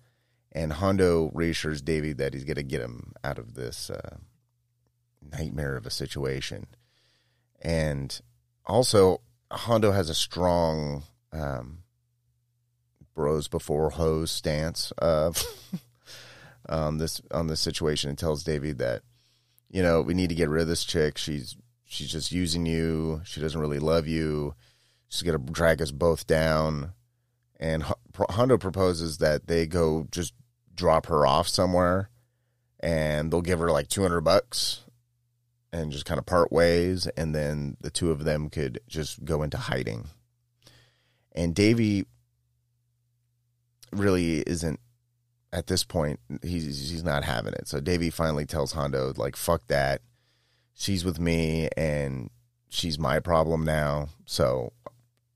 and 0.52 0.74
Hondo 0.74 1.32
reassures 1.34 1.82
Davy 1.82 2.12
that 2.14 2.34
he's 2.34 2.44
going 2.44 2.56
to 2.56 2.64
get 2.64 2.82
him 2.82 3.14
out 3.24 3.38
of 3.38 3.54
this 3.54 3.90
uh, 3.90 4.18
nightmare 5.22 5.78
of 5.78 5.86
a 5.86 5.92
situation 5.92 6.66
and 7.62 8.20
also 8.66 9.22
Hondo 9.52 9.91
has 9.91 10.10
a 10.10 10.15
strong 10.15 11.03
um, 11.34 11.80
bros 13.14 13.48
before 13.48 13.91
hoes 13.91 14.32
stance 14.32 14.91
uh, 15.02 15.32
on 16.69 16.98
this 16.98 17.22
on 17.32 17.48
this 17.48 17.60
situation 17.60 18.10
and 18.10 18.18
tells 18.18 18.44
Davy 18.44 18.72
that 18.73 19.02
you 19.69 19.82
know 19.84 20.02
we 20.02 20.14
need 20.14 20.30
to 20.30 20.36
get 20.36 20.49
rid 20.49 20.61
of 20.61 20.68
this 20.68 20.86
chick. 20.86 21.18
She's 21.18 21.56
she's 21.86 22.11
just 22.11 22.32
using 22.32 22.65
you. 22.65 23.22
She 23.26 23.41
doesn't 23.41 23.60
really 23.60 23.80
love 23.80 24.07
you. 24.07 24.56
She's 25.10 25.23
gonna 25.23 25.38
drag 25.38 25.82
us 25.82 25.91
both 25.91 26.26
down. 26.26 26.94
And 27.60 27.84
Hondo 28.32 28.57
proposes 28.57 29.19
that 29.19 29.45
they 29.45 29.68
go 29.68 30.07
just 30.11 30.34
drop 30.73 31.06
her 31.06 31.28
off 31.28 31.48
somewhere, 31.48 32.10
and 32.80 33.32
they'll 33.32 33.41
give 33.41 33.60
her 33.60 33.69
like 33.69 33.88
two 33.88 34.02
hundred 34.02 34.22
bucks, 34.22 34.82
and 35.73 35.91
just 35.91 36.06
kind 36.06 36.19
of 36.19 36.26
part 36.26 36.52
ways, 36.52 37.07
and 37.18 37.34
then 37.34 37.77
the 37.81 37.89
two 37.89 38.11
of 38.11 38.23
them 38.23 38.49
could 38.49 38.80
just 38.88 39.23
go 39.23 39.41
into 39.43 39.57
hiding. 39.57 40.07
And 41.34 41.56
Davy 41.56 42.06
really 43.93 44.39
isn't 44.41 44.80
at 45.53 45.68
this 45.68 45.84
point. 45.84 46.19
He's 46.43 46.91
he's 46.91 47.03
not 47.03 47.23
having 47.23 47.53
it. 47.53 47.68
So 47.68 47.80
Davy 47.80 48.10
finally 48.10 48.45
tells 48.45 48.73
Hondo 48.73 49.14
like, 49.15 49.35
"Fuck 49.35 49.68
that. 49.68 50.02
She's 50.73 51.06
with 51.06 51.19
me, 51.19 51.69
and 51.77 52.30
she's 52.69 52.99
my 52.99 53.19
problem 53.19 53.64
now. 53.64 54.10
So, 54.26 54.73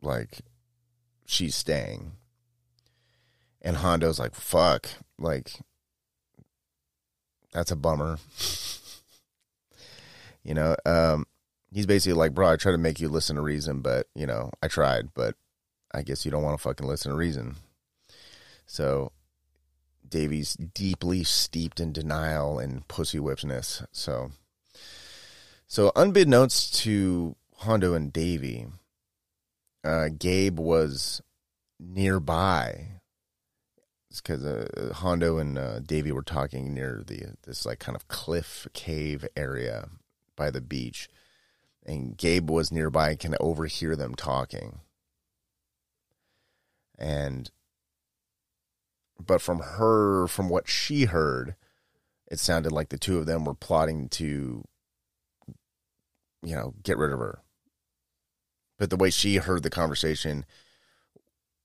like, 0.02 0.42
she's 1.26 1.56
staying." 1.56 2.14
And 3.62 3.78
Hondo's 3.78 4.20
like, 4.20 4.36
"Fuck, 4.36 4.90
like." 5.18 5.54
That's 7.54 7.72
a 7.72 7.78
bummer. 7.78 8.20
you 10.46 10.54
know, 10.54 10.76
um, 10.86 11.26
he's 11.74 11.88
basically 11.88 12.14
like, 12.14 12.34
bro, 12.34 12.52
I 12.52 12.56
try 12.56 12.72
to 12.72 12.78
make 12.78 13.00
you 13.02 13.10
listen 13.10 13.36
to 13.36 13.42
reason, 13.42 13.82
but 13.82 14.08
you 14.16 14.28
know, 14.28 14.52
I 14.62 14.68
tried, 14.68 15.10
but 15.14 15.36
I 15.92 16.04
guess 16.04 16.24
you 16.24 16.32
don't 16.32 16.44
want 16.44 16.58
to 16.58 16.62
fucking 16.62 16.88
listen 16.88 17.12
to 17.12 17.18
reason. 17.18 17.56
So 18.68 19.12
Davy's 20.08 20.54
deeply 20.54 21.24
steeped 21.24 21.80
in 21.80 21.92
denial 21.92 22.60
and 22.60 22.88
pussy 22.88 23.20
whipness. 23.20 23.84
So, 23.92 24.32
so 25.68 25.92
unbeknownst 25.96 26.76
to 26.84 27.36
Hondo 27.58 27.96
and 27.96 28.14
Davy, 28.14 28.68
uh, 29.84 30.10
Gabe 30.18 30.60
was 30.60 31.22
nearby 31.80 32.88
because 34.16 34.46
uh, 34.46 34.94
Hondo 34.96 35.40
and 35.40 35.58
uh, 35.58 35.80
Davy 35.80 36.12
were 36.12 36.22
talking 36.22 36.74
near 36.74 37.04
the 37.06 37.34
this 37.44 37.66
like 37.66 37.80
kind 37.80 37.96
of 37.96 38.08
cliff 38.08 38.68
cave 38.74 39.26
area 39.36 39.90
by 40.36 40.52
the 40.52 40.62
beach, 40.62 41.10
and 41.86 42.18
Gabe 42.18 42.50
was 42.50 42.72
nearby 42.72 43.12
and 43.12 43.20
can 43.20 43.36
overhear 43.40 43.96
them 43.96 44.16
talking. 44.16 44.80
And 46.98 47.50
but 49.20 49.42
from 49.42 49.60
her, 49.60 50.28
from 50.28 50.50
what 50.50 50.68
she 50.68 51.06
heard, 51.06 51.56
it 52.28 52.40
sounded 52.40 52.72
like 52.72 52.90
the 52.90 52.98
two 52.98 53.18
of 53.18 53.26
them 53.26 53.46
were 53.46 53.54
plotting 53.54 54.10
to, 54.10 54.64
you 56.44 56.56
know, 56.56 56.74
get 56.84 56.98
rid 56.98 57.14
of 57.14 57.20
her. 57.20 57.40
But 58.78 58.90
the 58.90 58.98
way 58.98 59.10
she 59.10 59.38
heard 59.38 59.64
the 59.64 59.70
conversation 59.70 60.46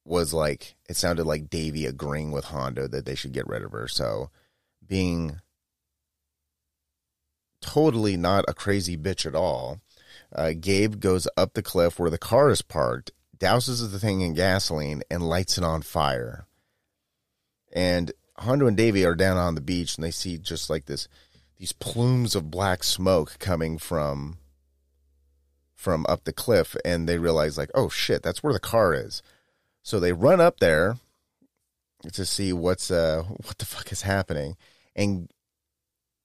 was 0.05 0.33
like, 0.33 0.77
it 0.89 0.97
sounded 0.97 1.25
like 1.25 1.51
Davy 1.51 1.87
agreeing 1.87 2.31
with 2.31 2.47
Hondo 2.47 2.87
that 2.87 3.05
they 3.05 3.15
should 3.15 3.33
get 3.33 3.49
rid 3.49 3.63
of 3.63 3.73
her. 3.73 3.89
So 3.89 4.31
being 4.87 5.41
totally 7.61 8.17
not 8.17 8.45
a 8.49 8.55
crazy 8.55 8.97
bitch 8.97 9.27
at 9.27 9.35
all, 9.35 9.81
uh, 10.35 10.53
Gabe 10.59 11.01
goes 11.01 11.27
up 11.37 11.55
the 11.55 11.63
cliff 11.63 11.99
where 11.99 12.11
the 12.11 12.19
car 12.19 12.51
is 12.51 12.63
parked, 12.63 13.11
douses 13.39 13.91
the 13.91 13.99
thing 13.99 14.21
in 14.21 14.35
gasoline, 14.35 15.03
and 15.11 15.29
lights 15.29 15.59
it 15.59 15.65
on 15.65 15.83
fire. 15.83 16.47
And 17.73 18.13
Hondo 18.41 18.67
and 18.67 18.77
Davy 18.77 19.05
are 19.05 19.15
down 19.15 19.37
on 19.37 19.55
the 19.55 19.61
beach 19.61 19.97
and 19.97 20.05
they 20.05 20.11
see 20.11 20.39
just 20.39 20.71
like 20.71 20.87
this 20.87 21.09
these 21.59 21.73
plumes 21.73 22.35
of 22.35 22.51
black 22.51 22.83
smoke 22.83 23.39
coming 23.39 23.77
from 23.77 24.39
from 25.75 26.07
up 26.09 26.25
the 26.25 26.33
cliff 26.33 26.75
and 26.85 27.07
they 27.07 27.19
realize 27.19 27.59
like 27.59 27.71
oh 27.75 27.91
shit 27.91 28.23
that's 28.23 28.43
where 28.43 28.53
the 28.53 28.59
car 28.59 28.95
is. 28.95 29.23
So 29.83 30.01
they 30.01 30.13
run 30.13 30.41
up 30.41 30.61
there 30.61 30.97
to 32.13 32.25
see 32.25 32.53
what's 32.53 32.91
uh 32.91 33.25
what 33.29 33.59
the 33.59 33.67
fuck 33.67 33.93
is 33.93 34.03
happening. 34.03 34.57
And 34.97 35.31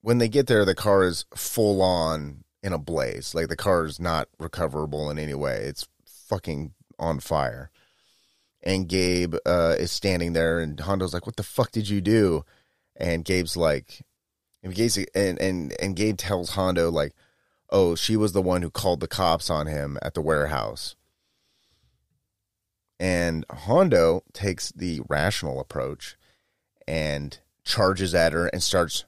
when 0.05 0.19
they 0.19 0.29
get 0.29 0.47
there 0.47 0.65
the 0.65 0.75
car 0.75 1.03
is 1.03 1.25
full 1.35 1.81
on 1.81 2.43
in 2.61 2.73
a 2.73 2.77
blaze 2.77 3.33
like 3.33 3.47
the 3.47 3.55
car 3.55 3.85
is 3.85 3.99
not 3.99 4.27
recoverable 4.37 5.09
in 5.09 5.17
any 5.17 5.33
way 5.33 5.57
it's 5.63 5.87
fucking 6.05 6.73
on 6.99 7.19
fire 7.19 7.71
and 8.65 8.89
Gabe 8.89 9.35
uh, 9.45 9.75
is 9.77 9.91
standing 9.91 10.33
there, 10.33 10.59
and 10.59 10.79
Hondo's 10.79 11.13
like, 11.13 11.25
"What 11.25 11.35
the 11.35 11.43
fuck 11.43 11.71
did 11.71 11.87
you 11.87 12.01
do?" 12.01 12.43
And 12.95 13.23
Gabe's 13.23 13.55
like, 13.55 14.01
and 14.63 14.73
Gabe's, 14.73 14.97
and 15.13 15.39
and 15.39 15.73
and 15.79 15.95
Gabe 15.95 16.17
tells 16.17 16.51
Hondo 16.51 16.89
like, 16.89 17.13
"Oh, 17.69 17.95
she 17.95 18.17
was 18.17 18.33
the 18.33 18.41
one 18.41 18.63
who 18.63 18.71
called 18.71 18.99
the 18.99 19.07
cops 19.07 19.49
on 19.49 19.67
him 19.67 19.99
at 20.01 20.15
the 20.15 20.21
warehouse." 20.21 20.95
And 22.99 23.45
Hondo 23.51 24.23
takes 24.33 24.71
the 24.71 25.01
rational 25.07 25.59
approach 25.59 26.17
and 26.87 27.37
charges 27.63 28.15
at 28.15 28.33
her 28.33 28.47
and 28.47 28.63
starts 28.63 29.05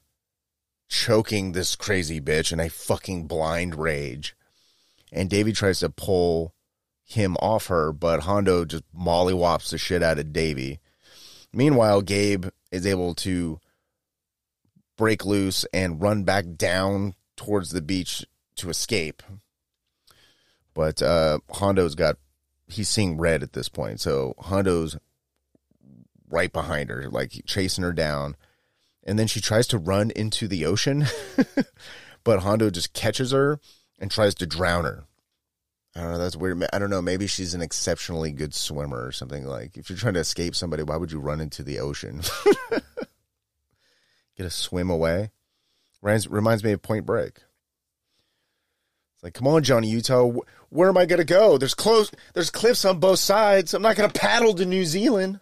choking 0.88 1.52
this 1.52 1.76
crazy 1.76 2.20
bitch 2.20 2.52
in 2.52 2.60
a 2.60 2.68
fucking 2.68 3.26
blind 3.26 3.74
rage. 3.74 4.34
And 5.12 5.30
Davy 5.30 5.52
tries 5.52 5.80
to 5.80 5.90
pull 5.90 6.54
him 7.04 7.36
off 7.36 7.68
her, 7.68 7.92
but 7.92 8.20
Hondo 8.20 8.64
just 8.64 8.84
mollywops 8.94 9.70
the 9.70 9.78
shit 9.78 10.02
out 10.02 10.18
of 10.18 10.32
Davy. 10.32 10.80
Meanwhile, 11.52 12.02
Gabe 12.02 12.46
is 12.70 12.86
able 12.86 13.14
to 13.16 13.60
break 14.96 15.24
loose 15.24 15.64
and 15.72 16.02
run 16.02 16.24
back 16.24 16.44
down 16.56 17.14
towards 17.36 17.70
the 17.70 17.80
beach 17.80 18.26
to 18.56 18.68
escape. 18.68 19.22
But 20.74 21.00
uh, 21.00 21.38
Hondo's 21.50 21.94
got 21.94 22.16
he's 22.66 22.88
seeing 22.88 23.16
red 23.16 23.42
at 23.42 23.54
this 23.54 23.68
point, 23.68 24.00
so 24.00 24.34
Hondo's 24.38 24.98
right 26.30 26.52
behind 26.52 26.90
her, 26.90 27.08
like 27.08 27.32
chasing 27.46 27.84
her 27.84 27.92
down. 27.92 28.36
And 29.08 29.18
then 29.18 29.26
she 29.26 29.40
tries 29.40 29.66
to 29.68 29.78
run 29.78 30.10
into 30.10 30.46
the 30.46 30.66
ocean, 30.66 31.06
but 32.24 32.40
Hondo 32.40 32.68
just 32.68 32.92
catches 32.92 33.30
her 33.30 33.58
and 33.98 34.10
tries 34.10 34.34
to 34.34 34.46
drown 34.46 34.84
her. 34.84 35.04
I 35.96 36.00
don't 36.00 36.12
know. 36.12 36.18
That's 36.18 36.36
weird. 36.36 36.62
I 36.74 36.78
don't 36.78 36.90
know. 36.90 37.00
Maybe 37.00 37.26
she's 37.26 37.54
an 37.54 37.62
exceptionally 37.62 38.32
good 38.32 38.54
swimmer 38.54 39.02
or 39.02 39.10
something. 39.10 39.46
Like, 39.46 39.78
if 39.78 39.88
you're 39.88 39.98
trying 39.98 40.12
to 40.14 40.20
escape 40.20 40.54
somebody, 40.54 40.82
why 40.82 40.96
would 40.96 41.10
you 41.10 41.20
run 41.20 41.40
into 41.40 41.62
the 41.62 41.78
ocean? 41.78 42.20
Get 44.36 44.46
a 44.46 44.50
swim 44.50 44.90
away. 44.90 45.30
Reminds, 46.02 46.28
reminds 46.28 46.62
me 46.62 46.72
of 46.72 46.82
Point 46.82 47.06
Break. 47.06 47.40
It's 49.14 49.24
like, 49.24 49.32
come 49.32 49.48
on, 49.48 49.62
Johnny 49.62 49.88
Utah. 49.88 50.30
Where 50.68 50.90
am 50.90 50.98
I 50.98 51.06
going 51.06 51.18
to 51.18 51.24
go? 51.24 51.56
There's 51.56 51.74
close. 51.74 52.10
There's 52.34 52.50
cliffs 52.50 52.84
on 52.84 53.00
both 53.00 53.20
sides. 53.20 53.72
I'm 53.72 53.80
not 53.80 53.96
going 53.96 54.10
to 54.10 54.20
paddle 54.20 54.52
to 54.54 54.66
New 54.66 54.84
Zealand. 54.84 55.40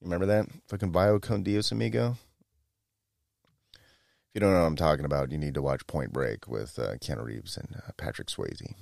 Remember 0.00 0.26
that 0.26 0.46
fucking 0.68 0.92
Bio 0.92 1.18
Dios 1.18 1.72
amigo? 1.72 2.16
If 3.72 4.34
you 4.34 4.40
don't 4.40 4.52
know 4.52 4.60
what 4.60 4.66
I'm 4.66 4.76
talking 4.76 5.04
about, 5.04 5.32
you 5.32 5.38
need 5.38 5.54
to 5.54 5.62
watch 5.62 5.86
Point 5.86 6.12
Break 6.12 6.46
with 6.46 6.78
uh, 6.78 6.94
Keanu 6.96 7.24
Reeves 7.24 7.56
and 7.56 7.68
uh, 7.76 7.90
Patrick 7.96 8.28
Swayze. 8.28 8.74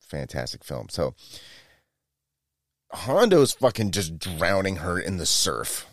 Fantastic 0.00 0.64
film. 0.64 0.88
So 0.90 1.14
Hondo's 2.92 3.52
fucking 3.52 3.92
just 3.92 4.18
drowning 4.18 4.76
her 4.76 4.98
in 4.98 5.16
the 5.18 5.26
surf, 5.26 5.86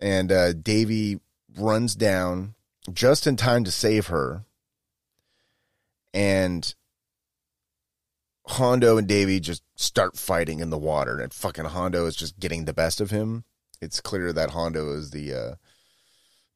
and 0.00 0.30
uh, 0.30 0.52
Davy 0.52 1.20
runs 1.56 1.94
down 1.94 2.54
just 2.92 3.26
in 3.26 3.36
time 3.36 3.64
to 3.64 3.70
save 3.70 4.08
her, 4.08 4.44
and 6.12 6.74
Hondo 8.52 8.98
and 8.98 9.08
Davy 9.08 9.40
just 9.40 9.62
start 9.76 10.16
fighting 10.16 10.60
in 10.60 10.70
the 10.70 10.78
water, 10.78 11.20
and 11.20 11.32
fucking 11.32 11.66
Hondo 11.66 12.06
is 12.06 12.16
just 12.16 12.38
getting 12.38 12.64
the 12.64 12.74
best 12.74 13.00
of 13.00 13.10
him. 13.10 13.44
It's 13.80 14.00
clear 14.00 14.32
that 14.32 14.50
Hondo 14.50 14.92
is 14.92 15.10
the 15.10 15.34
uh, 15.34 15.54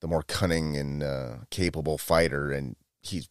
the 0.01 0.09
more 0.09 0.23
cunning 0.23 0.77
and 0.77 1.03
uh, 1.03 1.37
capable 1.51 1.99
fighter, 1.99 2.53
and 2.53 2.77
he's 3.03 3.29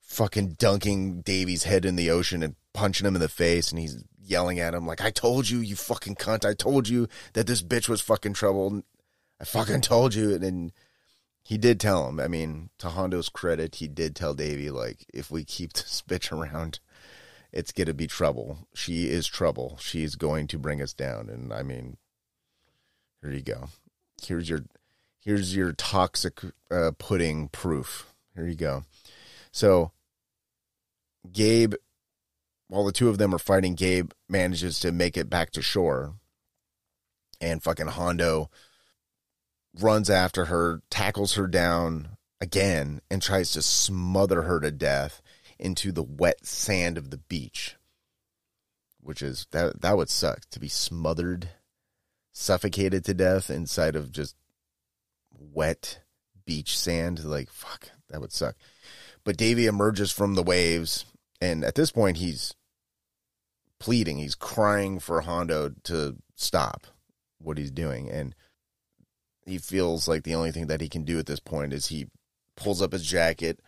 fucking 0.00 0.54
dunking 0.58 1.20
Davy's 1.22 1.64
head 1.64 1.84
in 1.84 1.96
the 1.96 2.10
ocean 2.10 2.42
and 2.42 2.56
punching 2.72 3.06
him 3.06 3.14
in 3.14 3.20
the 3.20 3.28
face, 3.28 3.70
and 3.70 3.78
he's 3.78 4.04
yelling 4.20 4.58
at 4.58 4.74
him 4.74 4.86
like, 4.86 5.00
"I 5.00 5.10
told 5.10 5.48
you, 5.48 5.58
you 5.60 5.76
fucking 5.76 6.16
cunt! 6.16 6.44
I 6.44 6.54
told 6.54 6.88
you 6.88 7.08
that 7.34 7.46
this 7.46 7.62
bitch 7.62 7.88
was 7.88 8.00
fucking 8.00 8.34
trouble. 8.34 8.82
I 9.40 9.44
fucking 9.44 9.82
told 9.82 10.14
you." 10.14 10.34
And 10.34 10.42
then 10.42 10.72
he 11.42 11.58
did 11.58 11.78
tell 11.80 12.08
him. 12.08 12.18
I 12.18 12.28
mean, 12.28 12.70
to 12.78 12.88
Hondo's 12.88 13.28
credit, 13.28 13.76
he 13.76 13.88
did 13.88 14.16
tell 14.16 14.34
Davy 14.34 14.70
like, 14.70 15.06
"If 15.12 15.30
we 15.30 15.44
keep 15.44 15.72
this 15.74 16.02
bitch 16.06 16.32
around." 16.32 16.80
It's 17.52 17.72
gonna 17.72 17.94
be 17.94 18.06
trouble. 18.06 18.66
She 18.74 19.08
is 19.08 19.26
trouble. 19.26 19.76
She's 19.80 20.14
going 20.14 20.46
to 20.48 20.58
bring 20.58 20.80
us 20.80 20.94
down. 20.94 21.28
And 21.28 21.52
I 21.52 21.62
mean, 21.62 21.98
here 23.20 23.32
you 23.32 23.42
go. 23.42 23.68
Here's 24.22 24.48
your 24.48 24.64
here's 25.20 25.54
your 25.54 25.72
toxic 25.72 26.40
uh, 26.70 26.92
pudding 26.98 27.48
proof. 27.48 28.12
Here 28.34 28.46
you 28.46 28.54
go. 28.54 28.84
So, 29.52 29.92
Gabe, 31.30 31.74
while 32.68 32.84
the 32.84 32.92
two 32.92 33.08
of 33.08 33.18
them 33.18 33.34
are 33.34 33.38
fighting, 33.38 33.74
Gabe 33.74 34.12
manages 34.28 34.80
to 34.80 34.92
make 34.92 35.16
it 35.16 35.30
back 35.30 35.50
to 35.52 35.62
shore, 35.62 36.14
and 37.40 37.62
fucking 37.62 37.88
Hondo 37.88 38.50
runs 39.78 40.10
after 40.10 40.46
her, 40.46 40.82
tackles 40.90 41.34
her 41.34 41.46
down 41.46 42.16
again, 42.40 43.00
and 43.10 43.22
tries 43.22 43.52
to 43.52 43.62
smother 43.62 44.42
her 44.42 44.60
to 44.60 44.70
death 44.70 45.21
into 45.62 45.92
the 45.92 46.02
wet 46.02 46.44
sand 46.44 46.98
of 46.98 47.10
the 47.10 47.16
beach. 47.16 47.76
Which 49.00 49.22
is 49.22 49.46
that 49.52 49.80
that 49.80 49.96
would 49.96 50.10
suck 50.10 50.42
to 50.50 50.60
be 50.60 50.68
smothered, 50.68 51.48
suffocated 52.32 53.04
to 53.06 53.14
death 53.14 53.48
inside 53.50 53.96
of 53.96 54.12
just 54.12 54.36
wet 55.32 56.00
beach 56.44 56.78
sand. 56.78 57.24
Like, 57.24 57.50
fuck, 57.50 57.88
that 58.10 58.20
would 58.20 58.32
suck. 58.32 58.56
But 59.24 59.36
Davy 59.36 59.66
emerges 59.66 60.12
from 60.12 60.34
the 60.34 60.42
waves, 60.42 61.04
and 61.40 61.64
at 61.64 61.74
this 61.74 61.90
point, 61.90 62.18
he's 62.18 62.54
pleading. 63.78 64.18
He's 64.18 64.34
crying 64.34 65.00
for 65.00 65.22
Hondo 65.22 65.72
to 65.84 66.16
stop 66.36 66.86
what 67.40 67.58
he's 67.58 67.70
doing. 67.72 68.08
And 68.08 68.34
he 69.44 69.58
feels 69.58 70.06
like 70.06 70.22
the 70.22 70.36
only 70.36 70.52
thing 70.52 70.68
that 70.68 70.80
he 70.80 70.88
can 70.88 71.04
do 71.04 71.18
at 71.18 71.26
this 71.26 71.40
point 71.40 71.72
is 71.72 71.86
he 71.86 72.06
pulls 72.56 72.80
up 72.80 72.92
his 72.92 73.04
jacket, 73.04 73.60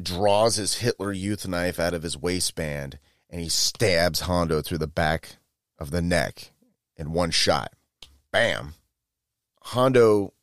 draws 0.00 0.56
his 0.56 0.78
Hitler 0.78 1.12
Youth 1.12 1.46
knife 1.46 1.78
out 1.78 1.94
of 1.94 2.02
his 2.02 2.16
waistband, 2.16 2.98
and 3.30 3.40
he 3.40 3.48
stabs 3.48 4.20
Hondo 4.20 4.62
through 4.62 4.78
the 4.78 4.86
back 4.86 5.36
of 5.78 5.90
the 5.90 6.02
neck 6.02 6.52
in 6.96 7.12
one 7.12 7.30
shot. 7.30 7.72
Bam. 8.32 8.74
Hondo 9.62 10.34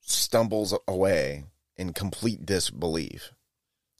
stumbles 0.00 0.76
away 0.86 1.44
in 1.76 1.92
complete 1.92 2.46
disbelief 2.46 3.32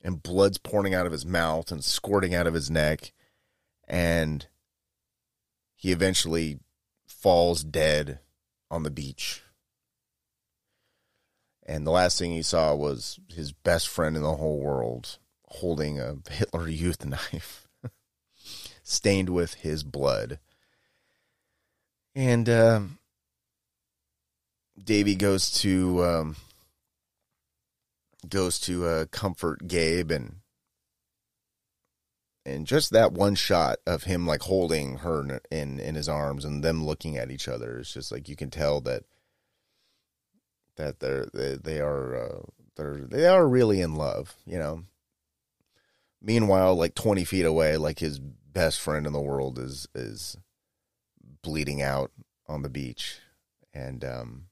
and 0.01 0.23
blood's 0.23 0.59
pouring 0.59 0.95
out 0.95 1.07
of 1.07 1.13
his 1.13 1.27
mouth 1.27 1.73
and 1.73 1.83
squirting 1.83 2.35
out 2.35 2.47
of 2.47 2.55
his 2.55 2.71
neck 2.71 3.13
and 3.89 4.47
he 5.75 5.91
eventually 5.93 6.59
falls 7.07 7.65
dead 7.65 8.21
on 8.71 8.83
the 8.83 8.91
beach 8.91 9.43
and 11.67 11.85
the 11.85 11.91
last 11.91 12.19
thing 12.19 12.31
he 12.31 12.43
saw 12.43 12.75
was 12.75 13.19
his 13.29 13.53
best 13.53 13.89
friend 13.89 14.17
in 14.17 14.23
the 14.23 14.37
whole 14.37 14.61
world 14.61 15.19
holding 15.49 15.99
a 15.99 16.17
Hitler 16.31 16.69
Youth 16.69 17.05
knife 17.05 17.67
stained 18.83 19.29
with 19.29 19.55
his 19.55 19.83
blood. 19.83 20.39
And 22.15 22.49
um, 22.49 22.99
Davy 24.83 25.17
goes 25.17 25.51
to 25.61 26.05
um, 26.05 26.37
goes 28.29 28.59
to 28.61 28.87
uh, 28.87 29.05
comfort 29.07 29.67
Gabe 29.67 30.11
and 30.13 30.37
and 32.47 32.65
just 32.65 32.93
that 32.93 33.13
one 33.13 33.35
shot 33.35 33.81
of 33.87 34.05
him 34.05 34.25
like 34.25 34.43
holding 34.43 34.99
her 34.99 35.41
in 35.51 35.81
in 35.81 35.95
his 35.97 36.09
arms 36.09 36.45
and 36.45 36.63
them 36.63 36.87
looking 36.87 37.17
at 37.17 37.31
each 37.31 37.49
other 37.49 37.81
is 37.81 37.93
just 37.93 38.13
like 38.13 38.29
you 38.29 38.37
can 38.37 38.51
tell 38.51 38.81
that 38.83 39.03
that 40.77 41.01
they're 41.01 41.27
they, 41.33 41.57
they 41.57 41.81
are 41.81 42.17
uh, 42.17 42.43
they're 42.77 42.99
they 42.99 43.27
are 43.27 43.47
really 43.47 43.81
in 43.81 43.95
love, 43.95 44.37
you 44.47 44.59
know. 44.59 44.85
Meanwhile, 46.23 46.77
like 46.77 46.95
twenty 46.95 47.25
feet 47.25 47.45
away, 47.45 47.77
like 47.77 47.99
his 47.99 48.19
best 48.19 48.81
friend 48.81 49.07
in 49.07 49.13
the 49.13 49.21
world 49.21 49.59
is 49.59 49.89
is 49.95 50.37
bleeding 51.43 51.83
out 51.83 52.11
on 52.49 52.63
the 52.63 52.69
beach, 52.69 53.19
and 53.75 54.05
um, 54.05 54.47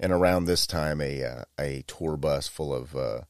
and 0.00 0.12
around 0.12 0.44
this 0.44 0.66
time, 0.66 1.00
a 1.00 1.22
uh, 1.24 1.44
a 1.58 1.84
tour 1.86 2.16
bus 2.16 2.48
full 2.48 2.74
of 2.74 2.96
uh, 2.96 3.20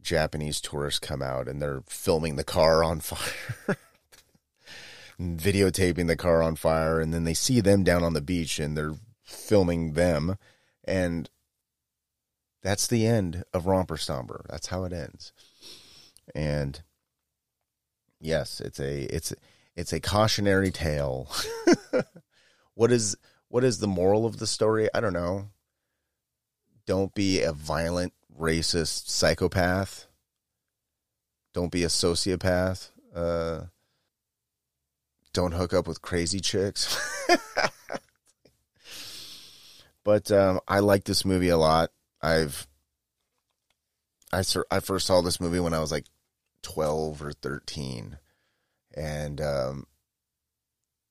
Japanese 0.00 0.60
tourists 0.60 1.00
come 1.00 1.22
out, 1.22 1.48
and 1.48 1.60
they're 1.60 1.82
filming 1.86 2.36
the 2.36 2.44
car 2.44 2.84
on 2.84 3.00
fire, 3.00 3.76
videotaping 5.20 6.06
the 6.06 6.16
car 6.16 6.42
on 6.42 6.56
fire, 6.56 7.00
and 7.00 7.12
then 7.12 7.24
they 7.24 7.34
see 7.34 7.60
them 7.60 7.82
down 7.82 8.02
on 8.04 8.12
the 8.12 8.20
beach, 8.20 8.58
and 8.58 8.76
they're 8.76 8.94
filming 9.34 9.92
them, 9.92 10.38
and 10.84 11.28
that's 12.62 12.86
the 12.86 13.06
end 13.06 13.44
of 13.52 13.66
Romper 13.66 13.96
Stomper. 13.96 14.46
That's 14.48 14.68
how 14.68 14.84
it 14.84 14.92
ends, 14.92 15.32
and 16.34 16.82
yes, 18.20 18.60
it's 18.60 18.80
a 18.80 19.02
it's 19.14 19.34
it's 19.76 19.92
a 19.92 20.00
cautionary 20.00 20.70
tale. 20.70 21.30
what 22.74 22.90
is 22.90 23.16
what 23.48 23.64
is 23.64 23.78
the 23.78 23.86
moral 23.86 24.26
of 24.26 24.38
the 24.38 24.46
story? 24.46 24.88
I 24.94 25.00
don't 25.00 25.12
know 25.12 25.48
don't 26.86 27.14
be 27.14 27.42
a 27.42 27.52
violent, 27.52 28.12
racist 28.38 29.08
psychopath. 29.08 30.06
Don't 31.52 31.72
be 31.72 31.84
a 31.84 31.88
sociopath. 31.88 32.90
Uh, 33.14 33.66
don't 35.32 35.52
hook 35.52 35.72
up 35.72 35.86
with 35.86 36.02
crazy 36.02 36.40
chicks. 36.40 36.98
but 40.04 40.30
um, 40.30 40.60
I 40.68 40.80
like 40.80 41.04
this 41.04 41.24
movie 41.24 41.48
a 41.48 41.58
lot. 41.58 41.90
I've 42.22 42.66
I 44.32 44.42
I 44.70 44.80
first 44.80 45.06
saw 45.06 45.20
this 45.20 45.40
movie 45.40 45.60
when 45.60 45.74
I 45.74 45.80
was 45.80 45.92
like 45.92 46.06
twelve 46.62 47.22
or 47.22 47.32
thirteen, 47.32 48.18
and 48.94 49.40
um, 49.40 49.86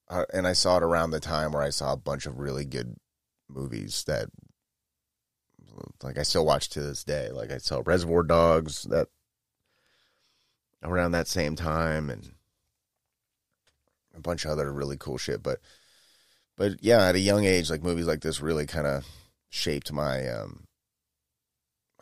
I, 0.10 0.26
and 0.34 0.48
I 0.48 0.54
saw 0.54 0.78
it 0.78 0.84
around 0.84 1.12
the 1.12 1.20
time 1.20 1.52
where 1.52 1.64
I 1.64 1.70
saw 1.70 1.94
a 1.94 1.98
bunch 1.98 2.26
of 2.26 2.40
really 2.40 2.66
good 2.66 2.96
movies 3.48 4.04
that, 4.06 4.30
like, 6.02 6.18
I 6.18 6.24
still 6.24 6.46
watch 6.46 6.70
to 6.70 6.82
this 6.82 7.04
day. 7.04 7.30
Like 7.32 7.52
I 7.52 7.58
saw 7.58 7.82
Reservoir 7.86 8.24
Dogs 8.24 8.84
that 8.84 9.08
around 10.84 11.12
that 11.12 11.28
same 11.28 11.56
time, 11.56 12.10
and 12.10 12.32
a 14.16 14.20
bunch 14.20 14.46
of 14.46 14.52
other 14.52 14.72
really 14.72 14.98
cool 14.98 15.18
shit. 15.18 15.42
But 15.42 15.60
but 16.58 16.74
yeah, 16.82 17.08
at 17.08 17.16
a 17.16 17.20
young 17.20 17.46
age, 17.46 17.70
like 17.70 17.84
movies 17.84 18.08
like 18.08 18.22
this 18.22 18.42
really 18.42 18.66
kind 18.66 18.88
of 18.88 19.06
shaped 19.50 19.92
my 19.92 20.28
um, 20.30 20.66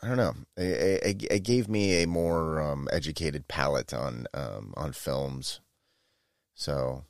I 0.02 0.08
don't 0.08 0.16
know. 0.16 0.34
It, 0.56 1.02
it, 1.04 1.26
it, 1.30 1.42
gave 1.44 1.68
me 1.68 2.02
a 2.02 2.08
more 2.08 2.60
um, 2.60 2.88
educated 2.90 3.46
palate 3.46 3.94
on 3.94 4.26
um, 4.34 4.74
on 4.76 4.92
films. 4.92 5.60
So, 6.54 7.04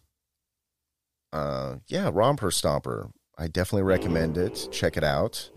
uh, 1.32 1.77
yeah, 1.89 2.10
Romper 2.12 2.51
Stomper. 2.51 3.10
I 3.39 3.48
definitely 3.48 3.85
recommend 3.85 4.36
it. 4.36 4.69
Check 4.70 4.98
it 4.98 5.05
out, 5.05 5.51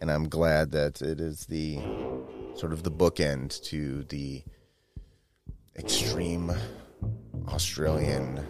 and 0.00 0.10
I'm 0.10 0.28
glad 0.28 0.70
that 0.72 1.00
it 1.00 1.18
is 1.18 1.46
the 1.46 1.78
sort 2.54 2.74
of 2.74 2.82
the 2.82 2.90
bookend 2.90 3.62
to 3.64 4.04
the 4.04 4.42
extreme 5.78 6.52
Australian 7.48 8.44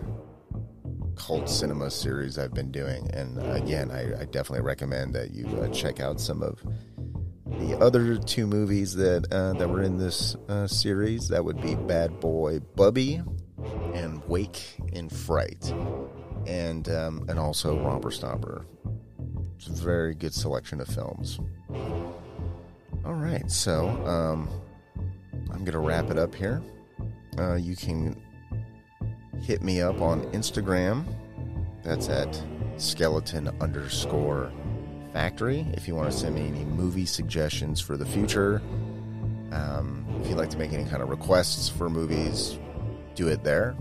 cult 1.16 1.48
cinema 1.48 1.90
series 1.90 2.38
I've 2.38 2.54
been 2.54 2.70
doing. 2.70 3.10
And 3.12 3.38
again, 3.38 3.90
I, 3.90 4.20
I 4.20 4.24
definitely 4.26 4.60
recommend 4.60 5.14
that 5.14 5.32
you 5.32 5.46
uh, 5.58 5.68
check 5.68 6.00
out 6.00 6.20
some 6.20 6.42
of 6.42 6.62
the 7.46 7.78
other 7.80 8.18
two 8.18 8.46
movies 8.46 8.94
that 8.96 9.32
uh, 9.32 9.54
that 9.54 9.68
were 9.68 9.82
in 9.82 9.98
this 9.98 10.36
uh, 10.48 10.66
series. 10.66 11.28
That 11.28 11.44
would 11.44 11.60
be 11.60 11.74
Bad 11.74 12.20
Boy 12.20 12.60
Bubby 12.60 13.22
and 13.94 14.22
Wake 14.28 14.76
in 14.92 15.08
Fright, 15.08 15.72
and 16.46 16.88
um, 16.88 17.24
and 17.28 17.38
also 17.38 17.78
Romper 17.78 18.10
Stomper. 18.10 18.64
It's 19.56 19.68
a 19.68 19.72
very 19.84 20.14
good 20.14 20.34
selection 20.34 20.80
of 20.80 20.88
films. 20.88 21.40
All 23.04 23.14
right, 23.14 23.50
so 23.50 23.88
um, 24.04 24.48
I'm 25.50 25.64
gonna 25.64 25.80
wrap 25.80 26.10
it 26.10 26.18
up 26.18 26.34
here. 26.34 26.62
Uh, 27.38 27.54
you 27.54 27.76
can 27.76 28.20
hit 29.42 29.62
me 29.62 29.80
up 29.80 30.00
on 30.00 30.22
Instagram. 30.32 31.04
That's 31.82 32.08
at 32.08 32.42
skeleton 32.76 33.48
underscore 33.60 34.52
factory. 35.12 35.66
If 35.72 35.88
you 35.88 35.94
want 35.94 36.10
to 36.10 36.16
send 36.16 36.34
me 36.34 36.46
any 36.46 36.64
movie 36.64 37.06
suggestions 37.06 37.80
for 37.80 37.96
the 37.96 38.06
future, 38.06 38.60
um, 39.52 40.04
if 40.20 40.28
you'd 40.28 40.38
like 40.38 40.50
to 40.50 40.58
make 40.58 40.72
any 40.72 40.84
kind 40.84 41.02
of 41.02 41.08
requests 41.08 41.68
for 41.68 41.88
movies, 41.88 42.58
do 43.14 43.28
it 43.28 43.42
there. 43.44 43.76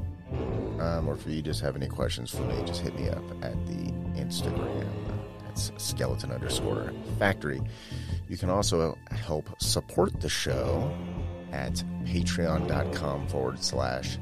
Um, 0.80 1.08
or 1.08 1.14
if 1.14 1.26
you 1.26 1.42
just 1.42 1.62
have 1.62 1.76
any 1.76 1.88
questions 1.88 2.30
for 2.30 2.42
me, 2.44 2.62
just 2.66 2.82
hit 2.82 2.96
me 2.96 3.10
up 3.10 3.24
at 3.44 3.54
the 3.66 3.92
Instagram. 4.20 4.88
That's 5.46 5.72
skeleton 5.78 6.32
underscore 6.32 6.92
factory. 7.18 7.62
You 8.28 8.38
can 8.38 8.50
also 8.50 8.98
help 9.12 9.50
support 9.62 10.20
the 10.20 10.30
show 10.30 10.94
at 11.52 11.84
patreon.com 12.04 13.28
forward 13.28 13.64
slash 13.64 14.18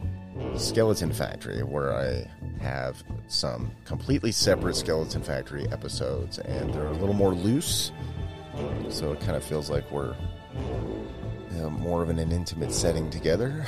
Skeleton 0.57 1.11
Factory, 1.11 1.63
where 1.63 1.93
I 1.93 2.29
have 2.61 3.03
some 3.27 3.71
completely 3.85 4.31
separate 4.31 4.75
Skeleton 4.75 5.21
Factory 5.21 5.67
episodes, 5.71 6.39
and 6.39 6.73
they're 6.73 6.87
a 6.87 6.93
little 6.93 7.13
more 7.13 7.33
loose, 7.33 7.91
so 8.89 9.11
it 9.11 9.19
kind 9.19 9.35
of 9.35 9.43
feels 9.43 9.69
like 9.69 9.89
we're 9.91 10.15
you 11.51 11.61
know, 11.61 11.69
more 11.69 12.01
of 12.01 12.09
in 12.09 12.19
an 12.19 12.31
intimate 12.31 12.71
setting 12.71 13.09
together. 13.09 13.65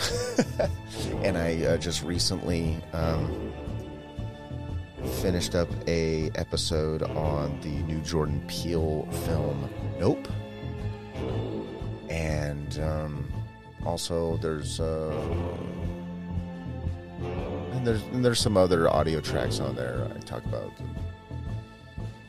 and 1.23 1.37
I 1.37 1.63
uh, 1.65 1.77
just 1.77 2.03
recently 2.03 2.77
um, 2.93 3.53
finished 5.21 5.55
up 5.55 5.69
a 5.87 6.31
episode 6.35 7.03
on 7.03 7.59
the 7.61 7.69
new 7.83 7.99
Jordan 8.01 8.43
Peele 8.47 9.07
film 9.25 9.69
Nope, 9.99 10.27
and 12.09 12.79
um, 12.79 13.31
also 13.85 14.37
there's. 14.37 14.79
Uh, 14.79 15.13
and 17.21 17.85
there's 17.85 18.01
and 18.03 18.23
there's 18.23 18.39
some 18.39 18.57
other 18.57 18.89
audio 18.89 19.21
tracks 19.21 19.59
on 19.59 19.75
there. 19.75 20.07
I 20.15 20.19
talk 20.19 20.43
about 20.45 20.71
the, 20.77 20.83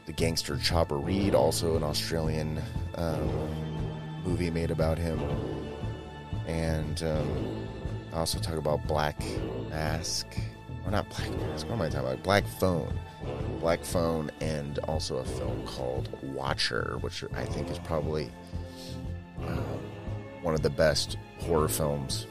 the 0.07 0.13
gangster 0.13 0.57
Chopper 0.59 0.97
Read, 0.97 1.35
also 1.35 1.77
an 1.77 1.83
Australian 1.83 2.63
um, 2.95 3.31
movie 4.25 4.51
made 4.51 4.71
about 4.71 4.99
him, 4.99 5.21
and 6.47 7.03
um, 7.03 7.69
I 8.13 8.19
also 8.19 8.39
talk 8.39 8.57
about 8.57 8.87
Black 8.87 9.21
Mask, 9.71 10.27
or 10.85 10.91
not 10.91 11.09
Black 11.11 11.31
Mask. 11.39 11.67
What 11.69 11.75
am 11.75 11.83
I 11.83 11.89
talking 11.89 12.09
about? 12.09 12.23
Black 12.23 12.47
Phone, 12.47 12.99
Black 13.61 13.85
Phone, 13.85 14.31
and 14.41 14.79
also 14.81 15.17
a 15.19 15.25
film 15.25 15.67
called 15.67 16.09
Watcher, 16.23 16.99
which 17.01 17.25
I 17.35 17.45
think 17.45 17.71
is 17.71 17.79
probably 17.81 18.31
uh, 19.43 19.63
one 20.43 20.55
of 20.55 20.63
the 20.63 20.71
best 20.71 21.19
horror 21.41 21.69
films 21.69 22.27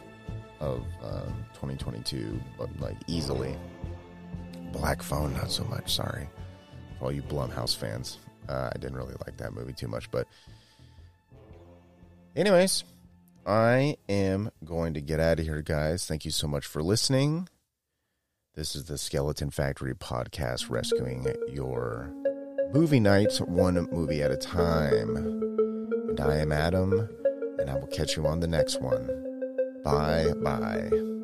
of 0.59 0.85
um, 1.03 1.44
2022, 1.55 2.39
but 2.57 2.69
like 2.79 2.97
easily. 3.07 3.55
Black 4.71 5.01
Phone, 5.01 5.33
not 5.33 5.49
so 5.51 5.63
much. 5.65 5.93
Sorry, 5.93 6.27
for 6.99 7.05
all 7.05 7.11
you 7.11 7.21
Blumhouse 7.21 7.75
fans. 7.75 8.19
Uh, 8.47 8.69
I 8.73 8.77
didn't 8.77 8.97
really 8.97 9.15
like 9.25 9.37
that 9.37 9.53
movie 9.53 9.73
too 9.73 9.87
much, 9.87 10.11
but 10.11 10.27
anyways, 12.35 12.83
I 13.45 13.95
am 14.09 14.51
going 14.63 14.93
to 14.95 15.01
get 15.01 15.19
out 15.19 15.39
of 15.39 15.45
here, 15.45 15.61
guys. 15.61 16.05
Thank 16.05 16.25
you 16.25 16.31
so 16.31 16.47
much 16.47 16.65
for 16.65 16.83
listening. 16.83 17.47
This 18.55 18.75
is 18.75 18.85
the 18.85 18.97
Skeleton 18.97 19.49
Factory 19.49 19.93
podcast, 19.93 20.69
rescuing 20.69 21.27
your 21.51 22.11
movie 22.73 22.99
nights 22.99 23.39
one 23.39 23.75
movie 23.91 24.21
at 24.21 24.31
a 24.31 24.37
time. 24.37 25.15
And 25.17 26.19
I 26.19 26.37
am 26.37 26.51
Adam, 26.51 27.09
and 27.59 27.69
I 27.69 27.75
will 27.75 27.87
catch 27.87 28.15
you 28.15 28.25
on 28.25 28.39
the 28.39 28.47
next 28.47 28.81
one. 28.81 29.07
Bye 29.83 30.33
bye. 30.41 31.14